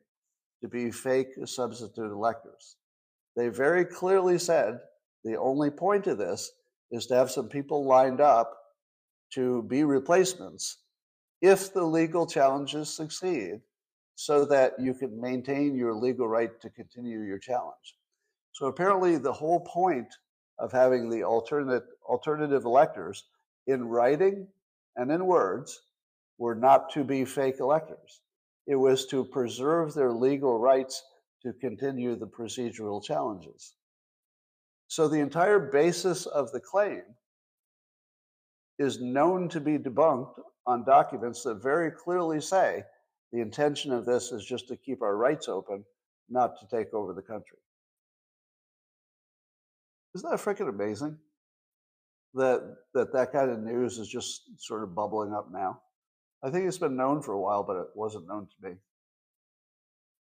to 0.60 0.68
be 0.68 0.90
fake 0.90 1.28
substitute 1.44 2.10
electors. 2.10 2.76
They 3.38 3.46
very 3.46 3.84
clearly 3.84 4.36
said 4.36 4.80
the 5.22 5.36
only 5.36 5.70
point 5.70 6.08
of 6.08 6.18
this 6.18 6.50
is 6.90 7.06
to 7.06 7.14
have 7.14 7.30
some 7.30 7.48
people 7.48 7.86
lined 7.86 8.20
up 8.20 8.52
to 9.34 9.62
be 9.62 9.84
replacements 9.84 10.78
if 11.40 11.72
the 11.72 11.84
legal 11.84 12.26
challenges 12.26 12.92
succeed 12.92 13.60
so 14.16 14.44
that 14.46 14.72
you 14.80 14.92
can 14.92 15.20
maintain 15.20 15.76
your 15.76 15.94
legal 15.94 16.26
right 16.26 16.60
to 16.60 16.68
continue 16.70 17.20
your 17.20 17.38
challenge. 17.38 17.94
So 18.50 18.66
apparently 18.66 19.18
the 19.18 19.32
whole 19.32 19.60
point 19.60 20.12
of 20.58 20.72
having 20.72 21.08
the 21.08 21.22
alternate 21.22 21.84
alternative 22.04 22.64
electors 22.64 23.26
in 23.68 23.84
writing 23.84 24.48
and 24.96 25.12
in 25.12 25.24
words 25.24 25.82
were 26.38 26.56
not 26.56 26.90
to 26.94 27.04
be 27.04 27.24
fake 27.24 27.60
electors. 27.60 28.20
It 28.66 28.74
was 28.74 29.06
to 29.06 29.24
preserve 29.24 29.94
their 29.94 30.10
legal 30.10 30.58
rights 30.58 31.04
to 31.42 31.52
continue 31.54 32.16
the 32.16 32.26
procedural 32.26 33.02
challenges. 33.02 33.74
So 34.88 35.06
the 35.06 35.20
entire 35.20 35.58
basis 35.58 36.26
of 36.26 36.50
the 36.52 36.60
claim 36.60 37.02
is 38.78 39.00
known 39.00 39.48
to 39.50 39.60
be 39.60 39.78
debunked 39.78 40.40
on 40.66 40.84
documents 40.84 41.42
that 41.42 41.62
very 41.62 41.90
clearly 41.90 42.40
say 42.40 42.84
the 43.32 43.40
intention 43.40 43.92
of 43.92 44.06
this 44.06 44.32
is 44.32 44.44
just 44.44 44.68
to 44.68 44.76
keep 44.76 45.02
our 45.02 45.16
rights 45.16 45.48
open, 45.48 45.84
not 46.28 46.58
to 46.60 46.76
take 46.76 46.94
over 46.94 47.12
the 47.12 47.22
country. 47.22 47.58
Isn't 50.14 50.30
that 50.30 50.40
freaking 50.40 50.68
amazing? 50.68 51.18
That, 52.34 52.76
that 52.94 53.12
that 53.12 53.32
kind 53.32 53.50
of 53.50 53.60
news 53.60 53.98
is 53.98 54.08
just 54.08 54.42
sort 54.58 54.82
of 54.82 54.94
bubbling 54.94 55.32
up 55.32 55.48
now. 55.52 55.80
I 56.42 56.50
think 56.50 56.66
it's 56.66 56.78
been 56.78 56.96
known 56.96 57.20
for 57.20 57.32
a 57.32 57.40
while, 57.40 57.62
but 57.62 57.76
it 57.76 57.86
wasn't 57.94 58.28
known 58.28 58.46
to 58.46 58.68
me. 58.68 58.76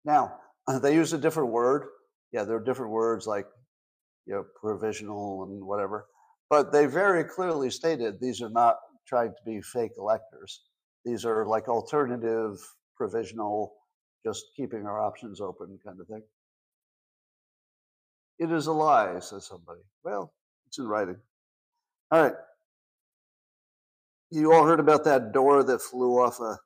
Now, 0.06 0.38
they 0.82 0.94
use 0.94 1.14
a 1.14 1.18
different 1.18 1.50
word. 1.50 1.86
Yeah, 2.32 2.44
there 2.44 2.58
are 2.58 2.64
different 2.64 2.92
words 2.92 3.26
like 3.28 3.46
you 4.26 4.36
know, 4.36 4.46
provisional 4.62 5.44
and 5.44 5.66
whatever. 5.66 6.06
But 6.50 6.72
they 6.72 6.86
very 6.86 7.24
clearly 7.24 7.70
stated 7.72 8.20
these 8.20 8.42
are 8.42 8.50
not 8.50 8.78
trying 9.08 9.30
to 9.30 9.44
be 9.46 9.62
fake 9.62 9.94
electors. 9.98 10.64
These 11.04 11.26
are 11.26 11.46
like 11.48 11.68
alternative, 11.68 12.58
provisional, 12.96 13.74
just 14.26 14.46
keeping 14.56 14.86
our 14.86 15.02
options 15.02 15.42
open 15.42 15.80
kind 15.86 16.00
of 16.00 16.08
thing. 16.08 16.22
It 18.38 18.52
is 18.52 18.68
a 18.68 18.72
lie, 18.72 19.20
says 19.20 19.48
somebody. 19.48 19.82
Well, 20.04 20.32
it's 20.68 20.78
in 20.78 20.88
writing. 20.88 21.18
All 22.12 22.22
right. 22.24 22.34
You 24.32 24.54
all 24.54 24.66
heard 24.66 24.80
about 24.80 25.04
that 25.06 25.34
door 25.34 25.64
that 25.64 25.82
flew 25.82 26.20
off 26.22 26.40
a, 26.40 26.60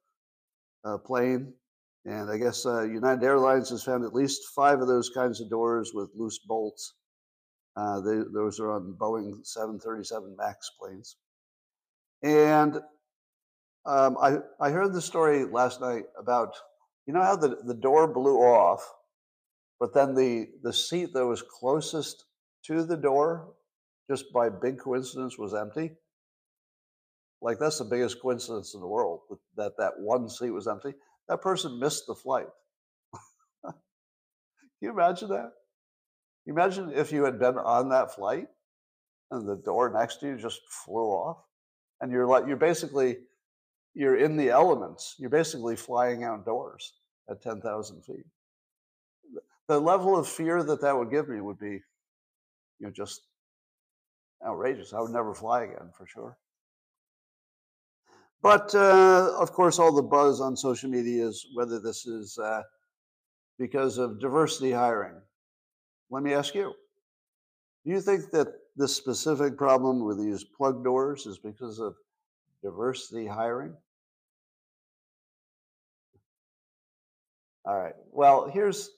a 0.89 0.99
plane. 0.99 1.54
And 2.06 2.30
I 2.30 2.38
guess 2.38 2.66
uh, 2.66 2.84
United 2.84 3.24
Airlines 3.24 3.70
has 3.70 3.84
found 3.84 4.04
at 4.04 4.14
least 4.14 4.41
five 4.54 4.82
of 4.82 4.88
those 4.88 5.10
kinds 5.10 5.39
of 5.39 5.49
doors 5.49 5.91
with 5.93 6.10
loose 6.16 6.39
bolts. 6.39 6.95
Uh, 7.76 8.01
they, 8.01 8.20
those 8.34 8.60
are 8.60 8.72
on 8.72 8.95
Boeing 8.99 9.45
737 9.45 10.36
MAX 10.38 10.70
planes. 10.80 11.16
And 12.22 12.76
um, 13.86 14.18
I, 14.22 14.38
I 14.60 14.70
heard 14.70 14.93
the 14.93 15.01
story 15.01 15.45
last 15.45 15.82
night 15.82 16.04
about, 16.20 16.56
you 17.06 17.14
know 17.14 17.22
how 17.22 17.36
the, 17.36 17.58
the 17.66 17.74
door 17.74 18.08
blew 18.08 18.38
off, 18.38 18.82
but 19.80 19.93
then 19.93 20.14
the, 20.14 20.47
the 20.62 20.74
seat 20.74 21.14
that 21.14 21.26
was 21.26 21.41
closest 21.41 22.26
to 22.66 22.84
the 22.84 22.97
door, 22.97 23.54
just 24.10 24.32
by 24.34 24.49
big 24.49 24.80
coincidence, 24.80 25.38
was 25.38 25.54
empty? 25.54 25.91
Like, 27.41 27.60
that's 27.60 27.80
the 27.80 27.86
biggest 27.86 28.22
coincidence 28.22 28.74
in 28.74 28.80
the 28.80 28.88
world 28.88 29.20
that 29.58 29.74
that 29.78 29.99
one 29.99 30.30
seat 30.30 30.51
was 30.51 30.68
empty. 30.68 30.93
That 31.30 31.41
person 31.41 31.80
missed 31.80 32.07
the 32.07 32.15
flight. 32.15 32.47
Can 33.63 33.74
you 34.82 34.89
imagine 34.91 35.30
that? 35.30 35.51
You 36.45 36.53
Imagine 36.53 36.91
if 36.93 37.11
you 37.11 37.24
had 37.24 37.39
been 37.39 37.57
on 37.57 37.89
that 37.89 38.13
flight 38.13 38.47
and 39.32 39.47
the 39.47 39.55
door 39.55 39.89
next 39.89 40.19
to 40.19 40.28
you 40.28 40.38
just 40.38 40.61
flew 40.69 41.09
off? 41.09 41.38
And 42.01 42.11
you're 42.11 42.28
like 42.28 42.45
you're 42.47 42.57
basically 42.57 43.17
you're 43.93 44.17
in 44.17 44.36
the 44.36 44.49
elements. 44.49 45.15
You're 45.17 45.30
basically 45.30 45.76
flying 45.76 46.24
outdoors 46.24 46.93
at 47.30 47.41
10,000 47.41 48.03
feet. 48.03 48.26
The 49.67 49.80
level 49.80 50.17
of 50.17 50.28
fear 50.28 50.63
that 50.63 50.82
that 50.82 50.97
would 50.97 51.11
give 51.11 51.30
me 51.30 51.39
would 51.39 51.59
be 51.59 51.82
you 52.80 52.88
know 52.88 52.91
just 52.91 53.21
outrageous. 54.45 54.93
I 54.93 54.99
would 54.99 55.11
never 55.11 55.34
fly 55.34 55.63
again 55.63 55.91
for 55.97 56.05
sure 56.05 56.38
but 58.44 58.74
uh, 58.76 59.34
of 59.39 59.52
course 59.52 59.80
all 59.80 59.91
the 59.91 60.04
buzz 60.04 60.39
on 60.39 60.56
social 60.56 60.89
media 60.89 61.26
is 61.26 61.48
whether 61.56 61.80
this 61.80 62.06
is 62.06 62.38
uh, 62.38 62.62
because 63.58 63.98
of 63.98 64.20
diversity 64.20 64.72
hiring 64.72 65.16
let 66.12 66.22
me 66.22 66.34
ask 66.34 66.54
you 66.54 66.74
do 67.86 67.91
you 67.91 68.00
think 68.00 68.32
that 68.32 68.48
this 68.76 68.96
specific 68.96 69.58
problem 69.58 70.06
with 70.06 70.18
these 70.18 70.44
plug 70.44 70.84
doors 70.84 71.26
is 71.26 71.38
because 71.38 71.80
of 71.80 71.96
diversity 72.64 73.28
hiring? 73.28 73.76
All 77.66 77.78
right. 77.78 77.96
Well, 78.12 78.50
here's 78.50 78.89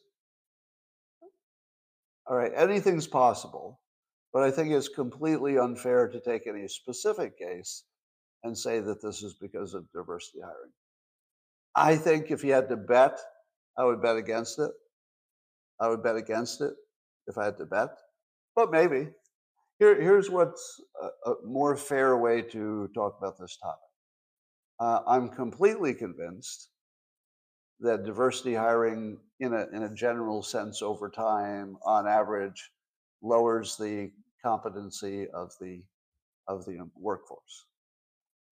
all 2.27 2.35
right. 2.35 2.51
Anything's 2.55 3.07
possible, 3.07 3.79
but 4.33 4.43
I 4.43 4.51
think 4.51 4.71
it's 4.71 4.87
completely 4.87 5.57
unfair 5.57 6.07
to 6.07 6.19
take 6.19 6.47
any 6.47 6.67
specific 6.67 7.37
case 7.37 7.83
and 8.45 8.57
say 8.57 8.79
that 8.79 9.01
this 9.01 9.23
is 9.23 9.33
because 9.33 9.73
of 9.73 9.91
diversity 9.91 10.39
hiring. 10.39 10.71
I 11.75 11.97
think 11.97 12.31
if 12.31 12.43
you 12.43 12.53
had 12.53 12.69
to 12.69 12.77
bet, 12.77 13.19
I 13.77 13.83
would 13.83 14.01
bet 14.01 14.15
against 14.15 14.59
it. 14.59 14.71
I 15.79 15.89
would 15.89 16.03
bet 16.03 16.15
against 16.15 16.61
it 16.61 16.73
if 17.27 17.37
I 17.37 17.45
had 17.45 17.57
to 17.57 17.65
bet, 17.65 17.89
but 18.55 18.71
maybe. 18.71 19.09
Here, 19.79 19.99
here's 19.99 20.29
what's 20.29 20.79
a, 21.01 21.31
a, 21.31 21.35
more 21.43 21.75
fair 21.75 22.15
way 22.17 22.41
to 22.43 22.89
talk 22.95 23.17
about 23.17 23.37
this 23.37 23.57
topic. 23.57 23.79
Uh, 24.79 25.01
I'm 25.05 25.27
completely 25.27 25.93
convinced 25.93 26.69
that 27.81 28.05
diversity 28.05 28.53
hiring, 28.53 29.17
in 29.41 29.53
a, 29.53 29.67
in 29.73 29.83
a 29.83 29.93
general 29.93 30.41
sense, 30.43 30.81
over 30.81 31.09
time, 31.09 31.75
on 31.83 32.07
average, 32.07 32.71
lowers 33.21 33.75
the 33.75 34.11
competency 34.41 35.27
of 35.33 35.51
the 35.59 35.83
of 36.47 36.63
the 36.65 36.77
workforce. 36.95 37.65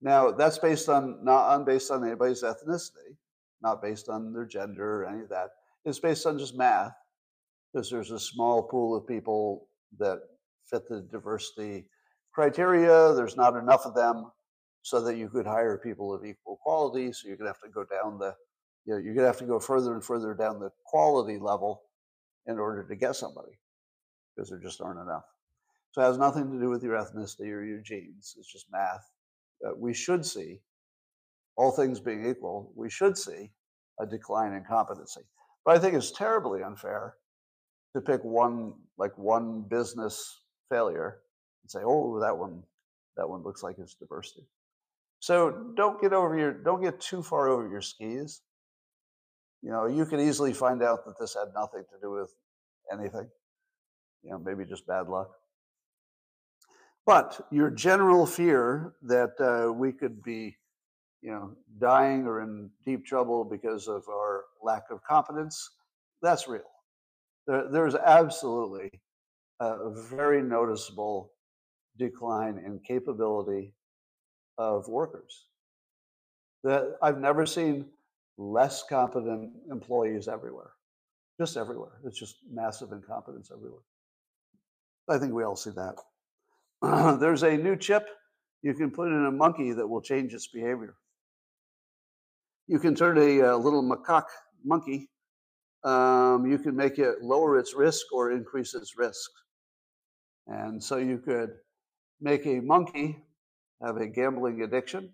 Now, 0.03 0.31
that's 0.31 0.59
based 0.59 0.89
on 0.89 1.23
not 1.23 1.53
on 1.53 1.63
based 1.63 1.89
on 1.89 2.05
anybody's 2.05 2.43
ethnicity, 2.43 3.15
not 3.61 3.81
based 3.81 4.09
on 4.09 4.33
their 4.33 4.45
gender 4.45 5.03
or 5.03 5.05
any 5.07 5.21
of 5.21 5.29
that. 5.29 5.51
It's 5.85 5.99
based 5.99 6.25
on 6.25 6.37
just 6.37 6.57
math 6.57 6.91
because 7.71 7.89
there's 7.89 8.11
a 8.11 8.19
small 8.19 8.63
pool 8.63 8.97
of 8.97 9.07
people 9.07 9.69
that 9.97 10.19
fit 10.69 10.89
the 10.89 11.07
diversity 11.09 11.85
criteria. 12.33 13.13
There's 13.13 13.37
not 13.37 13.55
enough 13.55 13.85
of 13.85 13.95
them 13.95 14.29
so 14.81 15.01
that 15.01 15.15
you 15.15 15.29
could 15.29 15.45
hire 15.45 15.77
people 15.77 16.13
of 16.13 16.25
equal 16.25 16.59
quality. 16.61 17.13
So 17.13 17.29
you're 17.29 17.37
going 17.37 17.51
to 17.51 17.57
have 17.57 17.61
to 17.61 17.69
go 17.69 17.85
down 17.85 18.19
the, 18.19 18.35
you 18.85 18.93
know, 18.93 18.99
you're 18.99 19.13
going 19.13 19.23
to 19.23 19.31
have 19.31 19.37
to 19.37 19.45
go 19.45 19.59
further 19.59 19.93
and 19.93 20.03
further 20.03 20.33
down 20.33 20.59
the 20.59 20.71
quality 20.85 21.39
level 21.39 21.83
in 22.47 22.59
order 22.59 22.83
to 22.83 22.95
get 22.95 23.15
somebody 23.15 23.57
because 24.35 24.49
there 24.49 24.59
just 24.59 24.81
aren't 24.81 24.99
enough. 24.99 25.23
So 25.91 26.01
it 26.01 26.05
has 26.05 26.17
nothing 26.17 26.51
to 26.51 26.59
do 26.59 26.69
with 26.69 26.83
your 26.83 26.97
ethnicity 26.97 27.51
or 27.51 27.63
your 27.63 27.79
genes. 27.79 28.35
It's 28.37 28.51
just 28.51 28.65
math. 28.69 29.12
We 29.77 29.93
should 29.93 30.25
see, 30.25 30.59
all 31.55 31.71
things 31.71 31.99
being 31.99 32.25
equal, 32.25 32.71
we 32.75 32.89
should 32.89 33.17
see 33.17 33.51
a 33.99 34.05
decline 34.05 34.53
in 34.53 34.63
competency. 34.63 35.21
But 35.65 35.77
I 35.77 35.79
think 35.79 35.95
it's 35.95 36.11
terribly 36.11 36.63
unfair 36.63 37.15
to 37.95 38.01
pick 38.01 38.23
one 38.23 38.73
like 38.97 39.17
one 39.17 39.61
business 39.69 40.41
failure 40.69 41.19
and 41.63 41.71
say, 41.71 41.79
oh, 41.83 42.19
that 42.19 42.37
one, 42.37 42.63
that 43.17 43.29
one 43.29 43.43
looks 43.43 43.63
like 43.63 43.77
it's 43.79 43.95
diversity. 43.95 44.45
So 45.19 45.71
don't 45.77 46.01
get 46.01 46.11
over 46.11 46.37
your, 46.37 46.51
don't 46.51 46.81
get 46.81 46.99
too 46.99 47.23
far 47.23 47.47
over 47.47 47.69
your 47.69 47.81
skis. 47.81 48.41
You 49.61 49.71
know, 49.71 49.85
you 49.85 50.05
could 50.05 50.19
easily 50.19 50.51
find 50.51 50.83
out 50.83 51.05
that 51.05 51.17
this 51.19 51.35
had 51.35 51.53
nothing 51.55 51.83
to 51.89 51.99
do 52.01 52.11
with 52.11 52.33
anything. 52.91 53.29
You 54.23 54.31
know, 54.31 54.39
maybe 54.39 54.65
just 54.65 54.85
bad 54.85 55.07
luck. 55.07 55.29
But 57.05 57.45
your 57.51 57.69
general 57.69 58.25
fear 58.25 58.93
that 59.03 59.33
uh, 59.39 59.73
we 59.73 59.91
could 59.91 60.23
be, 60.23 60.55
you 61.21 61.31
know, 61.31 61.51
dying 61.79 62.25
or 62.25 62.41
in 62.41 62.69
deep 62.85 63.05
trouble 63.05 63.43
because 63.43 63.87
of 63.87 64.07
our 64.07 64.45
lack 64.61 64.83
of 64.89 65.03
competence, 65.03 65.69
that's 66.21 66.47
real. 66.47 66.61
There, 67.45 67.67
there's 67.69 67.95
absolutely 67.95 68.89
a 69.59 69.89
very 69.89 70.41
noticeable 70.41 71.31
decline 71.97 72.61
in 72.65 72.79
capability 72.79 73.73
of 74.57 74.87
workers. 74.87 75.45
That 76.63 76.97
I've 77.01 77.19
never 77.19 77.45
seen 77.45 77.85
less 78.37 78.83
competent 78.89 79.51
employees 79.69 80.27
everywhere, 80.27 80.71
just 81.39 81.57
everywhere. 81.57 81.99
It's 82.05 82.17
just 82.17 82.37
massive 82.51 82.91
incompetence 82.91 83.51
everywhere. 83.53 83.81
I 85.09 85.17
think 85.17 85.33
we 85.33 85.43
all 85.43 85.55
see 85.55 85.71
that. 85.71 85.95
There's 87.19 87.43
a 87.43 87.57
new 87.57 87.75
chip 87.75 88.07
you 88.61 88.73
can 88.73 88.91
put 88.91 89.07
in 89.07 89.25
a 89.25 89.31
monkey 89.31 89.71
that 89.71 89.87
will 89.87 90.01
change 90.01 90.33
its 90.33 90.47
behavior. 90.47 90.95
You 92.67 92.79
can 92.79 92.95
turn 92.95 93.17
a, 93.17 93.39
a 93.39 93.57
little 93.57 93.83
macaque 93.83 94.29
monkey 94.63 95.09
um, 95.83 96.49
you 96.49 96.57
can 96.57 96.75
make 96.75 96.97
it 96.97 97.21
lower 97.21 97.57
its 97.57 97.75
risk 97.75 98.13
or 98.13 98.31
increase 98.31 98.73
its 98.73 98.97
risk. 98.97 99.29
And 100.47 100.81
so 100.81 100.97
you 100.97 101.17
could 101.17 101.51
make 102.21 102.45
a 102.45 102.61
monkey 102.61 103.21
have 103.81 103.97
a 103.97 104.07
gambling 104.07 104.61
addiction 104.61 105.11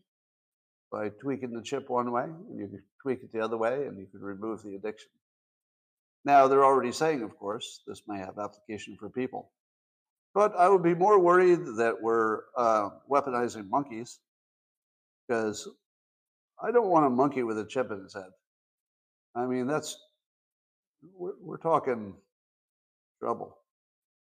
by 0.91 1.09
tweaking 1.09 1.53
the 1.53 1.61
chip 1.61 1.89
one 1.89 2.11
way, 2.11 2.23
and 2.23 2.59
you 2.59 2.67
could 2.67 2.83
tweak 3.01 3.23
it 3.23 3.31
the 3.31 3.39
other 3.39 3.57
way, 3.57 3.87
and 3.87 3.97
you 3.97 4.07
could 4.11 4.21
remove 4.21 4.63
the 4.63 4.75
addiction. 4.75 5.09
Now, 6.25 6.47
they're 6.47 6.65
already 6.65 6.91
saying, 6.91 7.23
of 7.23 7.37
course, 7.37 7.81
this 7.87 8.03
may 8.07 8.19
have 8.19 8.37
application 8.37 8.95
for 8.99 9.09
people. 9.09 9.51
But 10.33 10.55
I 10.55 10.69
would 10.69 10.83
be 10.83 10.93
more 10.93 11.19
worried 11.19 11.59
that 11.77 11.95
we're 12.01 12.41
uh, 12.55 12.89
weaponizing 13.09 13.67
monkeys 13.69 14.19
because 15.27 15.67
I 16.61 16.71
don't 16.71 16.87
want 16.87 17.05
a 17.05 17.09
monkey 17.09 17.43
with 17.43 17.57
a 17.57 17.65
chip 17.65 17.91
in 17.91 18.03
his 18.03 18.13
head. 18.13 18.29
I 19.35 19.45
mean, 19.45 19.67
that's 19.67 19.97
we're, 21.13 21.33
we're 21.41 21.57
talking 21.57 22.13
trouble. 23.19 23.57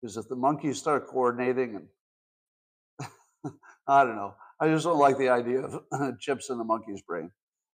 Because 0.00 0.16
if 0.16 0.28
the 0.28 0.36
monkeys 0.36 0.78
start 0.78 1.08
coordinating 1.08 1.76
and 1.76 3.52
I 3.88 4.04
don't 4.04 4.16
know, 4.16 4.34
I 4.60 4.68
just 4.68 4.84
don't 4.84 4.98
like 4.98 5.18
the 5.18 5.28
idea 5.28 5.60
of 5.60 6.18
chips 6.20 6.50
in 6.50 6.58
the 6.58 6.64
monkey's 6.64 7.02
brain. 7.02 7.30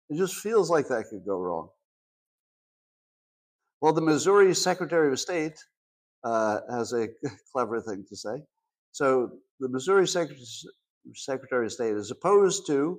It 0.08 0.16
just 0.16 0.36
feels 0.36 0.70
like 0.70 0.88
that 0.88 1.06
could 1.10 1.24
go 1.24 1.38
wrong. 1.38 1.68
Well, 3.80 3.92
the 3.92 4.00
Missouri 4.00 4.54
Secretary 4.54 5.12
of 5.12 5.20
State 5.20 5.62
uh, 6.24 6.60
has 6.70 6.92
a 6.92 7.08
clever 7.52 7.80
thing 7.80 8.04
to 8.08 8.16
say. 8.16 8.42
So, 8.92 9.30
the 9.60 9.68
Missouri 9.68 10.06
Secretary 10.06 11.66
of 11.66 11.72
State 11.72 11.96
is 11.96 12.10
opposed 12.10 12.66
to 12.66 12.98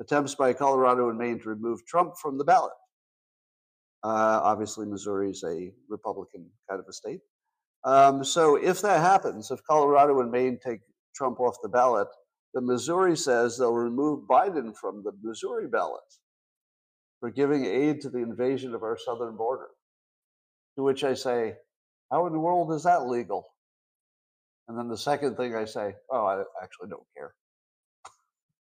attempts 0.00 0.34
by 0.34 0.52
Colorado 0.52 1.10
and 1.10 1.18
Maine 1.18 1.38
to 1.40 1.48
remove 1.50 1.84
Trump 1.86 2.14
from 2.20 2.38
the 2.38 2.44
ballot. 2.44 2.72
Uh, 4.02 4.40
obviously, 4.42 4.86
Missouri 4.86 5.30
is 5.30 5.44
a 5.44 5.70
Republican 5.88 6.46
kind 6.68 6.80
of 6.80 6.86
a 6.88 6.92
state. 6.92 7.20
Um, 7.84 8.24
so 8.24 8.56
if 8.56 8.80
that 8.82 9.00
happens, 9.00 9.50
if 9.50 9.60
Colorado 9.64 10.20
and 10.20 10.30
Maine 10.30 10.58
take 10.64 10.80
Trump 11.14 11.40
off 11.40 11.56
the 11.62 11.68
ballot, 11.68 12.08
the 12.54 12.60
Missouri 12.60 13.16
says 13.16 13.56
they'll 13.56 13.72
remove 13.72 14.26
Biden 14.28 14.74
from 14.76 15.02
the 15.04 15.12
Missouri 15.22 15.68
ballot 15.68 16.00
for 17.20 17.30
giving 17.30 17.66
aid 17.66 18.00
to 18.00 18.10
the 18.10 18.18
invasion 18.18 18.74
of 18.74 18.82
our 18.82 18.98
southern 18.98 19.36
border. 19.36 19.68
To 20.76 20.82
which 20.82 21.04
I 21.04 21.14
say, 21.14 21.54
how 22.10 22.26
in 22.26 22.32
the 22.32 22.38
world 22.38 22.72
is 22.72 22.82
that 22.84 23.06
legal? 23.06 23.46
And 24.68 24.78
then 24.78 24.88
the 24.88 24.96
second 24.96 25.36
thing 25.36 25.54
I 25.54 25.64
say, 25.64 25.94
oh, 26.10 26.26
I 26.26 26.42
actually 26.62 26.90
don't 26.90 27.06
care. 27.16 27.34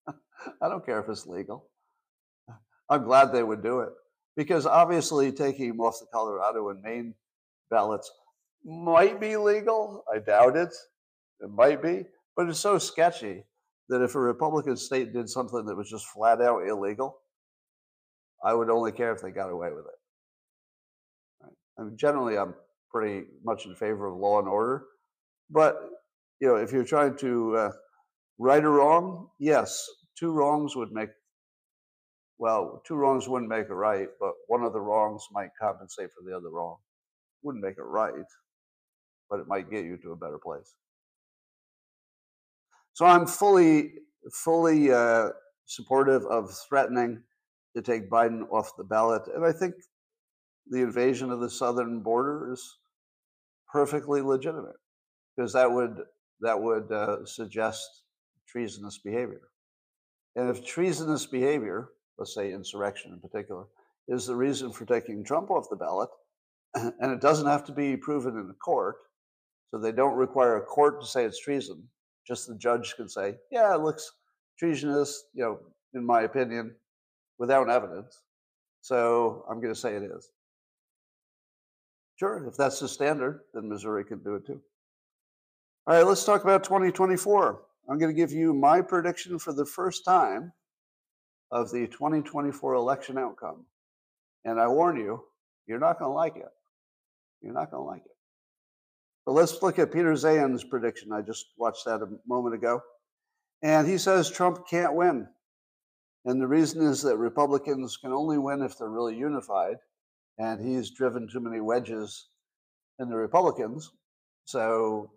I 0.62 0.70
don't 0.70 0.86
care 0.86 1.00
if 1.00 1.10
it's 1.10 1.26
legal. 1.26 1.68
I'm 2.90 3.04
glad 3.04 3.32
they 3.32 3.44
would 3.44 3.64
do 3.64 3.80
it 3.80 3.90
because 4.36 4.66
obviously 4.66 5.32
taking 5.32 5.70
him 5.70 5.80
off 5.80 6.00
the 6.00 6.06
Colorado 6.14 6.70
and 6.70 6.82
Maine 6.84 7.16
ballots 7.70 8.12
might 8.64 9.20
be 9.20 9.38
legal. 9.38 10.04
I 10.14 10.20
doubt 10.20 10.56
it. 10.56 10.74
It 11.42 11.50
might 11.50 11.82
be, 11.82 12.06
but 12.36 12.48
it's 12.50 12.60
so 12.60 12.78
sketchy 12.78 13.44
that 13.90 14.02
if 14.02 14.16
a 14.16 14.20
Republican 14.20 14.78
state 14.78 15.14
did 15.14 15.30
something 15.30 15.66
that 15.66 15.76
was 15.76 15.90
just 15.90 16.06
flat 16.08 16.42
out 16.42 16.68
illegal, 16.68 17.20
I 18.44 18.54
would 18.54 18.70
only 18.70 18.92
care 18.92 19.14
if 19.14 19.22
they 19.22 19.32
got 19.32 19.50
away 19.50 19.72
with 19.72 19.86
it. 19.86 20.00
Right? 21.44 21.54
I 21.80 21.84
mean, 21.84 21.98
generally, 21.98 22.38
I'm 22.38 22.54
pretty 22.96 23.26
much 23.44 23.66
in 23.66 23.76
favor 23.76 24.08
of 24.08 24.18
law 24.18 24.40
and 24.40 24.48
order, 24.48 24.86
but 25.50 25.90
you 26.40 26.48
know, 26.48 26.56
if 26.56 26.72
you're 26.72 26.86
trying 26.86 27.14
to 27.18 27.54
uh, 27.58 27.72
right 28.38 28.64
or 28.64 28.72
wrong, 28.72 29.28
yes, 29.38 29.86
two 30.18 30.32
wrongs 30.32 30.78
would 30.78 30.94
make 30.94 31.10
well, 32.38 32.82
two 32.88 32.96
wrongs 32.96 33.28
wouldn't 33.28 33.50
make 33.50 33.68
a 33.70 33.76
right, 33.76 34.08
but 34.18 34.32
one 34.48 34.64
of 34.64 34.72
the 34.72 34.80
wrongs 34.80 35.26
might 35.34 35.50
compensate 35.62 36.10
for 36.12 36.24
the 36.26 36.36
other 36.36 36.50
wrong. 36.50 36.78
Wouldn't 37.44 37.64
make 37.64 37.78
it 37.78 37.84
right, 37.84 38.14
but 39.30 39.42
it 39.42 39.48
might 39.48 39.70
get 39.70 39.84
you 39.84 39.98
to 39.98 40.14
a 40.14 40.16
better 40.16 40.38
place. 40.38 40.74
So 42.94 43.06
I'm 43.06 43.28
fully, 43.28 43.92
fully 44.32 44.92
uh, 44.92 45.32
supportive 45.66 46.26
of 46.28 46.50
threatening 46.70 47.22
to 47.76 47.82
take 47.82 48.10
Biden 48.10 48.50
off 48.52 48.72
the 48.78 48.86
ballot, 48.86 49.24
and 49.36 49.46
I 49.46 49.52
think 49.52 49.74
the 50.68 50.82
invasion 50.82 51.30
of 51.30 51.42
the 51.42 51.50
southern 51.50 52.02
border 52.02 52.54
is 52.54 52.78
perfectly 53.76 54.22
legitimate 54.22 54.78
because 55.36 55.52
that 55.52 55.70
would 55.70 55.98
that 56.40 56.58
would 56.58 56.90
uh, 56.94 57.26
suggest 57.26 58.04
treasonous 58.48 59.00
behavior. 59.04 59.42
And 60.38 60.50
if 60.50 60.66
treasonous 60.66 61.26
behavior, 61.26 61.90
let's 62.18 62.34
say 62.34 62.54
insurrection 62.54 63.12
in 63.12 63.20
particular, 63.20 63.66
is 64.08 64.26
the 64.26 64.36
reason 64.36 64.72
for 64.72 64.86
taking 64.86 65.26
Trump 65.26 65.52
off 65.52 65.70
the 65.70 65.76
ballot, 65.76 66.10
and 66.76 67.12
it 67.12 67.20
doesn't 67.20 67.48
have 67.48 67.66
to 67.66 67.74
be 67.74 67.98
proven 67.98 68.38
in 68.38 68.50
a 68.50 68.54
court, 68.64 68.96
so 69.72 69.78
they 69.78 69.92
don't 69.92 70.16
require 70.16 70.56
a 70.56 70.66
court 70.66 71.02
to 71.02 71.08
say 71.08 71.26
it's 71.26 71.42
treason. 71.42 71.84
Just 72.26 72.48
the 72.48 72.56
judge 72.56 72.96
can 72.96 73.10
say, 73.10 73.36
yeah, 73.52 73.76
it 73.76 73.82
looks 73.82 74.10
treasonous, 74.58 75.26
you 75.34 75.44
know, 75.44 75.60
in 75.94 76.06
my 76.06 76.22
opinion, 76.22 76.74
without 77.40 77.70
evidence. 77.70 78.22
So 78.80 79.44
I'm 79.50 79.60
going 79.60 79.74
to 79.74 79.80
say 79.80 79.96
it 79.96 80.04
is. 80.04 80.30
Sure, 82.18 82.48
if 82.48 82.56
that's 82.56 82.80
the 82.80 82.88
standard, 82.88 83.42
then 83.54 83.68
Missouri 83.68 84.06
can 84.06 84.20
do 84.24 84.36
it 84.36 84.46
too. 84.46 84.62
All 85.88 85.96
right, 85.96 86.06
let's 86.06 86.24
talk 86.24 86.44
about 86.44 86.64
2024. 86.64 87.62
I'm 87.90 88.00
going 88.00 88.14
to 88.14 88.20
give 88.20 88.32
you 88.32 88.54
my 88.54 88.82
prediction 88.82 89.38
for 89.38 89.54
the 89.54 89.66
first 89.66 90.06
time 90.06 90.52
of 91.52 91.72
the 91.72 91.88
2024 91.88 92.74
election 92.74 93.18
outcome. 93.18 93.66
And 94.46 94.60
I 94.60 94.68
warn 94.68 94.98
you, 94.98 95.24
you're 95.68 95.80
not 95.80 96.00
going 96.00 96.10
to 96.10 96.16
like 96.16 96.38
it. 96.38 96.50
You're 97.42 97.54
not 97.54 97.70
going 97.70 97.84
to 97.84 97.88
like 97.88 98.06
it. 98.06 98.16
But 99.26 99.34
let's 99.34 99.62
look 99.62 99.78
at 99.78 99.92
Peter 99.92 100.14
Zeihan's 100.14 100.64
prediction. 100.64 101.12
I 101.12 101.22
just 101.22 101.46
watched 101.58 101.86
that 101.86 102.02
a 102.02 102.08
moment 102.28 102.56
ago. 102.56 102.82
And 103.62 103.88
he 103.88 103.98
says 103.98 104.30
Trump 104.30 104.68
can't 104.70 104.96
win. 104.96 105.28
And 106.26 106.42
the 106.42 106.48
reason 106.48 106.82
is 106.86 107.02
that 107.04 107.18
Republicans 107.18 107.98
can 107.98 108.12
only 108.12 108.38
win 108.38 108.62
if 108.62 108.78
they're 108.78 108.90
really 108.90 109.16
unified. 109.16 109.76
And 110.38 110.66
he's 110.66 110.92
driven 110.92 111.28
too 111.28 111.40
many 111.40 111.62
wedges 111.62 112.28
in 113.00 113.10
the 113.10 113.16
Republicans. 113.16 113.92
So 114.46 115.12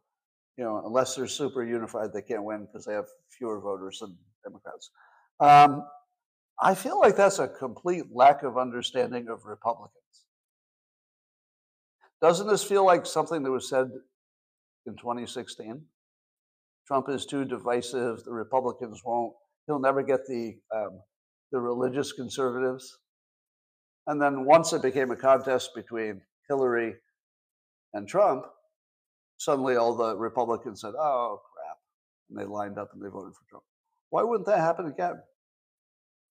you 0.58 0.64
know, 0.64 0.82
unless 0.84 1.14
they're 1.14 1.28
super 1.28 1.64
unified, 1.64 2.12
they 2.12 2.20
can't 2.20 2.42
win 2.42 2.66
because 2.66 2.84
they 2.84 2.92
have 2.92 3.06
fewer 3.30 3.60
voters 3.60 4.00
than 4.00 4.16
Democrats. 4.44 4.90
Um, 5.38 5.86
I 6.60 6.74
feel 6.74 6.98
like 6.98 7.16
that's 7.16 7.38
a 7.38 7.46
complete 7.46 8.06
lack 8.12 8.42
of 8.42 8.58
understanding 8.58 9.28
of 9.28 9.44
Republicans. 9.44 9.94
Doesn't 12.20 12.48
this 12.48 12.64
feel 12.64 12.84
like 12.84 13.06
something 13.06 13.44
that 13.44 13.50
was 13.52 13.68
said 13.68 13.88
in 14.86 14.96
2016? 14.96 15.80
Trump 16.88 17.08
is 17.08 17.24
too 17.24 17.44
divisive. 17.44 18.24
The 18.24 18.32
Republicans 18.32 19.02
won't. 19.04 19.34
He'll 19.68 19.78
never 19.78 20.02
get 20.02 20.26
the 20.26 20.56
um, 20.74 21.00
the 21.52 21.60
religious 21.60 22.12
conservatives. 22.12 22.98
And 24.08 24.20
then 24.20 24.46
once 24.46 24.72
it 24.72 24.80
became 24.80 25.10
a 25.10 25.16
contest 25.16 25.74
between 25.74 26.22
Hillary 26.48 26.94
and 27.92 28.08
Trump, 28.08 28.46
suddenly 29.36 29.76
all 29.76 29.94
the 29.94 30.16
Republicans 30.16 30.80
said, 30.80 30.94
oh, 30.98 31.40
crap. 31.52 31.76
And 32.30 32.38
they 32.38 32.50
lined 32.50 32.78
up 32.78 32.90
and 32.94 33.02
they 33.02 33.10
voted 33.10 33.34
for 33.34 33.48
Trump. 33.48 33.64
Why 34.08 34.22
wouldn't 34.22 34.46
that 34.46 34.60
happen 34.60 34.86
again? 34.86 35.20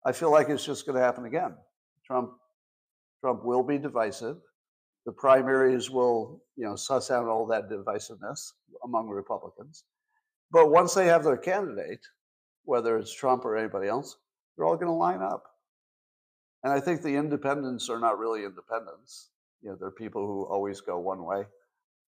I 0.04 0.10
feel 0.10 0.32
like 0.32 0.48
it's 0.48 0.66
just 0.66 0.84
going 0.84 0.98
to 0.98 1.04
happen 1.04 1.26
again. 1.26 1.54
Trump, 2.04 2.32
Trump 3.20 3.44
will 3.44 3.62
be 3.62 3.78
divisive. 3.78 4.38
The 5.06 5.12
primaries 5.12 5.90
will, 5.90 6.42
you 6.56 6.64
know, 6.64 6.74
suss 6.74 7.10
out 7.10 7.28
all 7.28 7.46
that 7.46 7.70
divisiveness 7.70 8.50
among 8.82 9.08
Republicans. 9.08 9.84
But 10.50 10.72
once 10.72 10.92
they 10.92 11.06
have 11.06 11.22
their 11.22 11.36
candidate, 11.36 12.04
whether 12.64 12.98
it's 12.98 13.14
Trump 13.14 13.44
or 13.44 13.56
anybody 13.56 13.86
else, 13.86 14.16
they're 14.56 14.66
all 14.66 14.74
going 14.74 14.88
to 14.88 14.92
line 14.92 15.22
up. 15.22 15.44
And 16.62 16.72
I 16.72 16.80
think 16.80 17.02
the 17.02 17.16
independents 17.16 17.88
are 17.88 17.98
not 17.98 18.18
really 18.18 18.44
independents. 18.44 19.30
You 19.62 19.70
know, 19.70 19.76
they're 19.78 19.90
people 19.90 20.26
who 20.26 20.44
always 20.44 20.80
go 20.80 20.98
one 20.98 21.24
way 21.24 21.44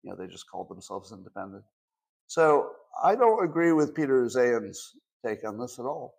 you 0.02 0.10
know, 0.10 0.16
they 0.16 0.26
just 0.26 0.48
call 0.50 0.64
themselves 0.64 1.12
independent. 1.12 1.64
So 2.26 2.70
I 3.02 3.14
don't 3.14 3.44
agree 3.44 3.72
with 3.72 3.94
Peter 3.94 4.24
Zeihan's 4.24 4.94
take 5.24 5.46
on 5.46 5.58
this 5.58 5.78
at 5.78 5.84
all. 5.84 6.14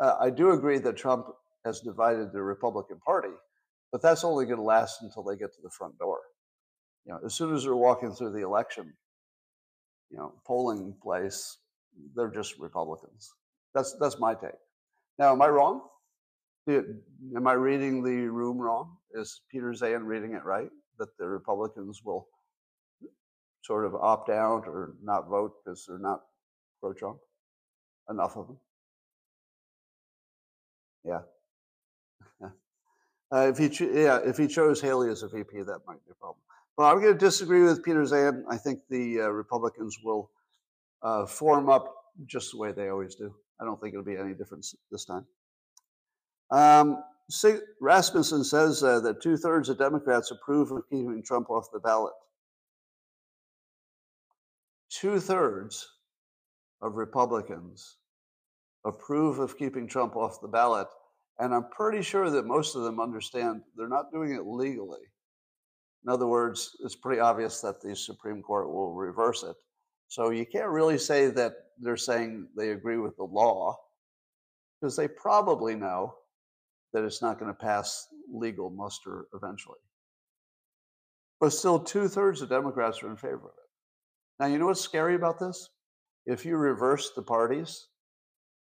Uh, 0.00 0.16
I 0.20 0.30
do 0.30 0.52
agree 0.52 0.78
that 0.78 0.96
Trump 0.96 1.26
has 1.64 1.80
divided 1.80 2.32
the 2.32 2.42
Republican 2.42 2.98
Party, 3.04 3.34
but 3.92 4.02
that's 4.02 4.24
only 4.24 4.44
going 4.44 4.58
to 4.58 4.62
last 4.62 5.02
until 5.02 5.22
they 5.22 5.36
get 5.36 5.52
to 5.54 5.62
the 5.62 5.70
front 5.70 5.98
door. 5.98 6.18
You 7.04 7.12
know, 7.12 7.20
as 7.24 7.34
soon 7.34 7.54
as 7.54 7.64
they're 7.64 7.76
walking 7.76 8.12
through 8.12 8.32
the 8.32 8.44
election, 8.44 8.92
you 10.10 10.18
know, 10.18 10.32
polling 10.44 10.94
place, 11.02 11.58
they're 12.14 12.30
just 12.30 12.58
Republicans. 12.58 13.32
That's 13.74 13.96
that's 14.00 14.18
my 14.18 14.34
take. 14.34 14.50
Now, 15.18 15.32
am 15.32 15.42
I 15.42 15.48
wrong? 15.48 15.82
Am 16.68 17.46
I 17.46 17.52
reading 17.52 18.02
the 18.02 18.28
room 18.28 18.58
wrong? 18.58 18.96
Is 19.14 19.42
Peter 19.50 19.70
Zeihan 19.72 20.04
reading 20.04 20.32
it 20.32 20.44
right? 20.44 20.68
That 20.98 21.16
the 21.18 21.26
Republicans 21.26 22.02
will 22.04 22.28
sort 23.62 23.84
of 23.84 23.94
opt 23.94 24.30
out 24.30 24.64
or 24.66 24.94
not 25.02 25.28
vote 25.28 25.52
because 25.64 25.84
they're 25.86 25.98
not 25.98 26.22
pro 26.80 26.92
Trump. 26.92 27.18
Enough 28.08 28.36
of 28.36 28.46
them. 28.46 28.58
Yeah. 31.04 31.20
uh, 33.32 33.48
if 33.48 33.58
he 33.58 33.68
cho- 33.68 33.90
yeah, 33.92 34.18
if 34.24 34.36
he 34.36 34.46
chose 34.46 34.80
Haley 34.80 35.10
as 35.10 35.22
a 35.22 35.28
VP, 35.28 35.62
that 35.62 35.80
might 35.86 36.04
be 36.04 36.12
a 36.12 36.14
problem. 36.14 36.38
Well, 36.76 36.88
I'm 36.88 37.00
going 37.00 37.12
to 37.12 37.18
disagree 37.18 37.62
with 37.62 37.82
Peter 37.82 38.02
Zeihan. 38.02 38.42
I 38.50 38.56
think 38.56 38.80
the 38.90 39.22
uh, 39.22 39.28
Republicans 39.28 39.98
will 40.04 40.30
uh, 41.02 41.26
form 41.26 41.68
up 41.68 41.92
just 42.26 42.52
the 42.52 42.58
way 42.58 42.72
they 42.72 42.88
always 42.88 43.14
do. 43.14 43.34
I 43.60 43.64
don't 43.64 43.80
think 43.80 43.94
it'll 43.94 44.04
be 44.04 44.16
any 44.16 44.34
difference 44.34 44.74
this 44.90 45.04
time. 45.04 45.26
Um, 46.50 47.02
Rasmussen 47.80 48.44
says 48.44 48.82
uh, 48.82 49.00
that 49.00 49.20
two 49.20 49.36
thirds 49.36 49.68
of 49.68 49.78
Democrats 49.78 50.30
approve 50.30 50.70
of 50.70 50.84
keeping 50.88 51.22
Trump 51.24 51.50
off 51.50 51.66
the 51.72 51.80
ballot 51.80 52.12
two 54.90 55.20
thirds 55.20 55.86
of 56.80 56.96
Republicans 56.96 57.96
approve 58.84 59.38
of 59.38 59.58
keeping 59.58 59.86
Trump 59.86 60.16
off 60.16 60.40
the 60.40 60.48
ballot. 60.48 60.86
And 61.38 61.54
I'm 61.54 61.68
pretty 61.70 62.02
sure 62.02 62.30
that 62.30 62.46
most 62.46 62.76
of 62.76 62.82
them 62.82 63.00
understand 63.00 63.62
they're 63.76 63.88
not 63.88 64.12
doing 64.12 64.34
it 64.34 64.46
legally. 64.46 65.02
In 66.04 66.12
other 66.12 66.26
words, 66.26 66.76
it's 66.84 66.94
pretty 66.94 67.20
obvious 67.20 67.60
that 67.60 67.82
the 67.82 67.94
Supreme 67.94 68.42
Court 68.42 68.68
will 68.72 68.94
reverse 68.94 69.42
it. 69.42 69.56
So 70.08 70.30
you 70.30 70.46
can't 70.46 70.68
really 70.68 70.98
say 70.98 71.26
that 71.28 71.52
they're 71.78 71.96
saying 71.96 72.46
they 72.56 72.70
agree 72.70 72.96
with 72.96 73.16
the 73.16 73.24
law 73.24 73.76
because 74.80 74.96
they 74.96 75.08
probably 75.08 75.74
know 75.74 76.14
that 76.92 77.04
it's 77.04 77.22
not 77.22 77.38
going 77.38 77.50
to 77.50 77.58
pass 77.58 78.06
legal 78.32 78.70
muster 78.70 79.26
eventually. 79.34 79.78
But 81.40 81.50
still, 81.50 81.78
two 81.78 82.08
thirds 82.08 82.40
of 82.40 82.48
Democrats 82.48 83.02
are 83.02 83.10
in 83.10 83.16
favor 83.16 83.36
of 83.36 83.44
it. 83.44 84.40
Now, 84.40 84.46
you 84.46 84.58
know 84.58 84.66
what's 84.66 84.80
scary 84.80 85.14
about 85.14 85.38
this? 85.38 85.68
If 86.24 86.44
you 86.44 86.56
reverse 86.56 87.12
the 87.14 87.22
parties, 87.22 87.88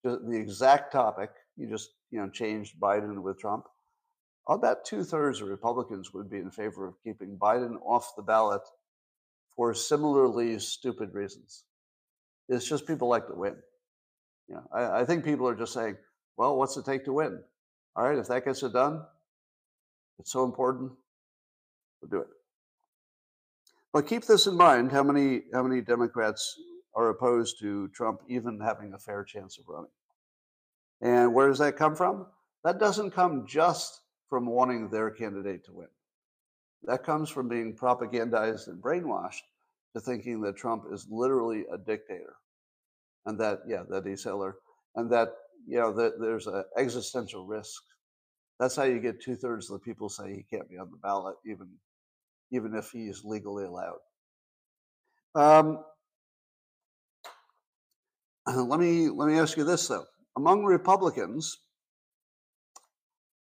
the 0.03 0.37
exact 0.37 0.93
topic, 0.93 1.31
you 1.57 1.68
just 1.68 1.91
you 2.11 2.20
know 2.20 2.29
changed 2.29 2.81
Biden 2.81 3.23
with 3.23 3.39
Trump, 3.39 3.64
I'll 4.49 4.59
bet 4.59 4.85
two 4.85 5.05
thirds 5.05 5.41
of 5.41 5.49
Republicans 5.49 6.12
would 6.12 6.29
be 6.29 6.39
in 6.39 6.51
favor 6.51 6.89
of 6.89 6.95
keeping 7.05 7.39
Biden 7.39 7.77
off 7.85 8.16
the 8.16 8.23
ballot 8.23 8.62
for 9.55 9.73
similarly 9.75 10.59
stupid 10.59 11.14
reasons. 11.14 11.64
It's 12.49 12.68
just 12.68 12.87
people 12.87 13.09
like 13.09 13.29
to 13.29 13.35
win. 13.35 13.57
You 14.49 14.57
know, 14.57 14.66
I, 14.73 15.01
I 15.01 15.05
think 15.05 15.25
people 15.25 15.47
are 15.47 15.55
just 15.55 15.73
saying, 15.73 15.97
well, 16.37 16.57
what's 16.57 16.77
it 16.77 16.85
take 16.85 17.05
to 17.05 17.12
win? 17.12 17.41
All 17.95 18.05
right, 18.05 18.18
if 18.18 18.28
that 18.28 18.45
gets 18.45 18.62
it 18.62 18.72
done, 18.72 19.03
it's 20.18 20.32
so 20.32 20.45
important, 20.45 20.93
we'll 22.01 22.11
do 22.11 22.20
it. 22.20 22.28
But 23.93 24.07
keep 24.07 24.24
this 24.24 24.47
in 24.47 24.57
mind: 24.57 24.90
how 24.90 25.03
many 25.03 25.43
how 25.53 25.62
many 25.62 25.82
Democrats 25.82 26.59
are 26.95 27.11
opposed 27.11 27.59
to 27.61 27.88
Trump 27.88 28.20
even 28.28 28.61
having 28.61 28.95
a 28.95 28.99
fair 28.99 29.24
chance 29.24 29.59
of 29.59 29.68
running? 29.68 29.90
And 31.03 31.34
where 31.34 31.49
does 31.49 31.59
that 31.59 31.76
come 31.76 31.95
from? 31.95 32.26
That 32.64 32.78
doesn't 32.78 33.11
come 33.11 33.47
just 33.47 34.01
from 34.28 34.47
wanting 34.47 34.88
their 34.88 35.11
candidate 35.11 35.64
to 35.66 35.72
win. 35.72 35.88
That 36.84 37.05
comes 37.05 37.28
from 37.28 37.49
being 37.49 37.76
propagandized 37.76 38.68
and 38.68 38.82
brainwashed 38.82 39.43
to 39.95 40.01
thinking 40.01 40.40
that 40.43 40.57
Trump 40.57 40.84
is 40.90 41.07
literally 41.11 41.64
a 41.70 41.76
dictator, 41.76 42.36
and 43.26 43.38
that 43.38 43.61
yeah, 43.66 43.82
that 43.90 44.07
he's 44.07 44.24
Hitler, 44.24 44.57
and 44.97 45.11
that 45.12 45.34
you 45.67 45.79
know 45.79 45.93
that 45.93 46.21
there's 46.21 46.47
an 46.47 46.65
existential 46.77 47.47
risk. 47.47 47.83
That's 48.59 48.77
how 48.77 48.85
you 48.85 49.01
get 49.01 49.21
two 49.21 49.35
thirds 49.35 49.71
of 49.71 49.81
the 49.81 49.85
people 49.85 50.09
say 50.09 50.33
he 50.33 50.45
can't 50.57 50.69
be 50.69 50.79
on 50.79 50.91
the 50.91 50.99
ballot, 50.99 51.37
even 51.47 51.69
even 52.51 52.75
if 52.75 52.91
he's 52.91 53.25
legally 53.25 53.65
allowed. 53.65 53.99
Um, 55.35 55.85
let 58.69 58.79
me 58.79 59.09
let 59.09 59.29
me 59.29 59.39
ask 59.39 59.57
you 59.57 59.65
this 59.65 59.89
though: 59.89 60.05
among 60.37 60.65
Republicans, 60.65 61.59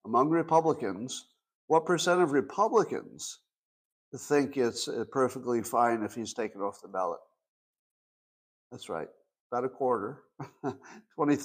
among 0.06 0.30
Republicans, 0.30 1.28
what 1.68 1.86
percent 1.86 2.22
of 2.22 2.32
Republicans 2.32 3.40
think 4.18 4.58
it's 4.58 4.88
uh, 4.88 5.04
perfectly 5.12 5.62
fine 5.62 6.02
if 6.04 6.16
he's 6.16 6.34
taken 6.34 6.62
off 6.62 6.82
the 6.82 6.88
ballot? 6.88 7.20
That's 8.72 8.90
right, 8.90 9.08
about 9.52 9.66
a 9.66 9.70
quarter. 9.70 10.24
20, 11.16 11.38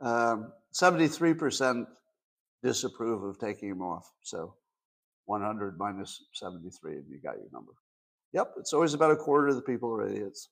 um, 0.00 0.52
73% 0.72 1.86
disapprove 2.62 3.22
of 3.22 3.38
taking 3.38 3.70
him 3.70 3.82
off. 3.82 4.10
So 4.22 4.54
100 5.26 5.78
minus 5.78 6.24
73, 6.32 6.92
and 6.94 7.04
you 7.08 7.18
got 7.18 7.36
your 7.36 7.48
number. 7.52 7.72
Yep, 8.32 8.54
it's 8.58 8.72
always 8.72 8.94
about 8.94 9.12
a 9.12 9.16
quarter 9.16 9.48
of 9.48 9.56
the 9.56 9.62
people 9.62 9.92
are 9.92 10.06
idiots. 10.06 10.48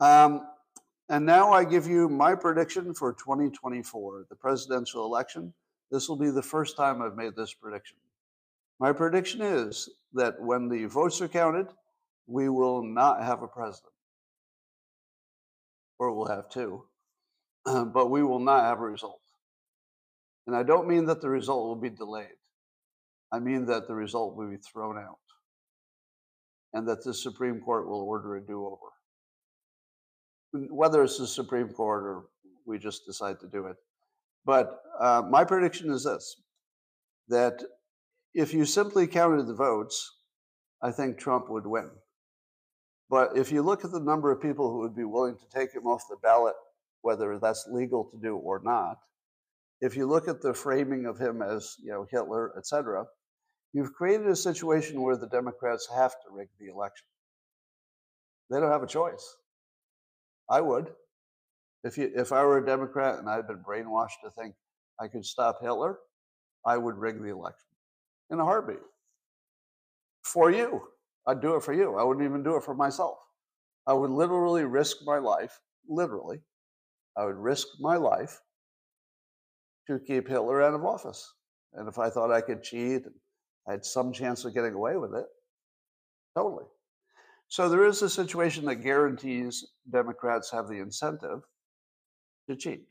Um, 0.00 0.46
and 1.08 1.26
now 1.26 1.52
I 1.52 1.64
give 1.64 1.86
you 1.86 2.08
my 2.08 2.34
prediction 2.34 2.94
for 2.94 3.12
2024, 3.12 4.26
the 4.28 4.36
presidential 4.36 5.04
election. 5.04 5.52
This 5.90 6.08
will 6.08 6.16
be 6.16 6.30
the 6.30 6.42
first 6.42 6.76
time 6.76 7.02
I've 7.02 7.16
made 7.16 7.34
this 7.36 7.52
prediction. 7.52 7.96
My 8.78 8.92
prediction 8.92 9.42
is 9.42 9.88
that 10.14 10.40
when 10.40 10.68
the 10.68 10.86
votes 10.86 11.20
are 11.20 11.28
counted, 11.28 11.66
we 12.26 12.48
will 12.48 12.82
not 12.82 13.22
have 13.22 13.42
a 13.42 13.48
president, 13.48 13.92
or 16.00 16.12
we'll 16.12 16.34
have 16.34 16.50
two, 16.50 16.82
but 17.64 18.10
we 18.10 18.24
will 18.24 18.40
not 18.40 18.64
have 18.64 18.80
a 18.80 18.82
result. 18.82 19.20
And 20.48 20.56
I 20.56 20.64
don't 20.64 20.88
mean 20.88 21.04
that 21.04 21.20
the 21.20 21.30
result 21.30 21.68
will 21.68 21.80
be 21.80 21.90
delayed. 21.90 22.26
I 23.30 23.38
mean 23.38 23.66
that 23.66 23.86
the 23.86 23.94
result 23.94 24.34
will 24.34 24.50
be 24.50 24.56
thrown 24.56 24.98
out 24.98 25.18
and 26.72 26.88
that 26.88 27.04
the 27.04 27.14
Supreme 27.14 27.60
Court 27.60 27.86
will 27.86 28.00
order 28.00 28.34
a 28.34 28.40
do 28.44 28.66
over 28.66 28.90
whether 30.52 31.02
it's 31.02 31.18
the 31.18 31.26
Supreme 31.26 31.68
Court 31.68 32.04
or 32.04 32.24
we 32.66 32.78
just 32.78 33.06
decide 33.06 33.40
to 33.40 33.48
do 33.48 33.66
it. 33.66 33.76
But 34.44 34.80
uh, 34.98 35.22
my 35.28 35.44
prediction 35.44 35.90
is 35.90 36.04
this 36.04 36.36
that 37.28 37.62
if 38.34 38.52
you 38.52 38.64
simply 38.64 39.06
counted 39.06 39.46
the 39.46 39.54
votes, 39.54 40.18
I 40.82 40.90
think 40.90 41.18
Trump 41.18 41.48
would 41.48 41.66
win. 41.66 41.90
But 43.10 43.36
if 43.36 43.50
you 43.50 43.62
look 43.62 43.84
at 43.84 43.90
the 43.90 44.00
number 44.00 44.30
of 44.30 44.40
people 44.40 44.70
who 44.70 44.78
would 44.78 44.94
be 44.94 45.04
willing 45.04 45.36
to 45.36 45.58
take 45.58 45.74
him 45.74 45.86
off 45.86 46.04
the 46.08 46.16
ballot, 46.22 46.54
whether 47.02 47.38
that's 47.40 47.66
legal 47.68 48.04
to 48.04 48.16
do 48.16 48.36
or 48.36 48.60
not, 48.64 48.98
if 49.80 49.96
you 49.96 50.06
look 50.06 50.28
at 50.28 50.40
the 50.40 50.54
framing 50.54 51.06
of 51.06 51.18
him 51.18 51.42
as 51.42 51.74
you 51.82 51.90
know 51.90 52.06
Hitler, 52.08 52.56
etc., 52.56 53.04
you've 53.72 53.92
created 53.94 54.28
a 54.28 54.36
situation 54.36 55.02
where 55.02 55.16
the 55.16 55.26
Democrats 55.26 55.88
have 55.92 56.12
to 56.12 56.32
rig 56.32 56.48
the 56.60 56.68
election. 56.68 57.06
They 58.48 58.60
don't 58.60 58.70
have 58.70 58.82
a 58.82 58.86
choice. 58.86 59.36
I 60.48 60.60
would. 60.60 60.92
If 61.82 61.98
you 61.98 62.12
if 62.14 62.30
I 62.30 62.44
were 62.44 62.58
a 62.58 62.66
Democrat 62.66 63.18
and 63.18 63.28
I'd 63.28 63.48
been 63.48 63.64
brainwashed 63.66 64.20
to 64.22 64.30
think 64.30 64.54
I 65.00 65.08
could 65.08 65.24
stop 65.24 65.58
Hitler, 65.60 65.98
I 66.64 66.76
would 66.76 66.96
rig 66.96 67.20
the 67.20 67.30
election 67.30 67.70
in 68.30 68.38
a 68.38 68.44
heartbeat. 68.44 68.78
For 70.22 70.52
you. 70.52 70.82
I'd 71.26 71.40
do 71.40 71.54
it 71.56 71.62
for 71.62 71.72
you. 71.72 71.96
I 71.96 72.04
wouldn't 72.04 72.24
even 72.26 72.42
do 72.42 72.56
it 72.56 72.64
for 72.64 72.74
myself. 72.74 73.18
I 73.86 73.92
would 73.92 74.10
literally 74.10 74.64
risk 74.64 74.98
my 75.04 75.18
life, 75.18 75.60
literally. 75.88 76.40
I 77.16 77.24
would 77.24 77.36
risk 77.36 77.66
my 77.80 77.96
life 77.96 78.40
to 79.86 79.98
keep 79.98 80.28
Hitler 80.28 80.62
out 80.62 80.74
of 80.74 80.84
office. 80.84 81.34
And 81.74 81.88
if 81.88 81.98
I 81.98 82.10
thought 82.10 82.32
I 82.32 82.40
could 82.40 82.62
cheat 82.62 83.04
and 83.04 83.14
I 83.68 83.72
had 83.72 83.84
some 83.84 84.12
chance 84.12 84.44
of 84.44 84.54
getting 84.54 84.74
away 84.74 84.96
with 84.96 85.14
it, 85.14 85.26
totally. 86.36 86.66
So 87.48 87.68
there 87.68 87.84
is 87.84 88.00
a 88.02 88.08
situation 88.08 88.64
that 88.66 88.76
guarantees 88.76 89.66
Democrats 89.90 90.50
have 90.52 90.68
the 90.68 90.78
incentive 90.78 91.42
to 92.48 92.56
cheat. 92.56 92.86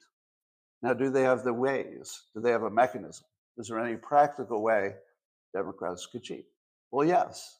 Now, 0.81 0.93
do 0.93 1.09
they 1.09 1.23
have 1.23 1.43
the 1.43 1.53
ways? 1.53 2.23
Do 2.33 2.41
they 2.41 2.51
have 2.51 2.63
a 2.63 2.69
mechanism? 2.69 3.25
Is 3.57 3.67
there 3.67 3.79
any 3.79 3.97
practical 3.97 4.61
way 4.61 4.95
Democrats 5.53 6.05
could 6.05 6.23
cheat? 6.23 6.45
Well, 6.91 7.07
yes. 7.07 7.57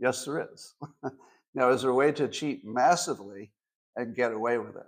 Yes, 0.00 0.24
there 0.24 0.48
is. 0.52 0.74
now, 1.54 1.70
is 1.70 1.82
there 1.82 1.90
a 1.90 1.94
way 1.94 2.10
to 2.12 2.26
cheat 2.26 2.64
massively 2.64 3.52
and 3.96 4.16
get 4.16 4.32
away 4.32 4.58
with 4.58 4.76
it? 4.76 4.86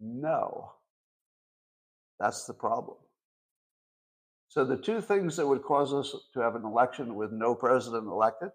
No. 0.00 0.72
That's 2.18 2.44
the 2.46 2.54
problem. 2.54 2.96
So, 4.48 4.64
the 4.64 4.76
two 4.76 5.00
things 5.00 5.36
that 5.36 5.46
would 5.46 5.62
cause 5.62 5.92
us 5.94 6.14
to 6.32 6.40
have 6.40 6.54
an 6.54 6.64
election 6.64 7.14
with 7.14 7.32
no 7.32 7.54
president 7.54 8.06
elected 8.06 8.50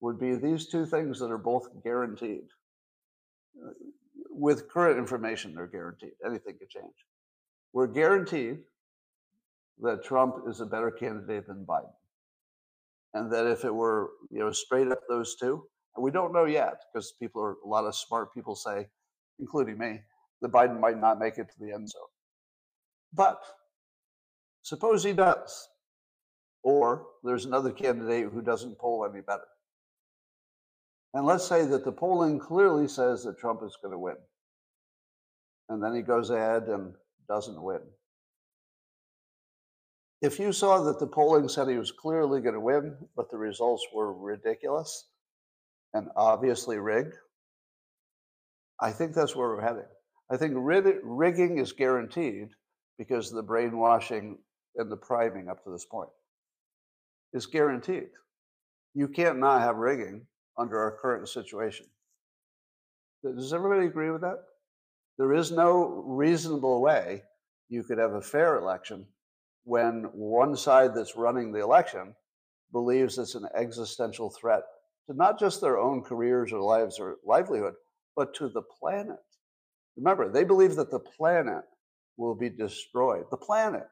would 0.00 0.18
be 0.18 0.34
these 0.34 0.68
two 0.68 0.86
things 0.86 1.18
that 1.18 1.30
are 1.30 1.38
both 1.38 1.68
guaranteed. 1.82 2.44
Uh, 3.62 3.72
with 4.30 4.70
current 4.70 4.98
information, 4.98 5.54
they're 5.54 5.66
guaranteed. 5.66 6.12
Anything 6.24 6.56
could 6.58 6.70
change. 6.70 6.94
We're 7.72 7.88
guaranteed 7.88 8.60
that 9.80 10.04
Trump 10.04 10.44
is 10.48 10.60
a 10.60 10.66
better 10.66 10.90
candidate 10.90 11.46
than 11.46 11.64
Biden. 11.66 11.92
And 13.14 13.32
that 13.32 13.46
if 13.46 13.64
it 13.64 13.74
were, 13.74 14.10
you 14.30 14.40
know, 14.40 14.52
straight 14.52 14.88
up 14.88 15.00
those 15.08 15.36
two, 15.36 15.62
and 15.96 16.04
we 16.04 16.10
don't 16.10 16.32
know 16.32 16.44
yet, 16.44 16.74
because 16.92 17.14
people 17.20 17.42
are 17.42 17.56
a 17.64 17.68
lot 17.68 17.84
of 17.84 17.96
smart 17.96 18.34
people 18.34 18.54
say, 18.54 18.86
including 19.38 19.78
me, 19.78 20.00
that 20.42 20.52
Biden 20.52 20.78
might 20.78 21.00
not 21.00 21.18
make 21.18 21.38
it 21.38 21.48
to 21.48 21.58
the 21.58 21.72
end 21.72 21.88
zone. 21.88 22.02
But 23.12 23.40
suppose 24.62 25.02
he 25.02 25.12
does, 25.12 25.68
or 26.62 27.06
there's 27.24 27.46
another 27.46 27.72
candidate 27.72 28.28
who 28.32 28.42
doesn't 28.42 28.78
poll 28.78 29.08
any 29.10 29.22
better. 29.22 29.46
And 31.14 31.24
let's 31.24 31.48
say 31.48 31.64
that 31.64 31.84
the 31.84 31.92
polling 31.92 32.38
clearly 32.38 32.86
says 32.86 33.24
that 33.24 33.38
Trump 33.38 33.62
is 33.64 33.76
going 33.82 33.92
to 33.92 33.98
win. 33.98 34.16
And 35.70 35.82
then 35.82 35.94
he 35.94 36.02
goes 36.02 36.30
ahead 36.30 36.64
and 36.64 36.94
doesn't 37.28 37.60
win. 37.60 37.80
If 40.20 40.40
you 40.40 40.52
saw 40.52 40.82
that 40.82 40.98
the 40.98 41.06
polling 41.06 41.48
said 41.48 41.68
he 41.68 41.76
was 41.76 41.92
clearly 41.92 42.40
going 42.40 42.54
to 42.54 42.60
win, 42.60 42.96
but 43.16 43.30
the 43.30 43.38
results 43.38 43.86
were 43.94 44.12
ridiculous 44.12 45.08
and 45.94 46.08
obviously 46.16 46.78
rigged, 46.78 47.14
I 48.80 48.90
think 48.90 49.14
that's 49.14 49.36
where 49.36 49.48
we're 49.48 49.62
heading. 49.62 49.86
I 50.30 50.36
think 50.36 50.54
rigging 50.56 51.58
is 51.58 51.72
guaranteed 51.72 52.48
because 52.98 53.30
the 53.30 53.42
brainwashing 53.42 54.38
and 54.76 54.90
the 54.90 54.96
priming 54.96 55.48
up 55.48 55.62
to 55.64 55.70
this 55.70 55.84
point 55.84 56.10
is 57.32 57.46
guaranteed. 57.46 58.08
You 58.94 59.08
can't 59.08 59.38
not 59.38 59.62
have 59.62 59.76
rigging 59.76 60.26
under 60.58 60.78
our 60.78 60.98
current 61.00 61.28
situation. 61.28 61.86
Does 63.22 63.52
everybody 63.52 63.86
agree 63.86 64.10
with 64.10 64.22
that? 64.22 64.38
There 65.16 65.32
is 65.32 65.52
no 65.52 66.02
reasonable 66.06 66.80
way 66.80 67.22
you 67.68 67.84
could 67.84 67.98
have 67.98 68.12
a 68.12 68.22
fair 68.22 68.56
election 68.56 69.06
when 69.68 70.04
one 70.14 70.56
side 70.56 70.94
that's 70.94 71.16
running 71.16 71.52
the 71.52 71.62
election 71.62 72.14
believes 72.72 73.18
it's 73.18 73.34
an 73.34 73.46
existential 73.54 74.30
threat 74.30 74.62
to 75.06 75.14
not 75.14 75.38
just 75.38 75.60
their 75.60 75.78
own 75.78 76.02
careers 76.02 76.52
or 76.52 76.60
lives 76.60 76.98
or 76.98 77.16
livelihood, 77.24 77.74
but 78.16 78.34
to 78.34 78.48
the 78.48 78.62
planet. 78.80 79.16
Remember, 79.96 80.30
they 80.30 80.44
believe 80.44 80.74
that 80.76 80.90
the 80.90 80.98
planet 80.98 81.64
will 82.16 82.34
be 82.34 82.48
destroyed. 82.48 83.24
The 83.30 83.36
planet, 83.36 83.88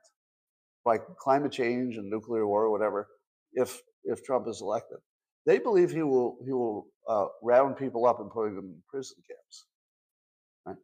by 0.85 0.99
climate 1.19 1.53
change 1.53 1.97
and 1.97 2.09
nuclear 2.09 2.47
war 2.47 2.65
or 2.65 2.71
whatever, 2.71 3.09
if 3.53 3.81
if 4.05 4.25
Trump 4.25 4.47
is 4.49 4.63
elected. 4.63 4.99
They 5.45 5.59
believe 5.59 5.91
he 5.91 6.03
will 6.03 6.39
he 6.45 6.53
will 6.53 6.87
uh, 7.09 7.27
round 7.43 7.77
people 7.77 8.07
up 8.07 8.21
and 8.21 8.31
put 8.31 8.55
them 8.55 8.65
in 8.65 8.83
prison 8.89 9.17
camps. 9.29 9.67
Right? 10.65 10.77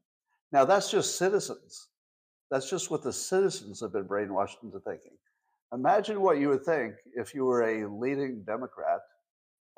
Now, 0.53 0.64
that's 0.64 0.90
just 0.90 1.16
citizens. 1.16 1.88
That's 2.53 2.68
just 2.68 2.90
what 2.90 3.03
the 3.03 3.14
citizens 3.14 3.80
have 3.80 3.94
been 3.94 4.05
brainwashed 4.05 4.62
into 4.62 4.78
thinking. 4.78 5.16
Imagine 5.72 6.20
what 6.20 6.36
you 6.36 6.50
would 6.50 6.66
think 6.66 6.96
if 7.14 7.34
you 7.34 7.46
were 7.46 7.62
a 7.62 7.88
leading 7.90 8.42
Democrat 8.42 9.00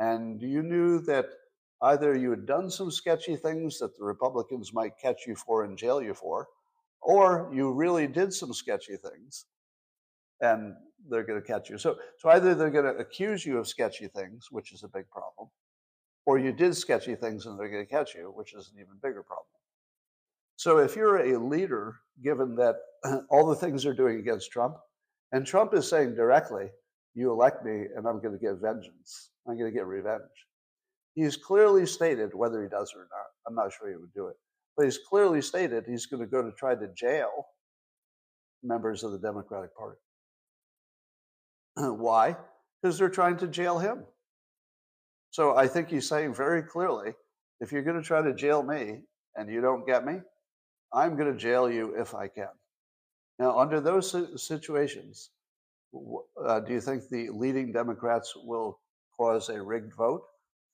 and 0.01 0.43
you 0.43 0.61
knew 0.61 0.99
that 1.03 1.27
either 1.83 2.17
you 2.17 2.31
had 2.31 2.47
done 2.47 2.69
some 2.69 2.91
sketchy 2.91 3.37
things 3.37 3.79
that 3.79 3.97
the 3.97 4.03
Republicans 4.03 4.73
might 4.75 4.99
catch 5.01 5.21
you 5.25 5.37
for 5.37 5.63
and 5.63 5.79
jail 5.79 6.03
you 6.03 6.15
for, 6.15 6.49
or 7.01 7.49
you 7.55 7.73
really 7.73 8.09
did 8.09 8.35
some 8.35 8.53
sketchy 8.53 8.97
things 8.97 9.45
and 10.41 10.75
they're 11.09 11.23
going 11.23 11.41
to 11.41 11.47
catch 11.47 11.71
you. 11.71 11.79
So, 11.79 11.97
so 12.19 12.31
either 12.31 12.57
they're 12.57 12.71
going 12.71 12.93
to 12.93 13.01
accuse 13.01 13.47
you 13.47 13.59
of 13.59 13.69
sketchy 13.69 14.09
things, 14.09 14.49
which 14.51 14.73
is 14.73 14.83
a 14.83 14.89
big 14.89 15.09
problem, 15.11 15.49
or 16.27 16.41
you 16.41 16.51
did 16.51 16.75
sketchy 16.75 17.15
things 17.15 17.47
and 17.47 17.57
they're 17.57 17.71
going 17.71 17.87
to 17.87 17.93
catch 17.93 18.17
you, 18.17 18.33
which 18.35 18.53
is 18.53 18.73
an 18.75 18.81
even 18.81 18.97
bigger 19.01 19.23
problem. 19.23 19.47
So 20.57 20.79
if 20.79 20.97
you're 20.97 21.35
a 21.35 21.39
leader, 21.39 21.97
given 22.23 22.55
that 22.57 22.77
all 23.31 23.47
the 23.47 23.57
things 23.57 23.83
they're 23.83 23.95
doing 23.95 24.19
against 24.19 24.51
Trump, 24.51 24.77
and 25.33 25.47
Trump 25.47 25.75
is 25.75 25.89
saying 25.89 26.15
directly, 26.15 26.69
you 27.15 27.31
elect 27.31 27.65
me 27.65 27.87
and 27.97 28.07
I'm 28.07 28.21
going 28.21 28.33
to 28.33 28.39
get 28.39 28.61
vengeance. 28.61 29.31
I'm 29.47 29.59
going 29.59 29.71
to 29.71 29.77
get 29.77 29.87
revenge. 29.87 30.23
He's 31.15 31.37
clearly 31.37 31.87
stated, 31.87 32.35
whether 32.35 32.63
he 32.63 32.69
does 32.69 32.93
or 32.95 33.03
not, 33.03 33.27
I'm 33.47 33.55
not 33.55 33.73
sure 33.73 33.89
he 33.89 33.97
would 33.97 34.13
do 34.15 34.27
it, 34.27 34.37
but 34.77 34.85
he's 34.85 34.99
clearly 34.99 35.43
stated 35.43 35.85
he's 35.87 36.07
going 36.07 36.23
to 36.23 36.27
go 36.29 36.43
to 36.43 36.51
try 36.53 36.75
to 36.75 36.89
jail 36.95 37.47
members 38.63 39.05
of 39.05 39.13
the 39.13 39.19
Democratic 39.19 39.71
Party. 39.77 39.99
Why? 41.77 42.37
Because 42.83 42.99
they're 42.99 43.09
trying 43.09 43.37
to 43.39 43.47
jail 43.47 43.79
him. 43.79 44.05
So 45.31 45.57
I 45.57 45.67
think 45.69 45.89
he's 45.89 46.09
saying 46.09 46.35
very 46.35 46.63
clearly 46.63 47.13
if 47.61 47.73
you're 47.73 47.83
going 47.83 48.01
to 48.01 48.07
try 48.07 48.23
to 48.23 48.35
jail 48.35 48.63
me 48.63 49.01
and 49.37 49.51
you 49.51 49.61
don't 49.61 49.87
get 49.87 50.05
me, 50.05 50.21
I'm 50.95 51.17
going 51.17 51.33
to 51.33 51.39
jail 51.39 51.69
you 51.71 51.95
if 52.01 52.15
I 52.15 52.29
can. 52.29 52.49
Now, 53.39 53.59
under 53.59 53.81
those 53.81 54.15
situations, 54.37 55.31
uh, 56.47 56.61
do 56.61 56.73
you 56.73 56.81
think 56.81 57.03
the 57.11 57.31
leading 57.31 57.73
Democrats 57.73 58.35
will 58.37 58.79
cause 59.17 59.49
a 59.49 59.61
rigged 59.61 59.95
vote? 59.95 60.23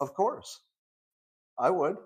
Of 0.01 0.14
course. 0.14 0.61
I 1.59 1.71
would. 1.71 1.97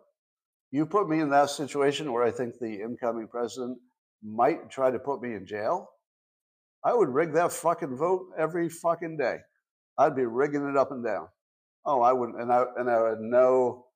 You 0.71 0.87
put 0.87 1.09
me 1.09 1.21
in 1.21 1.31
that 1.31 1.51
situation 1.51 2.13
where 2.13 2.25
I 2.25 2.31
think 2.31 2.59
the 2.59 2.83
incoming 2.83 3.29
president 3.29 3.79
might 4.23 4.71
try 4.71 4.91
to 4.91 4.99
put 4.99 5.21
me 5.21 5.35
in 5.35 5.47
jail. 5.47 5.89
I 6.85 6.93
would 6.95 7.09
rig 7.09 7.33
that 7.35 7.53
fucking 7.53 7.97
vote 7.97 8.27
every 8.39 8.69
fucking 8.69 9.17
day. 9.17 9.39
I'd 9.99 10.17
be 10.17 10.27
rigging 10.27 10.69
it 10.69 10.77
up 10.77 10.91
and 10.91 11.05
down. 11.05 11.29
Oh, 11.87 12.01
I 12.01 12.13
wouldn't, 12.13 12.41
and 12.41 12.53
I 12.53 12.65
and 12.77 12.91
I 12.91 13.11
had 13.11 13.21
no 13.21 13.87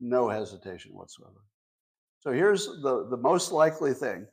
no 0.00 0.28
hesitation 0.28 0.92
whatsoever. 0.94 1.40
So 2.20 2.32
here's 2.32 2.66
the 2.66 3.06
the 3.08 3.16
most 3.16 3.52
likely 3.52 3.94
thing 3.94 4.26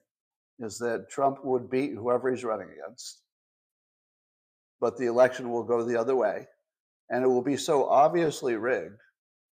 is 0.59 0.77
that 0.79 1.09
Trump 1.09 1.43
would 1.43 1.69
beat 1.69 1.93
whoever 1.93 2.31
he's 2.31 2.43
running 2.43 2.69
against, 2.71 3.21
but 4.79 4.97
the 4.97 5.05
election 5.05 5.51
will 5.51 5.63
go 5.63 5.83
the 5.83 5.99
other 5.99 6.15
way, 6.15 6.47
and 7.09 7.23
it 7.23 7.27
will 7.27 7.43
be 7.43 7.57
so 7.57 7.87
obviously 7.87 8.55
rigged, 8.55 8.99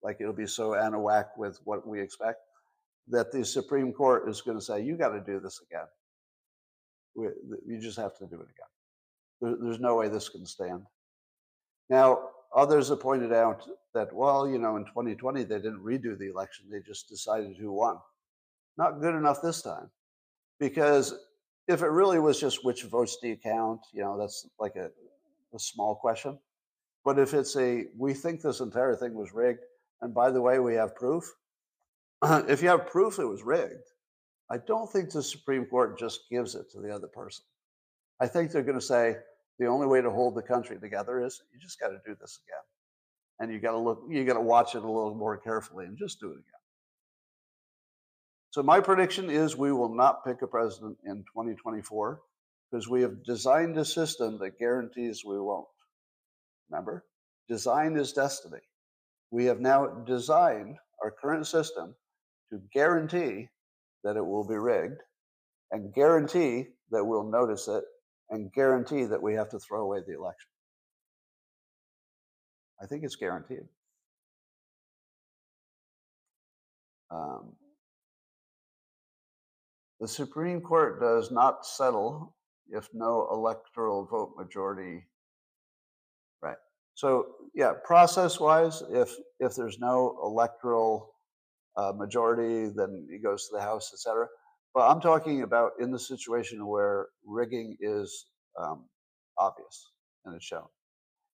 like 0.04 0.18
it'll 0.20 0.34
be 0.34 0.48
so 0.48 0.76
out 0.76 0.94
of 0.94 1.02
whack 1.02 1.38
with 1.38 1.60
what 1.64 1.88
we 1.88 2.02
expect, 2.02 2.40
that 3.08 3.32
the 3.32 3.46
Supreme 3.46 3.94
Court 3.94 4.28
is 4.28 4.42
going 4.42 4.58
to 4.58 4.64
say, 4.64 4.82
"You 4.82 4.98
got 4.98 5.10
to 5.10 5.22
do 5.22 5.40
this 5.40 5.62
again. 5.62 5.88
You 7.66 7.80
just 7.80 7.98
have 7.98 8.18
to 8.18 8.26
do 8.26 8.42
it 8.42 8.50
again. 8.50 9.58
There's 9.62 9.80
no 9.80 9.96
way 9.96 10.10
this 10.10 10.30
can 10.30 10.46
stand." 10.46 10.86
Now, 11.90 12.32
others 12.54 12.90
have 12.90 13.00
pointed 13.00 13.32
out 13.32 13.66
that, 13.94 14.12
well, 14.14 14.50
you 14.50 14.58
know, 14.60 14.76
in 14.76 14.84
2020 14.86 15.44
they 15.44 15.56
didn't 15.58 15.84
redo 15.84 16.18
the 16.18 16.30
election; 16.30 16.70
they 16.70 16.82
just 16.82 17.08
decided 17.08 17.56
who 17.56 17.72
won. 17.72 17.98
Not 18.78 19.02
good 19.02 19.16
enough 19.16 19.42
this 19.42 19.62
time 19.62 19.90
because 20.60 21.16
if 21.68 21.82
it 21.82 21.88
really 21.88 22.20
was 22.20 22.40
just 22.40 22.64
which 22.64 22.84
votes 22.84 23.18
do 23.22 23.30
you 23.30 23.38
count, 23.38 23.82
you 23.94 24.02
know, 24.02 24.18
that's 24.18 24.48
like 24.60 24.76
a, 24.76 24.90
a 25.54 25.60
small 25.60 25.96
question. 25.96 26.38
But 27.04 27.20
if 27.20 27.34
it's 27.34 27.56
a, 27.56 27.86
we 27.98 28.14
think 28.14 28.42
this 28.42 28.60
entire 28.60 28.96
thing 28.96 29.14
was 29.14 29.34
rigged, 29.34 29.62
and 30.02 30.14
by 30.14 30.30
the 30.32 30.42
way, 30.42 30.60
we 30.60 30.76
have 30.76 30.96
proof. 30.96 31.24
if 32.24 32.62
you 32.62 32.70
have 32.70 32.88
proof 32.88 33.20
it 33.20 33.26
was 33.26 33.44
rigged, 33.44 33.88
I 34.50 34.58
don't 34.58 34.92
think 34.92 35.12
the 35.12 35.24
Supreme 35.24 35.66
Court 35.66 36.00
just 36.00 36.22
gives 36.30 36.56
it 36.56 36.70
to 36.72 36.80
the 36.80 36.94
other 36.94 37.08
person. 37.08 37.44
I 38.20 38.28
think 38.28 38.52
they're 38.52 38.64
going 38.64 38.80
to 38.80 38.86
say 38.86 39.18
the 39.60 39.68
only 39.68 39.88
way 39.88 40.02
to 40.02 40.10
hold 40.10 40.36
the 40.36 40.42
country 40.42 40.80
together 40.80 41.24
is 41.24 41.42
you 41.54 41.60
just 41.60 41.80
got 41.80 41.90
to 41.90 42.00
do 42.06 42.16
this 42.20 42.40
again. 42.46 42.64
And 43.40 43.54
you 43.54 43.60
got 43.60 43.72
to 43.72 43.78
look, 43.78 44.04
you 44.10 44.24
got 44.26 44.34
to 44.34 44.42
watch 44.42 44.76
it 44.76 44.84
a 44.84 44.88
little 44.92 45.16
more 45.16 45.38
carefully 45.38 45.86
and 45.86 45.98
just 45.98 46.20
do 46.20 46.28
it 46.28 46.40
again. 46.40 46.57
So 48.58 48.64
my 48.64 48.80
prediction 48.80 49.30
is 49.30 49.56
we 49.56 49.72
will 49.72 49.94
not 49.94 50.26
pick 50.26 50.42
a 50.42 50.48
president 50.48 50.98
in 51.06 51.18
2024 51.32 52.20
because 52.72 52.90
we 52.90 53.04
have 53.04 53.24
designed 53.24 53.78
a 53.78 53.86
system 53.86 54.40
that 54.40 54.58
guarantees 54.58 55.24
we 55.24 55.40
won't. 55.40 55.68
Remember, 56.72 57.06
design 57.48 57.96
is 57.96 58.14
destiny. 58.14 58.64
We 59.30 59.46
have 59.46 59.60
now 59.60 59.86
designed 60.08 60.78
our 61.04 61.12
current 61.12 61.46
system 61.46 61.94
to 62.52 62.60
guarantee 62.74 63.48
that 64.04 64.18
it 64.18 64.26
will 64.26 64.48
be 64.48 64.58
rigged 64.58 65.04
and 65.70 65.94
guarantee 65.94 66.66
that 66.90 67.06
we'll 67.06 67.30
notice 67.30 67.68
it 67.68 67.84
and 68.32 68.52
guarantee 68.54 69.06
that 69.06 69.22
we 69.22 69.36
have 69.36 69.50
to 69.50 69.60
throw 69.60 69.84
away 69.84 70.00
the 70.00 70.16
election. 70.16 70.50
I 72.82 72.88
think 72.88 73.04
it's 73.04 73.18
guaranteed. 73.18 73.68
Um, 77.12 77.54
the 80.00 80.08
Supreme 80.08 80.62
Court 80.62 81.00
does 81.02 81.32
not 81.32 81.66
settle 81.66 82.36
if 82.70 82.90
no 82.94 83.28
electoral 83.32 84.06
vote 84.06 84.34
majority. 84.38 85.06
Right. 86.42 86.58
So 86.94 87.28
yeah, 87.54 87.74
process-wise, 87.84 88.84
if 88.90 89.16
if 89.40 89.56
there's 89.56 89.80
no 89.80 90.18
electoral 90.24 91.14
uh, 91.76 91.94
majority, 91.96 92.72
then 92.76 93.08
it 93.10 93.24
goes 93.24 93.48
to 93.48 93.56
the 93.56 93.62
House, 93.62 93.92
etc. 93.94 94.28
But 94.74 94.90
I'm 94.90 95.02
talking 95.02 95.42
about 95.42 95.72
in 95.80 95.92
the 95.92 96.00
situation 96.00 96.68
where 96.68 97.08
rigging 97.26 97.78
is 97.80 98.28
um, 98.60 98.86
obvious 99.38 99.92
and 100.26 100.36
it's 100.36 100.46
shown. 100.46 100.68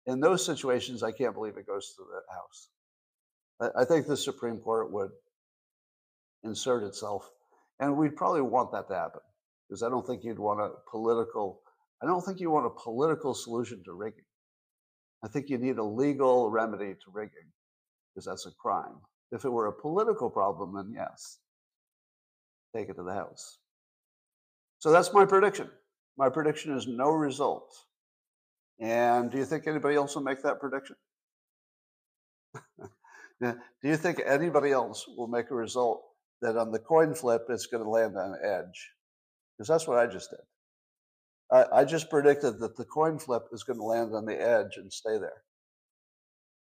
In 0.07 0.19
those 0.19 0.45
situations, 0.45 1.03
I 1.03 1.11
can't 1.11 1.35
believe 1.35 1.57
it 1.57 1.67
goes 1.67 1.93
to 1.95 2.03
the 2.03 2.33
House. 2.33 2.69
I, 3.61 3.81
I 3.81 3.85
think 3.85 4.07
the 4.07 4.17
Supreme 4.17 4.57
Court 4.57 4.91
would 4.91 5.11
insert 6.43 6.83
itself 6.83 7.29
and 7.79 7.95
we'd 7.95 8.15
probably 8.15 8.41
want 8.41 8.71
that 8.71 8.87
to 8.89 8.95
happen 8.95 9.21
because 9.67 9.83
I 9.83 9.89
don't 9.89 10.05
think 10.05 10.23
you'd 10.23 10.39
want 10.39 10.59
a 10.59 10.71
political, 10.89 11.61
I 12.01 12.05
don't 12.05 12.21
think 12.21 12.39
you 12.39 12.51
want 12.51 12.65
a 12.65 12.81
political 12.81 13.33
solution 13.33 13.81
to 13.85 13.93
rigging. 13.93 14.25
I 15.23 15.27
think 15.27 15.49
you 15.49 15.57
need 15.57 15.77
a 15.77 15.83
legal 15.83 16.49
remedy 16.49 16.93
to 16.93 17.11
rigging 17.11 17.51
because 18.13 18.25
that's 18.25 18.45
a 18.45 18.51
crime. 18.59 18.95
If 19.31 19.45
it 19.45 19.49
were 19.49 19.67
a 19.67 19.73
political 19.73 20.29
problem, 20.29 20.75
then 20.75 20.93
yes, 20.95 21.39
take 22.75 22.89
it 22.89 22.95
to 22.95 23.03
the 23.03 23.13
House. 23.13 23.59
So 24.79 24.91
that's 24.91 25.13
my 25.13 25.25
prediction. 25.25 25.69
My 26.17 26.29
prediction 26.29 26.75
is 26.75 26.87
no 26.87 27.09
result. 27.09 27.75
And 28.79 29.29
do 29.29 29.37
you 29.37 29.45
think 29.45 29.67
anybody 29.67 29.95
else 29.95 30.15
will 30.15 30.23
make 30.23 30.41
that 30.43 30.59
prediction? 30.59 30.95
do 33.41 33.55
you 33.83 33.97
think 33.97 34.21
anybody 34.25 34.71
else 34.71 35.05
will 35.17 35.27
make 35.27 35.51
a 35.51 35.55
result 35.55 36.01
that 36.41 36.57
on 36.57 36.71
the 36.71 36.79
coin 36.79 37.13
flip, 37.13 37.43
it's 37.49 37.65
going 37.65 37.83
to 37.83 37.89
land 37.89 38.17
on 38.17 38.35
edge. 38.43 38.91
Because 39.57 39.67
that's 39.67 39.87
what 39.87 39.97
I 39.97 40.07
just 40.07 40.29
did. 40.29 40.39
I, 41.51 41.81
I 41.81 41.85
just 41.85 42.09
predicted 42.09 42.59
that 42.59 42.77
the 42.77 42.85
coin 42.85 43.19
flip 43.19 43.43
is 43.51 43.63
going 43.63 43.79
to 43.79 43.85
land 43.85 44.13
on 44.15 44.25
the 44.25 44.39
edge 44.39 44.77
and 44.77 44.91
stay 44.91 45.17
there. 45.17 45.43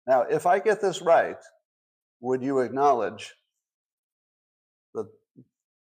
Now, 0.06 0.22
if 0.22 0.46
I 0.46 0.58
get 0.58 0.80
this 0.80 1.00
right, 1.00 1.36
would 2.20 2.42
you 2.42 2.60
acknowledge 2.60 3.32
that 4.94 5.06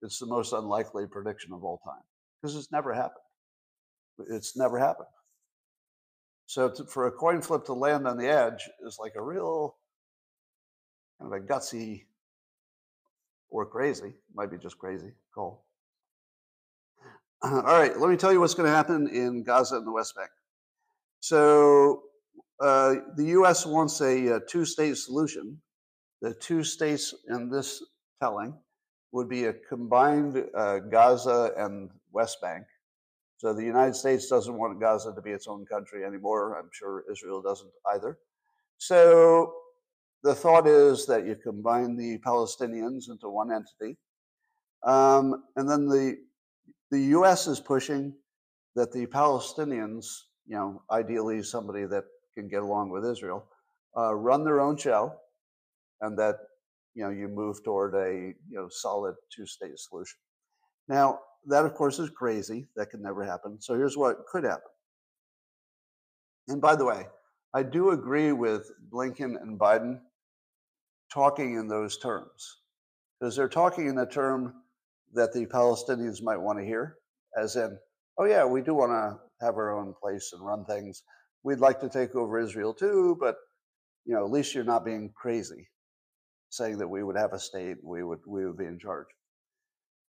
it's 0.03 0.19
the 0.19 0.27
most 0.27 0.53
unlikely 0.53 1.07
prediction 1.11 1.53
of 1.53 1.65
all 1.65 1.81
time? 1.85 2.03
Because 2.41 2.57
it's 2.57 2.71
never 2.71 2.93
happened. 2.93 3.17
It's 4.31 4.57
never 4.57 4.79
happened. 4.79 5.09
So 6.47 6.69
to, 6.69 6.85
for 6.85 7.07
a 7.07 7.13
coin 7.13 7.41
flip 7.41 7.65
to 7.65 7.73
land 7.73 8.07
on 8.07 8.19
the 8.19 8.29
edge 8.29 8.69
is 8.87 8.99
like 9.01 9.15
a 9.17 9.23
real 9.23 9.77
kind 11.19 11.33
of 11.33 11.43
a 11.43 11.47
gutsy 11.47 12.05
or 13.53 13.67
crazy. 13.67 14.15
Might 14.35 14.51
be 14.51 14.59
just 14.59 14.79
crazy. 14.79 15.13
Call. 15.35 15.65
All 17.43 17.63
right, 17.63 17.97
let 17.99 18.11
me 18.11 18.17
tell 18.17 18.33
you 18.33 18.41
what's 18.41 18.55
going 18.55 18.69
to 18.69 18.75
happen 18.75 19.09
in 19.09 19.43
Gaza 19.43 19.77
and 19.77 19.87
the 19.87 19.93
West 19.93 20.15
Bank. 20.17 20.31
So, 21.21 22.03
uh, 22.61 22.95
the 23.17 23.27
U.S. 23.27 23.67
wants 23.67 24.01
a, 24.01 24.27
a 24.27 24.37
uh, 24.37 24.41
two 24.49 24.65
state 24.65 24.97
solution. 24.97 25.61
The 26.21 26.35
two 26.35 26.63
states 26.63 27.15
in 27.29 27.51
this 27.51 27.83
telling 28.21 28.55
would 29.11 29.29
be 29.29 29.47
a 29.47 29.53
combined 29.53 30.45
uh, 30.57 30.79
Gaza 30.79 31.53
and 31.57 31.91
West 32.13 32.41
Bank. 32.41 32.65
So, 33.39 33.53
the 33.53 33.65
United 33.65 33.97
States 33.97 34.29
doesn't 34.29 34.57
want 34.57 34.81
Gaza 34.81 35.13
to 35.13 35.21
be 35.21 35.31
its 35.31 35.49
own 35.49 35.67
country 35.67 36.05
anymore. 36.05 36.57
I'm 36.57 36.71
sure 36.73 37.05
Israel 37.11 37.43
doesn't 37.43 37.71
either. 37.93 38.19
So, 38.79 39.53
the 40.23 40.35
thought 40.35 40.67
is 40.67 41.07
that 41.07 41.27
you 41.27 41.35
combine 41.35 41.97
the 41.97 42.19
Palestinians 42.19 43.11
into 43.11 43.29
one 43.29 43.51
entity. 43.53 43.99
Um, 44.85 45.45
and 45.57 45.69
then 45.69 45.89
the 45.89 46.17
the 46.91 47.01
U.S. 47.17 47.47
is 47.47 47.59
pushing 47.59 48.15
that 48.77 48.93
the 48.93 49.07
Palestinians, 49.07 50.07
you 50.47 50.57
know, 50.57 50.83
ideally 50.91 51.43
somebody 51.43 51.87
that 51.87 52.05
can 52.35 52.49
get 52.49 52.63
along 52.63 52.91
with 52.91 53.05
Israel, 53.05 53.47
uh, 53.97 54.15
run 54.15 54.45
their 54.45 54.61
own 54.61 54.77
show, 54.77 55.15
and 56.01 56.19
that 56.19 56.37
you 56.95 57.05
know 57.05 57.11
you 57.11 57.29
move 57.29 57.63
toward 57.65 57.95
a 57.95 58.35
you 58.49 58.57
know 58.57 58.69
solid 58.69 59.15
two-state 59.35 59.79
solution. 59.79 60.19
Now 60.89 61.21
that 61.47 61.65
of 61.65 61.75
course 61.75 61.99
is 61.99 62.11
crazy. 62.11 62.69
That 62.77 62.91
can 62.91 63.03
never 63.03 63.25
happen. 63.25 63.61
So 63.61 63.75
here's 63.75 63.97
what 63.97 64.27
could 64.27 64.45
happen. 64.45 64.71
And 66.49 66.61
by 66.61 66.77
the 66.77 66.85
way, 66.85 67.07
I 67.55 67.63
do 67.63 67.91
agree 67.91 68.33
with 68.33 68.71
Blinken 68.93 69.41
and 69.41 69.59
Biden 69.59 70.01
talking 71.13 71.57
in 71.57 71.69
those 71.69 71.99
terms 71.99 72.59
because 73.19 73.37
they're 73.37 73.49
talking 73.49 73.89
in 73.89 73.99
a 73.99 74.07
term 74.07 74.55
that 75.13 75.33
the 75.33 75.47
Palestinians 75.47 76.23
might 76.23 76.41
want 76.41 76.59
to 76.59 76.65
hear, 76.65 76.97
as 77.37 77.57
in, 77.57 77.79
oh, 78.19 78.25
yeah, 78.25 78.45
we 78.45 78.63
do 78.63 78.75
want 78.75 78.91
to 78.91 79.45
have 79.45 79.57
our 79.57 79.79
own 79.79 79.95
place 80.01 80.33
and 80.33 80.45
run 80.45 80.65
things. 80.65 81.03
We'd 81.43 81.59
like 81.59 81.81
to 81.81 81.89
take 81.89 82.15
over 82.15 82.39
Israel 82.39 82.73
too, 82.73 83.17
but 83.21 83.37
you 84.05 84.15
know, 84.15 84.25
at 84.25 84.31
least 84.31 84.55
you're 84.55 84.65
not 84.65 84.85
being 84.85 85.13
crazy, 85.15 85.69
saying 86.51 86.79
that 86.79 86.89
we 86.89 87.03
would 87.03 87.17
have 87.17 87.33
a 87.33 87.39
state, 87.39 87.77
we 87.83 88.03
would 88.03 88.21
we 88.27 88.47
would 88.47 88.57
be 88.57 88.65
in 88.65 88.79
charge. 88.79 89.07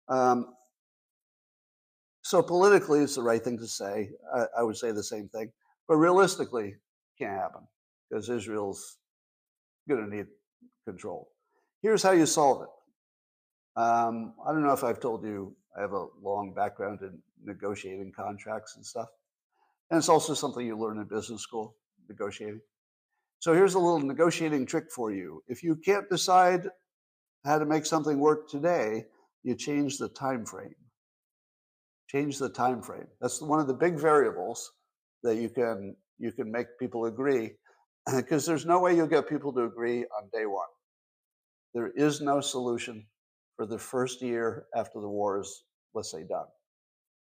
Um, 0.09 0.55
so 2.23 2.43
politically, 2.43 3.01
it's 3.01 3.15
the 3.15 3.23
right 3.23 3.43
thing 3.43 3.59
to 3.59 3.67
say. 3.67 4.11
I, 4.35 4.45
I 4.59 4.63
would 4.63 4.77
say 4.77 4.93
the 4.93 5.03
same 5.03 5.29
thing, 5.29 5.51
but 5.87 5.97
realistically, 5.97 6.75
can't 7.19 7.33
happen 7.39 7.63
because 8.11 8.29
Israel's 8.29 8.99
going 9.89 10.09
to 10.09 10.17
need 10.17 10.27
control. 10.89 11.29
Here's 11.83 12.03
how 12.03 12.13
you 12.13 12.27
solve 12.27 12.63
it. 12.63 13.81
Um, 13.81 14.35
I 14.47 14.53
don't 14.53 14.63
know 14.63 14.73
if 14.73 14.83
I've 14.83 15.01
told 15.01 15.23
you, 15.23 15.55
I 15.77 15.83
have 15.83 15.93
a 15.93 16.07
long 16.23 16.55
background 16.55 17.01
in 17.03 17.19
negotiating 17.45 18.13
contracts 18.17 18.75
and 18.77 18.85
stuff. 18.85 19.09
And 19.91 19.99
it's 19.99 20.09
also 20.09 20.35
something 20.35 20.67
you 20.67 20.77
learn 20.77 20.99
in 20.99 21.05
business 21.05 21.43
school, 21.43 21.77
negotiating. 22.09 22.61
So 23.39 23.55
here's 23.55 23.75
a 23.75 23.79
little 23.79 24.01
negotiating 24.01 24.67
trick 24.67 24.91
for 24.91 25.13
you. 25.13 25.43
If 25.47 25.63
you 25.63 25.77
can't 25.77 26.09
decide 26.09 26.69
how 27.45 27.59
to 27.59 27.67
make 27.67 27.87
something 27.87 28.19
work 28.19 28.51
today, 28.51 29.05
you 29.45 29.55
change 29.55 29.99
the 29.99 30.09
time 30.09 30.45
frame. 30.45 30.75
Change 32.09 32.39
the 32.39 32.49
time 32.49 32.83
frame. 32.83 33.07
That's 33.21 33.41
one 33.41 33.61
of 33.61 33.69
the 33.69 33.75
big 33.75 33.99
variables 33.99 34.73
that 35.23 35.37
you 35.37 35.51
can 35.51 35.95
you 36.19 36.33
can 36.33 36.51
make 36.51 36.67
people 36.81 37.05
agree 37.05 37.53
because 38.17 38.45
there's 38.45 38.67
no 38.67 38.81
way 38.81 38.97
you'll 38.97 39.07
get 39.07 39.29
people 39.29 39.53
to 39.53 39.63
agree 39.65 40.05
on 40.17 40.29
day 40.33 40.47
one. 40.47 40.67
There 41.79 41.93
is 41.95 42.21
no 42.21 42.41
solution 42.41 43.07
for 43.55 43.65
the 43.65 43.79
first 43.79 44.21
year 44.21 44.67
after 44.75 45.01
the 45.01 45.09
war 45.09 45.39
is, 45.39 45.63
let's 45.95 46.11
say, 46.11 46.25
done. 46.25 46.49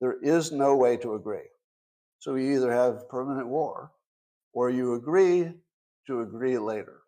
There 0.02 0.18
is 0.24 0.52
no 0.52 0.76
way 0.76 0.98
to 0.98 1.14
agree. 1.14 1.48
So 2.18 2.34
you 2.34 2.56
either 2.56 2.72
have 2.72 3.08
permanent 3.10 3.48
war 3.48 3.92
or 4.52 4.72
you 4.72 4.96
agree 4.96 5.54
to 6.08 6.22
agree 6.22 6.58
later. 6.58 7.02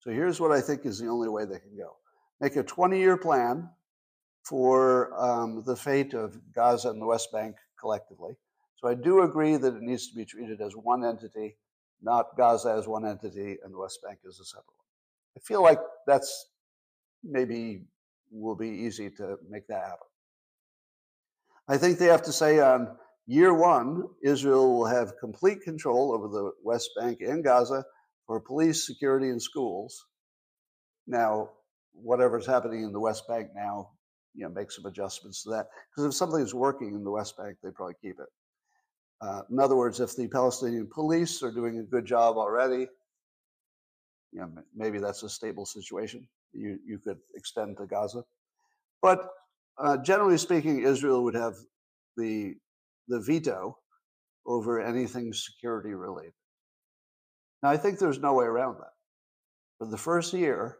So 0.00 0.10
here's 0.10 0.38
what 0.38 0.52
I 0.52 0.60
think 0.60 0.84
is 0.84 0.98
the 0.98 1.08
only 1.08 1.30
way 1.30 1.46
they 1.46 1.60
can 1.60 1.78
go 1.78 1.96
make 2.42 2.56
a 2.56 2.62
20 2.62 2.98
year 2.98 3.16
plan 3.16 3.70
for 4.44 5.18
um, 5.18 5.62
the 5.64 5.76
fate 5.76 6.12
of 6.12 6.38
Gaza 6.54 6.90
and 6.90 7.00
the 7.00 7.06
West 7.06 7.32
Bank 7.32 7.56
collectively. 7.80 8.36
So 8.76 8.86
I 8.86 8.92
do 8.92 9.22
agree 9.22 9.56
that 9.56 9.76
it 9.76 9.82
needs 9.82 10.10
to 10.10 10.14
be 10.14 10.26
treated 10.26 10.60
as 10.60 10.74
one 10.74 11.06
entity, 11.06 11.56
not 12.02 12.36
Gaza 12.36 12.74
as 12.78 12.86
one 12.86 13.06
entity 13.06 13.56
and 13.64 13.72
the 13.72 13.78
West 13.78 14.00
Bank 14.04 14.18
as 14.28 14.38
a 14.38 14.44
separate. 14.44 14.79
I 15.36 15.40
feel 15.40 15.62
like 15.62 15.78
that's 16.06 16.46
maybe 17.22 17.84
will 18.30 18.56
be 18.56 18.68
easy 18.68 19.10
to 19.10 19.36
make 19.48 19.66
that 19.68 19.82
happen. 19.82 20.06
I 21.68 21.76
think 21.76 21.98
they 21.98 22.06
have 22.06 22.22
to 22.22 22.32
say 22.32 22.60
on 22.60 22.96
year 23.26 23.54
one, 23.54 24.04
Israel 24.22 24.72
will 24.72 24.86
have 24.86 25.18
complete 25.20 25.62
control 25.62 26.12
over 26.12 26.28
the 26.28 26.52
West 26.64 26.90
Bank 26.98 27.18
and 27.20 27.44
Gaza 27.44 27.84
for 28.26 28.40
police, 28.40 28.86
security, 28.86 29.28
and 29.28 29.42
schools. 29.42 30.06
Now, 31.06 31.50
whatever's 31.92 32.46
happening 32.46 32.82
in 32.84 32.92
the 32.92 33.00
West 33.00 33.26
Bank 33.28 33.48
now, 33.54 33.90
you 34.34 34.44
know, 34.44 34.50
make 34.50 34.70
some 34.70 34.86
adjustments 34.86 35.42
to 35.42 35.50
that. 35.50 35.66
Because 35.90 36.12
if 36.12 36.16
something 36.16 36.40
is 36.40 36.54
working 36.54 36.94
in 36.94 37.04
the 37.04 37.10
West 37.10 37.36
Bank, 37.36 37.56
they 37.62 37.70
probably 37.70 37.94
keep 38.00 38.18
it. 38.18 38.28
Uh, 39.20 39.42
in 39.50 39.58
other 39.58 39.76
words, 39.76 40.00
if 40.00 40.16
the 40.16 40.28
Palestinian 40.28 40.88
police 40.92 41.42
are 41.42 41.52
doing 41.52 41.78
a 41.78 41.82
good 41.82 42.06
job 42.06 42.36
already, 42.36 42.86
you 44.32 44.40
know, 44.40 44.50
maybe 44.74 44.98
that's 44.98 45.22
a 45.22 45.28
stable 45.28 45.66
situation. 45.66 46.26
You 46.52 46.78
you 46.84 46.98
could 46.98 47.18
extend 47.34 47.76
to 47.78 47.86
Gaza, 47.86 48.24
but 49.02 49.28
uh, 49.78 49.96
generally 49.98 50.38
speaking, 50.38 50.80
Israel 50.80 51.22
would 51.24 51.34
have 51.34 51.54
the 52.16 52.54
the 53.08 53.20
veto 53.20 53.76
over 54.46 54.80
anything 54.80 55.32
security 55.32 55.94
related. 55.94 56.32
Now, 57.62 57.70
I 57.70 57.76
think 57.76 57.98
there's 57.98 58.18
no 58.18 58.34
way 58.34 58.46
around 58.46 58.76
that. 58.78 58.92
For 59.78 59.86
the 59.86 59.98
first 59.98 60.32
year, 60.32 60.78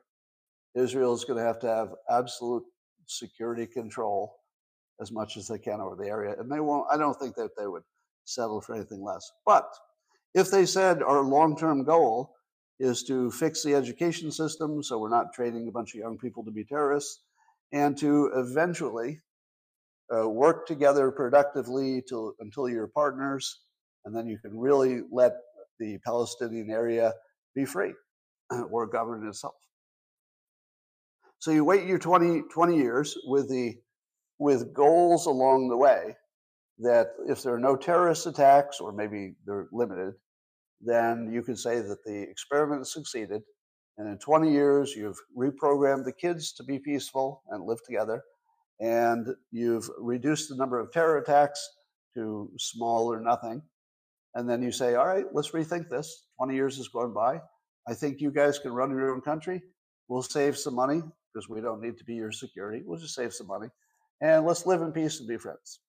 Israel 0.75 1.15
is 1.15 1.25
going 1.25 1.39
to 1.39 1.45
have 1.45 1.59
to 1.61 1.69
have 1.69 1.95
absolute 2.09 2.65
security 3.07 3.67
control 3.67 4.37
as 5.01 5.11
much 5.11 5.37
as 5.37 5.49
they 5.49 5.59
can 5.59 5.81
over 5.81 5.97
the 5.97 6.09
area, 6.09 6.35
and 6.39 6.51
they 6.51 6.61
won't. 6.61 6.87
I 6.91 6.97
don't 6.97 7.19
think 7.19 7.35
that 7.37 7.51
they 7.59 7.67
would 7.67 7.83
settle 8.25 8.61
for 8.61 8.75
anything 8.75 9.03
less. 9.03 9.31
But 9.47 9.69
if 10.35 10.51
they 10.51 10.67
said 10.67 11.03
our 11.03 11.23
long-term 11.23 11.85
goal 11.85 12.35
is 12.81 13.05
to 13.05 13.31
fix 13.31 13.63
the 13.63 13.75
education 13.75 14.33
system 14.33 14.83
so 14.83 14.99
we're 14.99 15.11
not 15.11 15.33
training 15.35 15.69
a 15.69 15.71
bunch 15.71 15.95
of 15.95 16.01
young 16.01 16.19
people 16.19 16.43
to 16.45 16.51
be 16.51 16.65
terrorists, 16.65 17.23
and 17.73 17.97
to 17.99 18.31
eventually 18.35 19.21
uh, 20.13 20.29
work 20.29 20.67
together 20.67 21.11
productively 21.11 22.03
till, 22.09 22.33
until 22.41 22.69
you're 22.69 22.89
partners, 22.89 23.61
and 24.05 24.17
then 24.17 24.27
you 24.27 24.39
can 24.39 24.59
really 24.59 25.03
let 25.13 25.35
the 25.79 25.99
Palestinian 26.05 26.71
area 26.71 27.13
be 27.55 27.65
free 27.65 27.93
or 28.71 28.87
govern 28.87 29.29
itself. 29.29 29.55
So 31.39 31.51
you 31.51 31.65
wait 31.65 31.87
your 31.87 31.99
20, 31.99 32.43
20 32.53 32.77
years 32.77 33.17
with 33.27 33.49
the 33.49 33.77
with 34.39 34.73
goals 34.73 35.27
along 35.27 35.69
the 35.69 35.77
way 35.77 36.17
that 36.79 37.09
if 37.29 37.43
there 37.43 37.53
are 37.53 37.61
no 37.61 37.77
terrorist 37.77 38.27
attacks 38.27 38.81
or 38.81 38.91
maybe 38.91 39.35
they're 39.45 39.69
limited, 39.71 40.15
then 40.81 41.31
you 41.33 41.43
can 41.43 41.57
say 41.57 41.81
that 41.81 42.05
the 42.05 42.23
experiment 42.23 42.87
succeeded. 42.87 43.43
And 43.99 44.09
in 44.09 44.19
20 44.19 44.51
years, 44.51 44.95
you've 44.95 45.19
reprogrammed 45.37 46.05
the 46.05 46.13
kids 46.13 46.53
to 46.55 46.65
be 46.65 46.79
peaceful 46.79 47.43
and 47.51 47.65
live 47.65 47.83
together. 47.85 48.23
And 48.81 49.29
you've 49.51 49.89
reduced 49.99 50.49
the 50.49 50.57
number 50.57 50.79
of 50.81 50.91
terror 50.91 51.19
attacks 51.19 51.61
to 52.15 52.51
small 52.59 53.13
or 53.13 53.21
nothing. 53.21 53.63
And 54.35 54.49
then 54.49 54.63
you 54.63 54.73
say, 54.73 54.95
all 54.95 55.07
right, 55.07 55.27
let's 55.33 55.51
rethink 55.51 55.89
this. 55.91 56.27
20 56.39 56.55
years 56.55 56.77
has 56.79 56.89
gone 56.89 57.13
by. 57.13 57.41
I 57.89 57.95
think 57.95 58.21
you 58.21 58.31
guys 58.31 58.59
can 58.59 58.73
run 58.73 58.91
your 58.91 59.13
own 59.13 59.21
country. 59.21 59.61
We'll 60.09 60.23
save 60.23 60.57
some 60.57 60.75
money 60.75 61.03
because 61.33 61.49
we 61.49 61.61
don't 61.61 61.83
need 61.83 61.99
to 61.99 62.05
be 62.05 62.15
your 62.15 62.33
security. 62.33 62.83
We'll 62.85 62.99
just 62.99 63.15
save 63.15 63.35
some 63.35 63.49
money. 63.49 63.69
And 64.23 64.47
let's 64.47 64.67
live 64.67 64.83
in 64.83 64.93
peace 64.93 65.19
and 65.19 65.29
be 65.29 65.39
friends. 65.39 65.81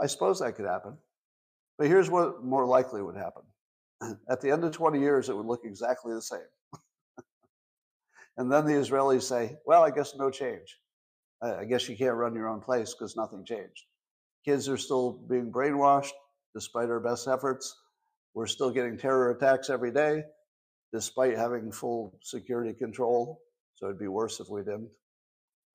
I 0.00 0.06
suppose 0.06 0.40
that 0.40 0.56
could 0.56 0.66
happen. 0.66 0.96
But 1.78 1.88
here's 1.88 2.10
what 2.10 2.44
more 2.44 2.66
likely 2.66 3.02
would 3.02 3.16
happen. 3.16 3.42
At 4.30 4.40
the 4.40 4.50
end 4.50 4.64
of 4.64 4.72
20 4.72 5.00
years, 5.00 5.28
it 5.28 5.36
would 5.36 5.46
look 5.46 5.62
exactly 5.64 6.12
the 6.12 6.22
same. 6.22 6.40
and 8.36 8.50
then 8.50 8.66
the 8.66 8.72
Israelis 8.72 9.22
say, 9.22 9.56
well, 9.66 9.82
I 9.82 9.90
guess 9.90 10.14
no 10.16 10.30
change. 10.30 10.78
I 11.42 11.64
guess 11.64 11.88
you 11.88 11.96
can't 11.96 12.16
run 12.16 12.34
your 12.34 12.48
own 12.48 12.60
place 12.60 12.94
because 12.94 13.16
nothing 13.16 13.44
changed. 13.44 13.84
Kids 14.44 14.68
are 14.68 14.78
still 14.78 15.12
being 15.28 15.52
brainwashed 15.52 16.12
despite 16.54 16.88
our 16.88 17.00
best 17.00 17.28
efforts. 17.28 17.74
We're 18.34 18.46
still 18.46 18.70
getting 18.70 18.96
terror 18.96 19.30
attacks 19.30 19.68
every 19.68 19.92
day 19.92 20.22
despite 20.92 21.36
having 21.36 21.70
full 21.72 22.18
security 22.22 22.72
control. 22.72 23.42
So 23.74 23.86
it'd 23.86 23.98
be 23.98 24.08
worse 24.08 24.40
if 24.40 24.48
we 24.48 24.60
didn't. 24.62 24.88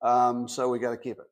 Um, 0.02 0.48
so 0.48 0.68
we 0.68 0.80
got 0.80 0.90
to 0.90 0.96
keep 0.96 1.18
it. 1.18 1.30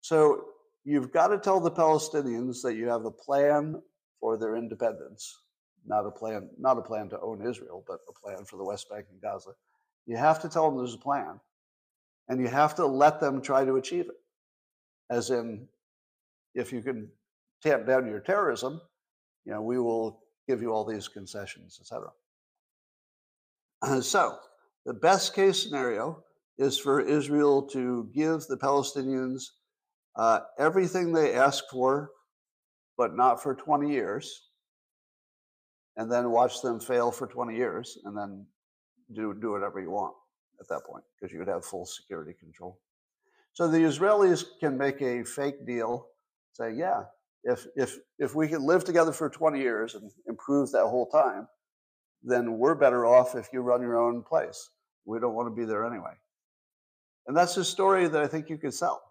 So 0.00 0.46
you've 0.84 1.12
got 1.12 1.28
to 1.28 1.38
tell 1.38 1.60
the 1.60 1.70
Palestinians 1.70 2.62
that 2.62 2.74
you 2.74 2.88
have 2.88 3.04
a 3.04 3.10
plan 3.10 3.80
for 4.22 4.38
their 4.38 4.54
independence, 4.54 5.40
not 5.84 6.06
a 6.06 6.10
plan, 6.10 6.48
not 6.56 6.78
a 6.78 6.80
plan 6.80 7.08
to 7.08 7.20
own 7.20 7.44
Israel, 7.44 7.84
but 7.88 7.98
a 8.08 8.12
plan 8.12 8.44
for 8.44 8.56
the 8.56 8.64
West 8.64 8.88
Bank 8.88 9.06
and 9.10 9.20
Gaza. 9.20 9.50
You 10.06 10.16
have 10.16 10.40
to 10.42 10.48
tell 10.48 10.70
them 10.70 10.78
there's 10.78 10.94
a 10.94 10.98
plan, 10.98 11.40
and 12.28 12.40
you 12.40 12.46
have 12.46 12.76
to 12.76 12.86
let 12.86 13.20
them 13.20 13.42
try 13.42 13.64
to 13.64 13.74
achieve 13.74 14.06
it. 14.06 14.14
As 15.10 15.30
in, 15.30 15.66
if 16.54 16.72
you 16.72 16.82
can 16.82 17.10
tamp 17.64 17.84
down 17.84 18.06
your 18.06 18.20
terrorism, 18.20 18.80
you 19.44 19.52
know, 19.52 19.60
we 19.60 19.80
will 19.80 20.22
give 20.48 20.62
you 20.62 20.72
all 20.72 20.84
these 20.84 21.08
concessions, 21.08 21.78
etc. 21.80 22.08
So, 24.02 24.38
the 24.86 24.94
best 24.94 25.34
case 25.34 25.60
scenario 25.60 26.22
is 26.58 26.78
for 26.78 27.00
Israel 27.00 27.62
to 27.70 28.08
give 28.14 28.42
the 28.42 28.56
Palestinians 28.56 29.46
uh, 30.14 30.40
everything 30.60 31.12
they 31.12 31.34
ask 31.34 31.64
for, 31.68 32.10
but 33.02 33.16
not 33.16 33.42
for 33.42 33.52
20 33.52 33.90
years, 33.90 34.50
and 35.96 36.08
then 36.08 36.30
watch 36.30 36.62
them 36.62 36.78
fail 36.78 37.10
for 37.10 37.26
20 37.26 37.56
years, 37.56 37.98
and 38.04 38.16
then 38.16 38.46
do 39.12 39.34
do 39.34 39.50
whatever 39.50 39.80
you 39.80 39.90
want 39.90 40.14
at 40.60 40.68
that 40.68 40.84
point 40.86 41.02
because 41.10 41.32
you 41.32 41.40
would 41.40 41.48
have 41.48 41.64
full 41.64 41.84
security 41.84 42.32
control. 42.38 42.78
So 43.54 43.66
the 43.66 43.78
Israelis 43.78 44.44
can 44.60 44.78
make 44.78 45.02
a 45.02 45.24
fake 45.24 45.66
deal, 45.66 46.06
say, 46.52 46.74
yeah, 46.74 47.02
if 47.42 47.66
if 47.74 47.98
if 48.20 48.36
we 48.36 48.46
can 48.46 48.64
live 48.64 48.84
together 48.84 49.10
for 49.10 49.28
20 49.28 49.58
years 49.58 49.96
and 49.96 50.08
improve 50.28 50.70
that 50.70 50.86
whole 50.86 51.08
time, 51.08 51.48
then 52.22 52.56
we're 52.56 52.76
better 52.76 53.04
off 53.04 53.34
if 53.34 53.48
you 53.52 53.62
run 53.62 53.82
your 53.82 53.98
own 53.98 54.22
place. 54.22 54.70
We 55.06 55.18
don't 55.18 55.34
want 55.34 55.48
to 55.48 55.60
be 55.60 55.66
there 55.66 55.84
anyway. 55.84 56.14
And 57.26 57.36
that's 57.36 57.56
a 57.56 57.64
story 57.64 58.06
that 58.06 58.22
I 58.22 58.28
think 58.28 58.48
you 58.48 58.58
could 58.58 58.74
sell. 58.74 59.02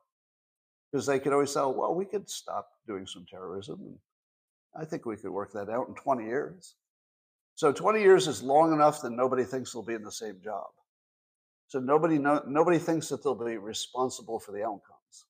Because 0.91 1.05
they 1.05 1.19
could 1.19 1.33
always 1.33 1.51
sell, 1.51 1.67
oh, 1.67 1.79
well, 1.79 1.95
we 1.95 2.05
could 2.05 2.29
stop 2.29 2.67
doing 2.85 3.05
some 3.07 3.25
terrorism. 3.29 3.97
I 4.75 4.85
think 4.85 5.05
we 5.05 5.15
could 5.15 5.31
work 5.31 5.53
that 5.53 5.69
out 5.69 5.87
in 5.87 5.95
20 5.95 6.25
years. 6.25 6.75
So 7.55 7.71
20 7.71 8.01
years 8.01 8.27
is 8.27 8.41
long 8.41 8.73
enough 8.73 9.01
that 9.01 9.11
nobody 9.11 9.43
thinks 9.43 9.71
they'll 9.71 9.83
be 9.83 9.93
in 9.93 10.03
the 10.03 10.11
same 10.11 10.39
job. 10.43 10.67
So 11.67 11.79
nobody 11.79 12.17
no, 12.17 12.41
nobody 12.47 12.77
thinks 12.77 13.07
that 13.09 13.23
they'll 13.23 13.35
be 13.35 13.57
responsible 13.57 14.39
for 14.39 14.51
the 14.51 14.63
outcomes. 14.63 15.25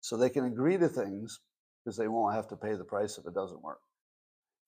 So 0.00 0.16
they 0.16 0.30
can 0.30 0.46
agree 0.46 0.76
to 0.78 0.88
things 0.88 1.40
because 1.84 1.96
they 1.96 2.08
won't 2.08 2.34
have 2.34 2.48
to 2.48 2.56
pay 2.56 2.74
the 2.74 2.84
price 2.84 3.18
if 3.18 3.26
it 3.26 3.34
doesn't 3.34 3.62
work. 3.62 3.80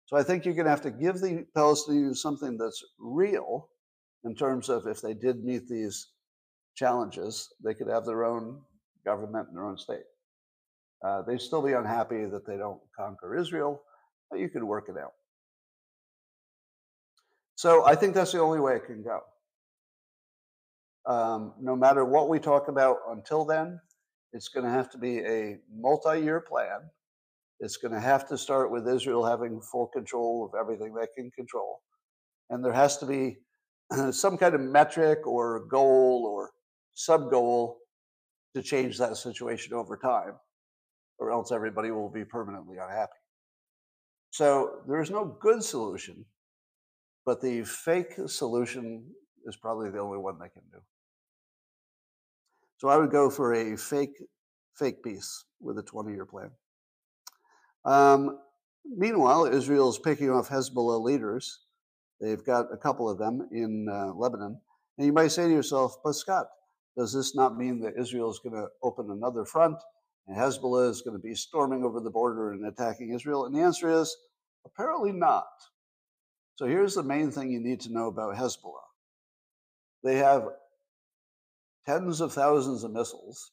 So 0.07 0.17
I 0.17 0.23
think 0.23 0.45
you're 0.45 0.55
going 0.55 0.67
to 0.67 0.71
have 0.71 0.83
to 0.83 0.91
give 0.91 1.21
the 1.21 1.47
Palestinians 1.57 2.17
something 2.17 2.57
that's 2.57 2.85
real 2.99 3.69
in 4.25 4.35
terms 4.35 4.69
of 4.69 4.87
if 4.87 5.01
they 5.01 5.15
did 5.15 5.45
meet 5.45 5.69
these 5.69 6.09
challenges, 6.75 7.53
they 7.65 7.75
could 7.75 7.89
have 7.89 8.05
their 8.05 8.25
own 8.25 8.61
government 9.05 9.49
and 9.49 9.57
their 9.57 9.65
own 9.65 9.79
state. 9.79 10.05
Uh, 11.05 11.23
they'd 11.23 11.41
still 11.41 11.63
be 11.63 11.73
unhappy 11.73 12.27
that 12.27 12.47
they 12.47 12.57
don't 12.57 12.81
conquer 12.97 13.37
Israel, 13.37 13.83
but 14.31 14.39
you 14.39 14.49
could 14.49 14.63
work 14.63 14.89
it 14.89 14.97
out. 15.01 15.13
So 17.55 17.85
I 17.85 17.95
think 17.95 18.15
that's 18.15 18.33
the 18.33 18.41
only 18.41 18.61
way 18.61 18.77
it 18.77 18.87
can 18.87 19.03
go. 19.03 19.21
Um, 21.07 21.55
no 21.61 21.75
matter 21.75 22.05
what 22.05 22.29
we 22.29 22.39
talk 22.39 22.69
about 22.69 22.99
until 23.11 23.45
then, 23.45 23.81
it's 24.33 24.49
going 24.49 24.65
to 24.65 24.73
have 24.73 24.91
to 24.91 24.99
be 24.99 25.19
a 25.21 25.59
multi 25.75 26.21
year 26.21 26.41
plan. 26.41 26.81
It's 27.59 27.77
going 27.77 27.93
to 27.93 28.01
have 28.01 28.27
to 28.29 28.39
start 28.39 28.71
with 28.71 28.89
Israel 28.89 29.25
having 29.25 29.61
full 29.61 29.89
control 29.89 30.49
of 30.51 30.59
everything 30.59 30.95
they 30.95 31.07
can 31.15 31.31
control. 31.33 31.83
And 32.49 32.65
there 32.65 32.73
has 32.73 32.97
to 32.99 33.07
be 33.07 33.39
some 34.13 34.39
kind 34.39 34.55
of 34.55 34.61
metric 34.61 35.27
or 35.27 35.67
goal 35.67 36.25
or 36.33 36.53
sub 36.95 37.31
goal 37.31 37.80
to 38.55 38.63
change 38.63 38.99
that 38.99 39.17
situation 39.17 39.75
over 39.75 39.97
time, 39.97 40.35
or 41.19 41.31
else 41.31 41.53
everybody 41.53 41.91
will 41.91 42.11
be 42.11 42.25
permanently 42.25 42.77
unhappy. 42.79 43.13
So 44.31 44.83
there 44.89 45.01
is 45.01 45.11
no 45.11 45.37
good 45.41 45.63
solution, 45.63 46.25
but 47.27 47.41
the 47.41 47.65
fake 47.65 48.15
solution 48.27 49.05
is 49.45 49.57
probably 49.57 49.91
the 49.91 49.99
only 49.99 50.19
one 50.19 50.39
they 50.39 50.49
can 50.49 50.63
do. 50.73 50.79
So 52.79 52.89
I 52.89 52.97
would 52.97 53.11
go 53.11 53.29
for 53.29 53.55
a 53.55 53.77
fake 53.77 54.17
fake 54.75 55.03
peace 55.03 55.45
with 55.61 55.79
a 55.79 55.83
20 55.83 56.13
year 56.13 56.25
plan. 56.25 56.51
Um, 57.85 58.39
meanwhile, 58.85 59.45
Israel 59.45 59.91
is 59.91 59.99
picking 59.99 60.31
off 60.31 60.49
Hezbollah 60.49 61.03
leaders. 61.03 61.61
They've 62.21 62.45
got 62.45 62.73
a 62.73 62.77
couple 62.77 63.09
of 63.09 63.19
them 63.19 63.49
in 63.53 63.89
uh, 63.91 64.13
Lebanon. 64.15 64.61
And 64.97 65.07
you 65.07 65.13
might 65.13 65.33
say 65.33 65.47
to 65.47 65.53
yourself, 65.53 65.97
but 66.05 66.15
Scott, 66.15 66.47
does 66.97 67.13
this 67.13 67.35
not 67.35 67.57
mean 67.57 67.81
that 67.81 67.99
Israel 67.99 68.31
is 68.31 68.41
going 68.43 68.55
to 68.55 68.69
open 68.83 69.11
another 69.11 69.45
front 69.45 69.77
and 70.27 70.37
Hezbollah 70.37 70.91
is 70.91 71.03
going 71.03 71.17
to 71.17 71.23
be 71.23 71.35
storming 71.35 71.85
over 71.85 72.01
the 72.01 72.11
border 72.11 72.53
and 72.53 72.67
attacking 72.67 73.15
Israel? 73.15 73.47
And 73.47 73.55
the 73.55 73.61
answer 73.61 73.91
is 73.91 74.15
apparently 74.67 75.13
not. 75.13 75.47
So 76.57 76.67
here's 76.67 76.95
the 76.95 77.03
main 77.03 77.31
thing 77.31 77.51
you 77.51 77.61
need 77.61 77.81
to 77.81 77.93
know 77.93 78.09
about 78.09 78.37
Hezbollah 78.37 78.91
they 80.03 80.17
have 80.17 80.49
tens 81.87 82.21
of 82.21 82.33
thousands 82.33 82.85
of 82.85 82.93
missiles, 82.93 83.53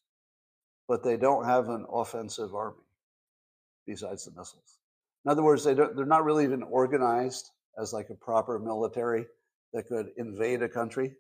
but 0.88 1.04
they 1.04 1.18
don't 1.18 1.46
have 1.46 1.70
an 1.70 1.86
offensive 1.92 2.56
army 2.56 2.78
besides 3.86 4.26
the 4.26 4.32
missiles. 4.32 4.80
In 5.26 5.32
other 5.32 5.44
words, 5.44 5.64
they 5.64 5.74
don't, 5.74 5.96
they're 5.96 6.06
not 6.06 6.24
really 6.24 6.46
even 6.46 6.64
organized 6.64 7.52
as 7.80 7.94
like 7.94 8.10
a 8.10 8.16
proper 8.16 8.60
military 8.60 9.26
that 9.74 9.88
could 9.88 10.08
invade 10.18 10.62
a 10.62 10.70
country. 10.70 11.14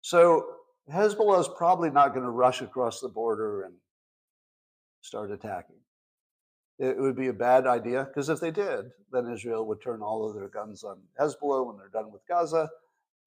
So 0.00 0.44
Hezbollah 0.92 1.40
is 1.40 1.48
probably 1.56 1.90
not 1.90 2.12
going 2.12 2.24
to 2.24 2.30
rush 2.30 2.60
across 2.60 3.00
the 3.00 3.08
border 3.08 3.62
and 3.62 3.74
start 5.00 5.30
attacking. 5.30 5.76
It 6.78 6.98
would 6.98 7.16
be 7.16 7.28
a 7.28 7.32
bad 7.32 7.66
idea 7.66 8.04
because 8.04 8.28
if 8.28 8.40
they 8.40 8.50
did, 8.50 8.86
then 9.12 9.30
Israel 9.30 9.64
would 9.66 9.80
turn 9.80 10.02
all 10.02 10.28
of 10.28 10.34
their 10.34 10.48
guns 10.48 10.82
on 10.82 10.98
Hezbollah 11.18 11.66
when 11.66 11.76
they're 11.76 11.88
done 11.88 12.10
with 12.10 12.26
Gaza. 12.28 12.68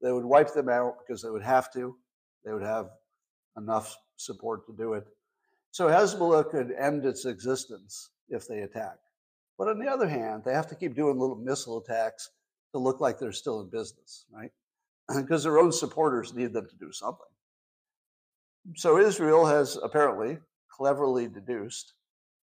They 0.01 0.12
would 0.12 0.26
wipe 0.26 0.53
them 0.53 0.70
out 0.70 0.95
because 0.99 1.22
they 1.22 1.30
would 1.30 1.43
have 1.43 1.72
to. 1.74 1.95
They 2.45 2.51
would 2.53 2.64
have 2.64 2.89
enough 3.58 3.97
support 4.18 4.68
to 4.68 4.74
do 4.74 4.93
it. 4.93 5.05
So 5.72 5.88
Hezbollah 5.88 6.51
could 6.51 6.74
end 6.78 7.05
its 7.05 7.26
existence 7.26 8.10
if 8.30 8.47
they 8.47 8.60
attack. 8.60 8.97
But 9.58 9.70
on 9.70 9.80
the 9.80 9.88
other 9.88 10.08
hand, 10.08 10.43
they 10.45 10.53
have 10.53 10.68
to 10.68 10.76
keep 10.76 10.95
doing 10.95 11.18
little 11.18 11.36
missile 11.36 11.80
attacks 11.80 12.30
to 12.74 12.80
look 12.80 12.99
like 12.99 13.18
they're 13.18 13.32
still 13.32 13.62
in 13.62 13.70
business, 13.70 14.26
right? 14.32 14.51
because 15.16 15.43
their 15.43 15.58
own 15.58 15.72
supporters 15.72 16.34
need 16.34 16.53
them 16.53 16.68
to 16.68 16.76
do 16.76 16.91
something. 16.91 17.26
So 18.76 18.97
Israel 18.97 19.45
has 19.45 19.78
apparently 19.82 20.38
cleverly 20.70 21.28
deduced 21.28 21.93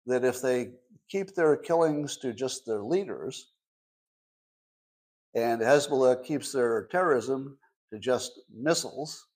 that 0.05 0.23
if 0.23 0.41
they 0.41 0.71
keep 1.09 1.35
their 1.35 1.57
killings 1.57 2.17
to 2.17 2.33
just 2.33 2.65
their 2.65 2.81
leaders, 2.81 3.51
and 5.35 5.61
Hezbollah 5.61 6.23
keeps 6.23 6.51
their 6.51 6.87
terrorism 6.91 7.57
to 7.91 7.99
just 7.99 8.39
missiles, 8.53 9.27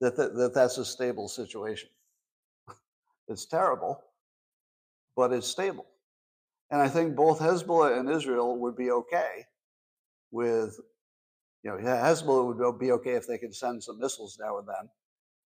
that, 0.00 0.16
that, 0.16 0.34
that 0.34 0.54
that's 0.54 0.78
a 0.78 0.84
stable 0.84 1.28
situation. 1.28 1.90
it's 3.28 3.46
terrible, 3.46 4.02
but 5.16 5.32
it's 5.32 5.46
stable. 5.46 5.86
And 6.70 6.80
I 6.80 6.88
think 6.88 7.14
both 7.14 7.40
Hezbollah 7.40 7.98
and 7.98 8.10
Israel 8.10 8.56
would 8.58 8.76
be 8.76 8.90
okay 8.90 9.44
with, 10.30 10.78
you 11.62 11.70
know, 11.70 11.76
Hezbollah 11.76 12.56
would 12.56 12.78
be 12.78 12.92
okay 12.92 13.12
if 13.12 13.26
they 13.26 13.38
could 13.38 13.54
send 13.54 13.82
some 13.82 13.98
missiles 13.98 14.38
now 14.40 14.58
and 14.58 14.66
then, 14.66 14.88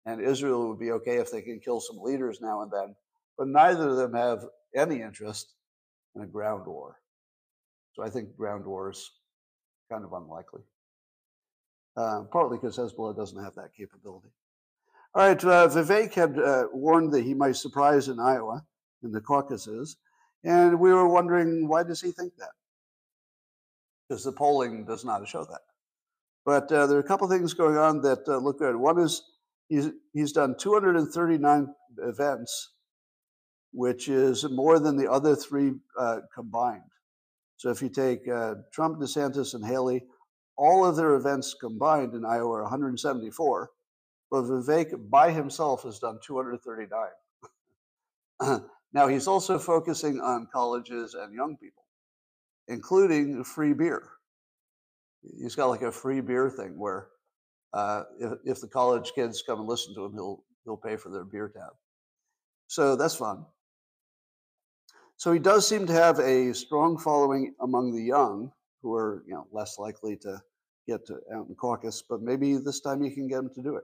and 0.06 0.22
Israel 0.22 0.70
would 0.70 0.80
be 0.80 0.91
okay 0.91 1.18
if 1.18 1.32
they 1.32 1.41
can 1.41 1.60
kill 1.60 1.80
some 1.80 2.00
leaders 2.02 2.39
now 2.41 2.62
and 2.62 2.72
then. 2.72 2.95
But 3.38 3.47
neither 3.47 3.89
of 3.89 3.97
them 3.97 4.14
have 4.14 4.45
any 4.76 5.02
interest 5.02 5.54
in 6.16 6.22
a 6.22 6.28
ground 6.28 6.66
war. 6.66 6.97
So 7.93 8.04
I 8.04 8.09
think 8.09 8.36
ground 8.36 8.66
war 8.66 8.89
is 8.92 9.09
kind 9.92 10.04
of 10.04 10.13
unlikely. 10.13 10.62
Uh, 11.97 12.24
partly 12.32 12.58
because 12.58 12.78
Hezbollah 12.78 13.16
doesn't 13.16 13.43
have 13.43 13.55
that 13.55 13.74
capability. 13.76 14.30
All 15.16 15.28
right, 15.28 15.43
uh, 15.43 15.67
Vivek 15.67 16.13
had 16.13 16.38
uh, 16.38 16.67
warned 16.71 17.12
that 17.13 17.24
he 17.24 17.34
might 17.34 17.55
surprise 17.55 18.09
in 18.09 18.20
Iowa, 18.20 18.63
in 19.04 19.12
the 19.12 19.20
caucuses, 19.20 19.97
and 20.43 20.80
we 20.80 20.93
were 20.93 21.08
wondering 21.08 21.67
why 21.67 21.84
does 21.84 22.00
he 22.00 22.12
think 22.12 22.34
that? 22.38 22.51
Because 24.08 24.24
the 24.24 24.32
polling 24.32 24.86
does 24.86 25.04
not 25.04 25.28
show 25.28 25.43
that. 25.46 25.62
But 26.46 26.71
uh, 26.71 26.88
there 26.88 26.97
are 26.97 27.01
a 27.01 27.08
couple 27.08 27.28
things 27.28 27.54
going 27.54 27.78
on 27.78 28.01
that 28.01 28.28
uh, 28.28 28.38
look 28.38 28.59
good. 28.59 28.76
One 28.76 29.00
is 29.00 29.21
he's 29.70 29.89
he's 30.12 30.33
done 30.33 30.55
239 30.59 31.74
events, 32.00 32.74
which 33.71 34.09
is 34.09 34.43
more 34.50 34.79
than 34.79 34.97
the 34.97 35.09
other 35.09 35.36
three 35.36 35.74
uh, 35.97 36.17
combined. 36.33 36.82
So 37.58 37.70
if 37.70 37.82
you 37.82 37.89
take 37.89 38.28
uh, 38.28 38.55
Trump, 38.74 39.00
DeSantis, 39.00 39.54
and 39.54 39.66
Haley, 39.66 40.04
all 40.58 40.86
of 40.86 40.96
their 40.96 41.16
events 41.16 41.55
combined 41.59 42.13
in 42.13 42.25
Iowa 42.25 42.58
are 42.58 42.63
174, 42.63 43.70
but 44.32 44.43
Vivek 44.43 45.09
by 45.09 45.32
himself 45.32 45.83
has 45.83 46.00
done 46.00 46.20
239. 46.25 47.09
now 48.93 49.08
he's 49.08 49.28
also 49.28 49.59
focusing 49.59 50.20
on 50.20 50.47
colleges 50.51 51.13
and 51.13 51.33
young 51.33 51.58
people, 51.58 51.83
including 52.67 53.43
free 53.43 53.74
beer. 53.74 54.09
He's 55.37 55.55
got 55.55 55.67
like 55.67 55.82
a 55.82 55.91
free 55.91 56.21
beer 56.21 56.50
thing 56.50 56.79
where 56.79 57.09
uh, 57.74 58.04
if, 58.20 58.32
if 58.46 58.62
the 58.62 58.67
college 58.67 59.12
kids 59.13 59.43
come 59.46 59.59
and 59.59 59.70
listen 59.70 59.93
to 59.96 60.05
him, 60.05 60.13
he'll 60.13 60.43
he'll 60.66 60.78
pay 60.78 60.96
for 60.96 61.09
their 61.09 61.24
beer 61.24 61.50
tab. 61.50 61.74
So 62.67 62.96
that's 62.96 63.16
fun. 63.16 63.46
So 65.17 65.33
he 65.33 65.39
does 65.39 65.67
seem 65.67 65.86
to 65.87 65.93
have 65.93 66.20
a 66.20 66.54
strong 66.54 66.97
following 66.97 67.54
among 67.62 67.93
the 67.93 68.01
young, 68.01 68.51
who 68.82 68.93
are 68.96 69.24
you 69.28 69.33
know 69.33 69.47
less 69.51 69.78
likely 69.78 70.16
to 70.17 70.41
get 70.87 71.05
to, 71.08 71.20
out 71.33 71.47
in 71.47 71.55
caucus. 71.55 72.04
But 72.08 72.21
maybe 72.21 72.58
this 72.58 72.82
time 72.82 73.04
you 73.04 73.12
can 73.12 73.28
get 73.28 73.37
them 73.37 73.51
to 73.55 73.62
do 73.62 73.75
it. 73.75 73.83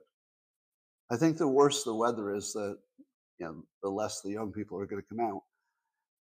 I 1.12 1.18
think 1.18 1.38
the 1.38 1.48
worse 1.48 1.84
the 1.84 1.94
weather 1.94 2.34
is, 2.34 2.54
the 2.54 2.78
you 3.40 3.46
know 3.46 3.64
the 3.84 3.90
less 3.90 4.22
the 4.22 4.32
young 4.32 4.52
people 4.52 4.80
are 4.80 4.88
going 4.88 5.02
to 5.02 5.08
come 5.08 5.26
out. 5.26 5.42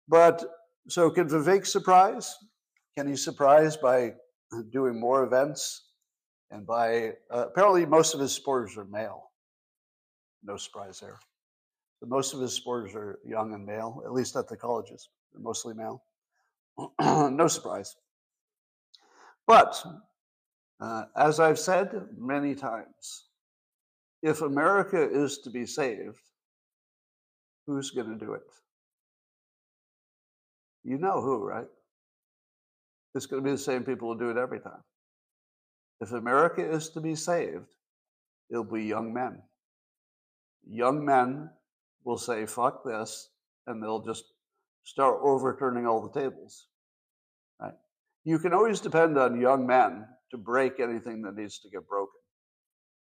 But 0.07 0.43
so 0.87 1.09
can 1.09 1.27
Vivek 1.27 1.65
surprise? 1.65 2.35
Can 2.97 3.07
he 3.07 3.15
surprise 3.15 3.77
by 3.77 4.13
doing 4.71 4.99
more 4.99 5.23
events 5.23 5.90
and 6.51 6.67
by 6.67 7.13
uh, 7.31 7.47
apparently 7.47 7.85
most 7.85 8.13
of 8.13 8.19
his 8.19 8.33
supporters 8.35 8.77
are 8.77 8.85
male. 8.85 9.31
No 10.43 10.57
surprise 10.57 10.99
there. 10.99 11.19
So 11.99 12.07
most 12.07 12.33
of 12.33 12.41
his 12.41 12.55
supporters 12.55 12.93
are 12.95 13.19
young 13.25 13.53
and 13.53 13.65
male, 13.65 14.01
at 14.05 14.11
least 14.11 14.35
at 14.35 14.47
the 14.47 14.57
colleges. 14.57 15.09
They're 15.31 15.41
mostly 15.41 15.73
male. 15.73 16.03
no 17.01 17.47
surprise. 17.47 17.95
But 19.47 19.81
uh, 20.79 21.05
as 21.15 21.39
I've 21.39 21.59
said 21.59 22.07
many 22.17 22.55
times, 22.55 23.25
if 24.23 24.41
America 24.41 25.01
is 25.01 25.39
to 25.39 25.49
be 25.49 25.65
saved, 25.65 26.21
who's 27.65 27.91
going 27.91 28.09
to 28.09 28.25
do 28.25 28.33
it? 28.33 28.41
You 30.83 30.97
know 30.97 31.21
who, 31.21 31.43
right? 31.43 31.67
It's 33.13 33.25
going 33.25 33.43
to 33.43 33.45
be 33.45 33.51
the 33.51 33.57
same 33.57 33.83
people 33.83 34.13
who 34.13 34.19
do 34.19 34.29
it 34.29 34.37
every 34.37 34.59
time. 34.59 34.81
If 36.01 36.11
America 36.11 36.67
is 36.67 36.89
to 36.89 36.99
be 36.99 37.15
saved, 37.15 37.67
it'll 38.49 38.63
be 38.63 38.83
young 38.83 39.13
men. 39.13 39.41
Young 40.67 41.05
men 41.05 41.49
will 42.03 42.17
say, 42.17 42.45
fuck 42.47 42.83
this, 42.83 43.29
and 43.67 43.81
they'll 43.81 44.01
just 44.01 44.25
start 44.83 45.19
overturning 45.21 45.85
all 45.85 46.01
the 46.01 46.19
tables. 46.19 46.67
Right? 47.59 47.75
You 48.23 48.39
can 48.39 48.51
always 48.51 48.81
depend 48.81 49.17
on 49.17 49.39
young 49.39 49.67
men 49.67 50.07
to 50.31 50.37
break 50.37 50.79
anything 50.79 51.21
that 51.21 51.35
needs 51.35 51.59
to 51.59 51.69
get 51.69 51.87
broken. 51.87 52.19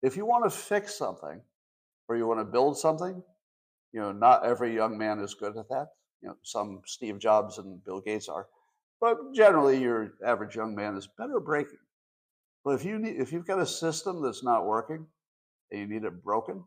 If 0.02 0.16
you 0.16 0.26
want 0.26 0.44
to 0.44 0.50
fix 0.50 0.96
something 0.96 1.40
or 2.08 2.16
you 2.16 2.26
want 2.26 2.40
to 2.40 2.44
build 2.44 2.76
something, 2.76 3.22
you 3.92 4.00
know, 4.00 4.10
not 4.10 4.44
every 4.44 4.74
young 4.74 4.98
man 4.98 5.20
is 5.20 5.34
good 5.34 5.56
at 5.56 5.68
that. 5.68 5.88
You 6.22 6.30
know, 6.30 6.36
some 6.42 6.80
Steve 6.86 7.18
Jobs 7.18 7.58
and 7.58 7.84
Bill 7.84 8.00
Gates 8.00 8.28
are, 8.28 8.48
but 9.00 9.16
generally 9.34 9.80
your 9.80 10.14
average 10.26 10.56
young 10.56 10.74
man 10.74 10.96
is 10.96 11.08
better 11.18 11.38
breaking. 11.38 11.78
But 12.64 12.72
if 12.72 12.84
you 12.84 12.98
need, 12.98 13.16
if 13.16 13.32
you've 13.32 13.46
got 13.46 13.60
a 13.60 13.66
system 13.66 14.22
that's 14.22 14.44
not 14.44 14.66
working 14.66 15.06
and 15.70 15.80
you 15.80 15.86
need 15.86 16.04
it 16.04 16.22
broken, 16.22 16.64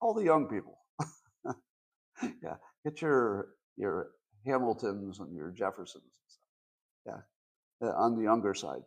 all 0.00 0.14
the 0.14 0.24
young 0.24 0.46
people. 0.48 0.78
yeah, 2.42 2.56
get 2.84 3.00
your 3.00 3.48
your 3.76 4.10
Hamiltons 4.46 5.20
and 5.20 5.34
your 5.34 5.50
Jeffersons. 5.50 6.04
Yeah, 7.06 7.20
uh, 7.82 7.92
on 7.92 8.16
the 8.16 8.22
younger 8.22 8.54
side. 8.54 8.82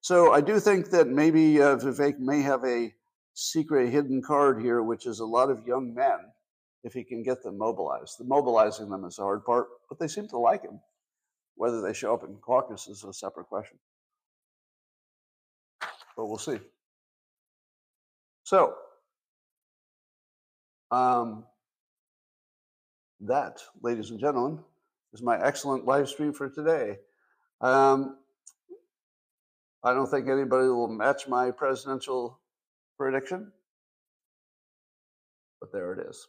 So 0.00 0.32
I 0.32 0.40
do 0.40 0.60
think 0.60 0.90
that 0.90 1.08
maybe 1.08 1.60
uh, 1.60 1.76
Vivek 1.76 2.18
may 2.18 2.40
have 2.42 2.64
a 2.64 2.92
secret 3.34 3.90
hidden 3.90 4.22
card 4.22 4.62
here, 4.62 4.82
which 4.82 5.06
is 5.06 5.20
a 5.20 5.26
lot 5.26 5.50
of 5.50 5.66
young 5.66 5.94
men, 5.94 6.18
if 6.84 6.92
he 6.92 7.04
can 7.04 7.22
get 7.22 7.42
them 7.42 7.58
mobilized. 7.58 8.18
The 8.18 8.24
mobilizing 8.24 8.88
them 8.88 9.04
is 9.04 9.16
the 9.16 9.22
hard 9.22 9.44
part, 9.44 9.66
but 9.88 9.98
they 9.98 10.08
seem 10.08 10.28
to 10.28 10.38
like 10.38 10.62
him. 10.62 10.80
Whether 11.58 11.80
they 11.80 11.92
show 11.92 12.14
up 12.14 12.22
in 12.22 12.36
caucus 12.36 12.86
is 12.86 13.02
a 13.02 13.12
separate 13.12 13.48
question. 13.48 13.78
But 16.16 16.26
we'll 16.26 16.38
see. 16.38 16.60
So, 18.44 18.74
um, 20.92 21.44
that, 23.20 23.60
ladies 23.82 24.10
and 24.10 24.20
gentlemen, 24.20 24.60
is 25.12 25.20
my 25.20 25.36
excellent 25.44 25.84
live 25.84 26.08
stream 26.08 26.32
for 26.32 26.48
today. 26.48 26.98
Um, 27.60 28.18
I 29.82 29.92
don't 29.92 30.06
think 30.06 30.28
anybody 30.28 30.68
will 30.68 30.88
match 30.88 31.26
my 31.26 31.50
presidential 31.50 32.38
prediction, 32.96 33.50
but 35.60 35.72
there 35.72 35.92
it 35.92 36.06
is. 36.08 36.28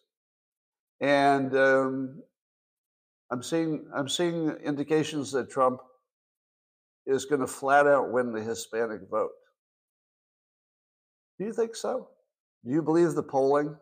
And 1.02 1.56
um, 1.56 2.24
I'm 3.32 3.44
seeing 3.44 3.86
I'm 3.96 4.10
seeing 4.10 4.50
indications 4.64 5.32
that 5.32 5.50
Trump 5.50 5.82
is 7.06 7.26
going 7.26 7.42
to 7.42 7.48
flat 7.48 7.88
out 7.88 8.12
win 8.12 8.32
the 8.32 8.42
Hispanic 8.42 9.02
vote. 9.10 9.32
Do 11.38 11.46
you 11.46 11.54
think 11.54 11.76
so? 11.76 12.10
Do 12.66 12.72
you 12.72 12.82
believe 12.82 13.14
the 13.14 13.24
polling 13.24 13.76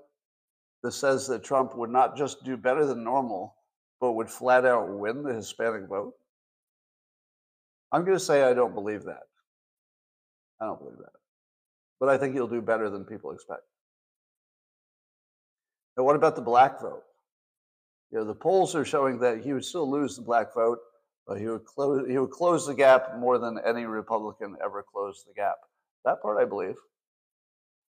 that 0.84 0.92
says 0.92 1.28
that 1.28 1.44
Trump 1.44 1.76
would 1.76 1.90
not 1.90 2.16
just 2.16 2.44
do 2.44 2.56
better 2.56 2.86
than 2.86 3.04
normal, 3.04 3.56
but 4.00 4.14
would 4.14 4.30
flat 4.30 4.66
out 4.66 4.90
win 4.90 5.24
the 5.24 5.34
Hispanic 5.34 5.90
vote? 5.90 6.14
I'm 7.92 8.04
going 8.06 8.18
to 8.18 8.24
say 8.24 8.44
I 8.44 8.54
don't 8.54 8.76
believe 8.76 9.04
that. 9.06 9.24
I 10.62 10.66
don't 10.66 10.80
believe 10.80 10.98
that. 10.98 11.12
But 12.00 12.10
I 12.10 12.18
think 12.18 12.34
he'll 12.34 12.48
do 12.48 12.62
better 12.62 12.90
than 12.90 13.06
people 13.06 13.32
expect. 13.32 13.64
Now, 15.98 16.04
what 16.04 16.16
about 16.16 16.36
the 16.36 16.42
black 16.42 16.80
vote? 16.80 17.04
You 18.12 18.20
know, 18.20 18.26
the 18.26 18.36
polls 18.36 18.74
are 18.76 18.86
showing 18.86 19.20
that 19.20 19.42
he 19.42 19.54
would 19.54 19.66
still 19.66 19.90
lose 19.90 20.16
the 20.16 20.22
black 20.22 20.54
vote, 20.54 20.80
but 21.26 21.40
he 21.40 21.48
would 21.48 21.66
close 21.66 22.08
he 22.08 22.18
would 22.18 22.32
close 22.32 22.66
the 22.66 22.74
gap 22.74 23.18
more 23.18 23.38
than 23.38 23.60
any 23.66 23.86
Republican 23.86 24.56
ever 24.64 24.84
closed 24.84 25.28
the 25.28 25.34
gap. 25.34 25.56
That 26.06 26.22
part 26.22 26.42
I 26.42 26.46
believe. 26.46 26.76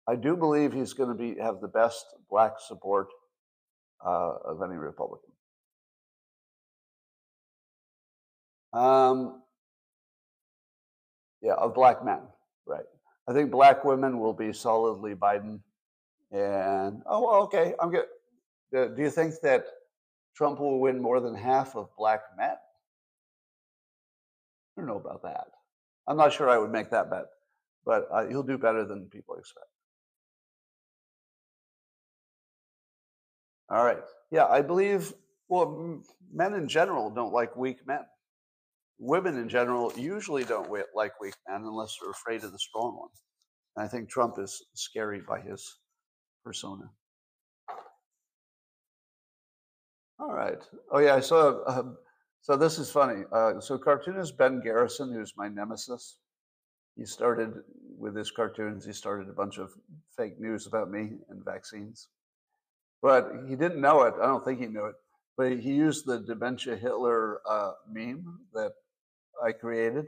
I 0.08 0.16
do 0.16 0.36
believe 0.36 0.72
he's 0.72 0.92
going 0.92 1.10
to 1.10 1.14
be 1.14 1.38
have 1.40 1.60
the 1.60 1.68
best 1.68 2.06
black 2.30 2.52
support 2.58 3.08
uh, 4.04 4.34
of 4.44 4.62
any 4.62 4.76
Republican. 4.76 5.30
Um, 8.72 9.42
yeah, 11.42 11.54
of 11.54 11.74
black 11.74 12.04
men. 12.04 12.20
Right. 12.66 12.84
I 13.28 13.32
think 13.32 13.50
black 13.50 13.84
women 13.84 14.18
will 14.18 14.32
be 14.32 14.52
solidly 14.52 15.14
Biden. 15.14 15.60
And 16.30 17.02
oh, 17.06 17.42
okay, 17.44 17.74
I'm 17.80 17.90
good. 17.90 18.06
Do 18.72 19.02
you 19.02 19.10
think 19.10 19.34
that 19.42 19.64
Trump 20.36 20.60
will 20.60 20.80
win 20.80 21.00
more 21.00 21.20
than 21.20 21.34
half 21.34 21.76
of 21.76 21.88
black 21.96 22.20
men? 22.36 22.56
I 24.76 24.80
don't 24.80 24.86
know 24.86 24.96
about 24.96 25.22
that. 25.22 25.46
I'm 26.06 26.16
not 26.16 26.32
sure 26.32 26.48
I 26.48 26.58
would 26.58 26.70
make 26.70 26.90
that 26.90 27.10
bet, 27.10 27.24
but 27.84 28.06
uh, 28.12 28.26
he'll 28.26 28.42
do 28.42 28.58
better 28.58 28.84
than 28.84 29.08
people 29.10 29.36
expect. 29.36 29.66
All 33.70 33.84
right. 33.84 33.98
Yeah, 34.30 34.46
I 34.46 34.62
believe, 34.62 35.12
well, 35.48 36.02
men 36.32 36.54
in 36.54 36.68
general 36.68 37.10
don't 37.10 37.32
like 37.32 37.56
weak 37.56 37.86
men 37.86 38.04
women 38.98 39.36
in 39.38 39.48
general 39.48 39.92
usually 39.96 40.44
don't 40.44 40.70
like 40.94 41.20
weak 41.20 41.34
men 41.48 41.62
unless 41.62 41.96
they're 42.00 42.10
afraid 42.10 42.44
of 42.44 42.52
the 42.52 42.58
strong 42.58 42.96
one. 42.96 43.08
And 43.76 43.84
I 43.84 43.88
think 43.88 44.08
Trump 44.08 44.38
is 44.38 44.64
scary 44.74 45.20
by 45.26 45.40
his 45.40 45.78
persona. 46.44 46.90
All 50.18 50.32
right. 50.32 50.58
Oh 50.90 50.98
yeah, 50.98 51.14
I 51.14 51.20
saw. 51.20 51.62
Uh, 51.64 51.82
so 52.40 52.56
this 52.56 52.78
is 52.78 52.90
funny. 52.90 53.24
Uh, 53.32 53.60
so 53.60 53.76
cartoonist 53.76 54.36
Ben 54.38 54.60
Garrison, 54.60 55.12
who's 55.12 55.34
my 55.36 55.48
nemesis, 55.48 56.18
he 56.96 57.04
started 57.04 57.52
with 57.98 58.16
his 58.16 58.30
cartoons. 58.30 58.84
He 58.84 58.92
started 58.92 59.28
a 59.28 59.32
bunch 59.34 59.58
of 59.58 59.72
fake 60.16 60.40
news 60.40 60.66
about 60.66 60.90
me 60.90 61.18
and 61.28 61.44
vaccines, 61.44 62.08
but 63.02 63.30
he 63.48 63.56
didn't 63.56 63.80
know 63.80 64.02
it. 64.02 64.14
I 64.20 64.26
don't 64.26 64.44
think 64.44 64.60
he 64.60 64.66
knew 64.66 64.86
it. 64.86 64.94
But 65.36 65.58
he 65.58 65.74
used 65.74 66.06
the 66.06 66.20
dementia 66.20 66.76
Hitler 66.76 67.40
uh, 67.46 67.72
meme 67.90 68.40
that 68.54 68.72
I 69.44 69.52
created 69.52 70.06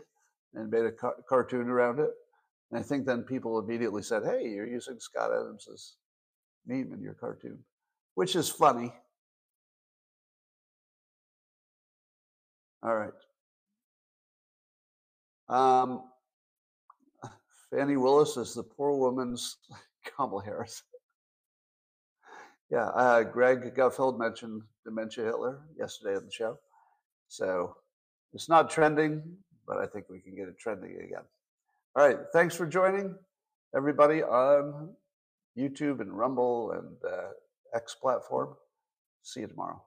and 0.54 0.70
made 0.70 0.86
a 0.86 0.92
ca- 0.92 1.20
cartoon 1.28 1.68
around 1.68 2.00
it. 2.00 2.10
And 2.70 2.80
I 2.80 2.82
think 2.82 3.04
then 3.04 3.22
people 3.24 3.58
immediately 3.58 4.02
said, 4.02 4.24
"Hey, 4.24 4.48
you're 4.48 4.66
using 4.66 4.98
Scott 5.00 5.32
Adams's 5.32 5.96
meme 6.66 6.92
in 6.94 7.02
your 7.02 7.14
cartoon," 7.14 7.58
which 8.14 8.36
is 8.36 8.48
funny. 8.48 8.94
All 12.82 12.94
right. 12.96 13.12
Um, 15.48 16.02
Fani 17.70 17.96
Willis 17.96 18.36
is 18.36 18.54
the 18.54 18.62
poor 18.62 18.92
woman's 18.96 19.56
Kamala 20.04 20.44
Harris. 20.44 20.82
yeah, 22.70 22.88
uh, 22.88 23.22
Greg 23.24 23.74
Gutfeld 23.74 24.18
mentioned 24.18 24.62
dementia 24.84 25.24
Hitler 25.24 25.60
yesterday 25.78 26.16
on 26.16 26.24
the 26.24 26.30
show. 26.32 26.58
So 27.28 27.76
it's 28.32 28.48
not 28.48 28.70
trending, 28.70 29.22
but 29.66 29.78
I 29.78 29.86
think 29.86 30.06
we 30.08 30.20
can 30.20 30.34
get 30.34 30.48
it 30.48 30.58
trending 30.58 30.96
again. 30.96 31.24
All 31.96 32.06
right. 32.06 32.18
Thanks 32.32 32.54
for 32.54 32.66
joining 32.66 33.14
everybody 33.74 34.22
on 34.22 34.94
YouTube 35.58 36.00
and 36.00 36.16
Rumble 36.16 36.72
and 36.72 37.12
uh, 37.12 37.30
X 37.74 37.94
platform. 37.94 38.54
See 39.22 39.40
you 39.40 39.48
tomorrow. 39.48 39.82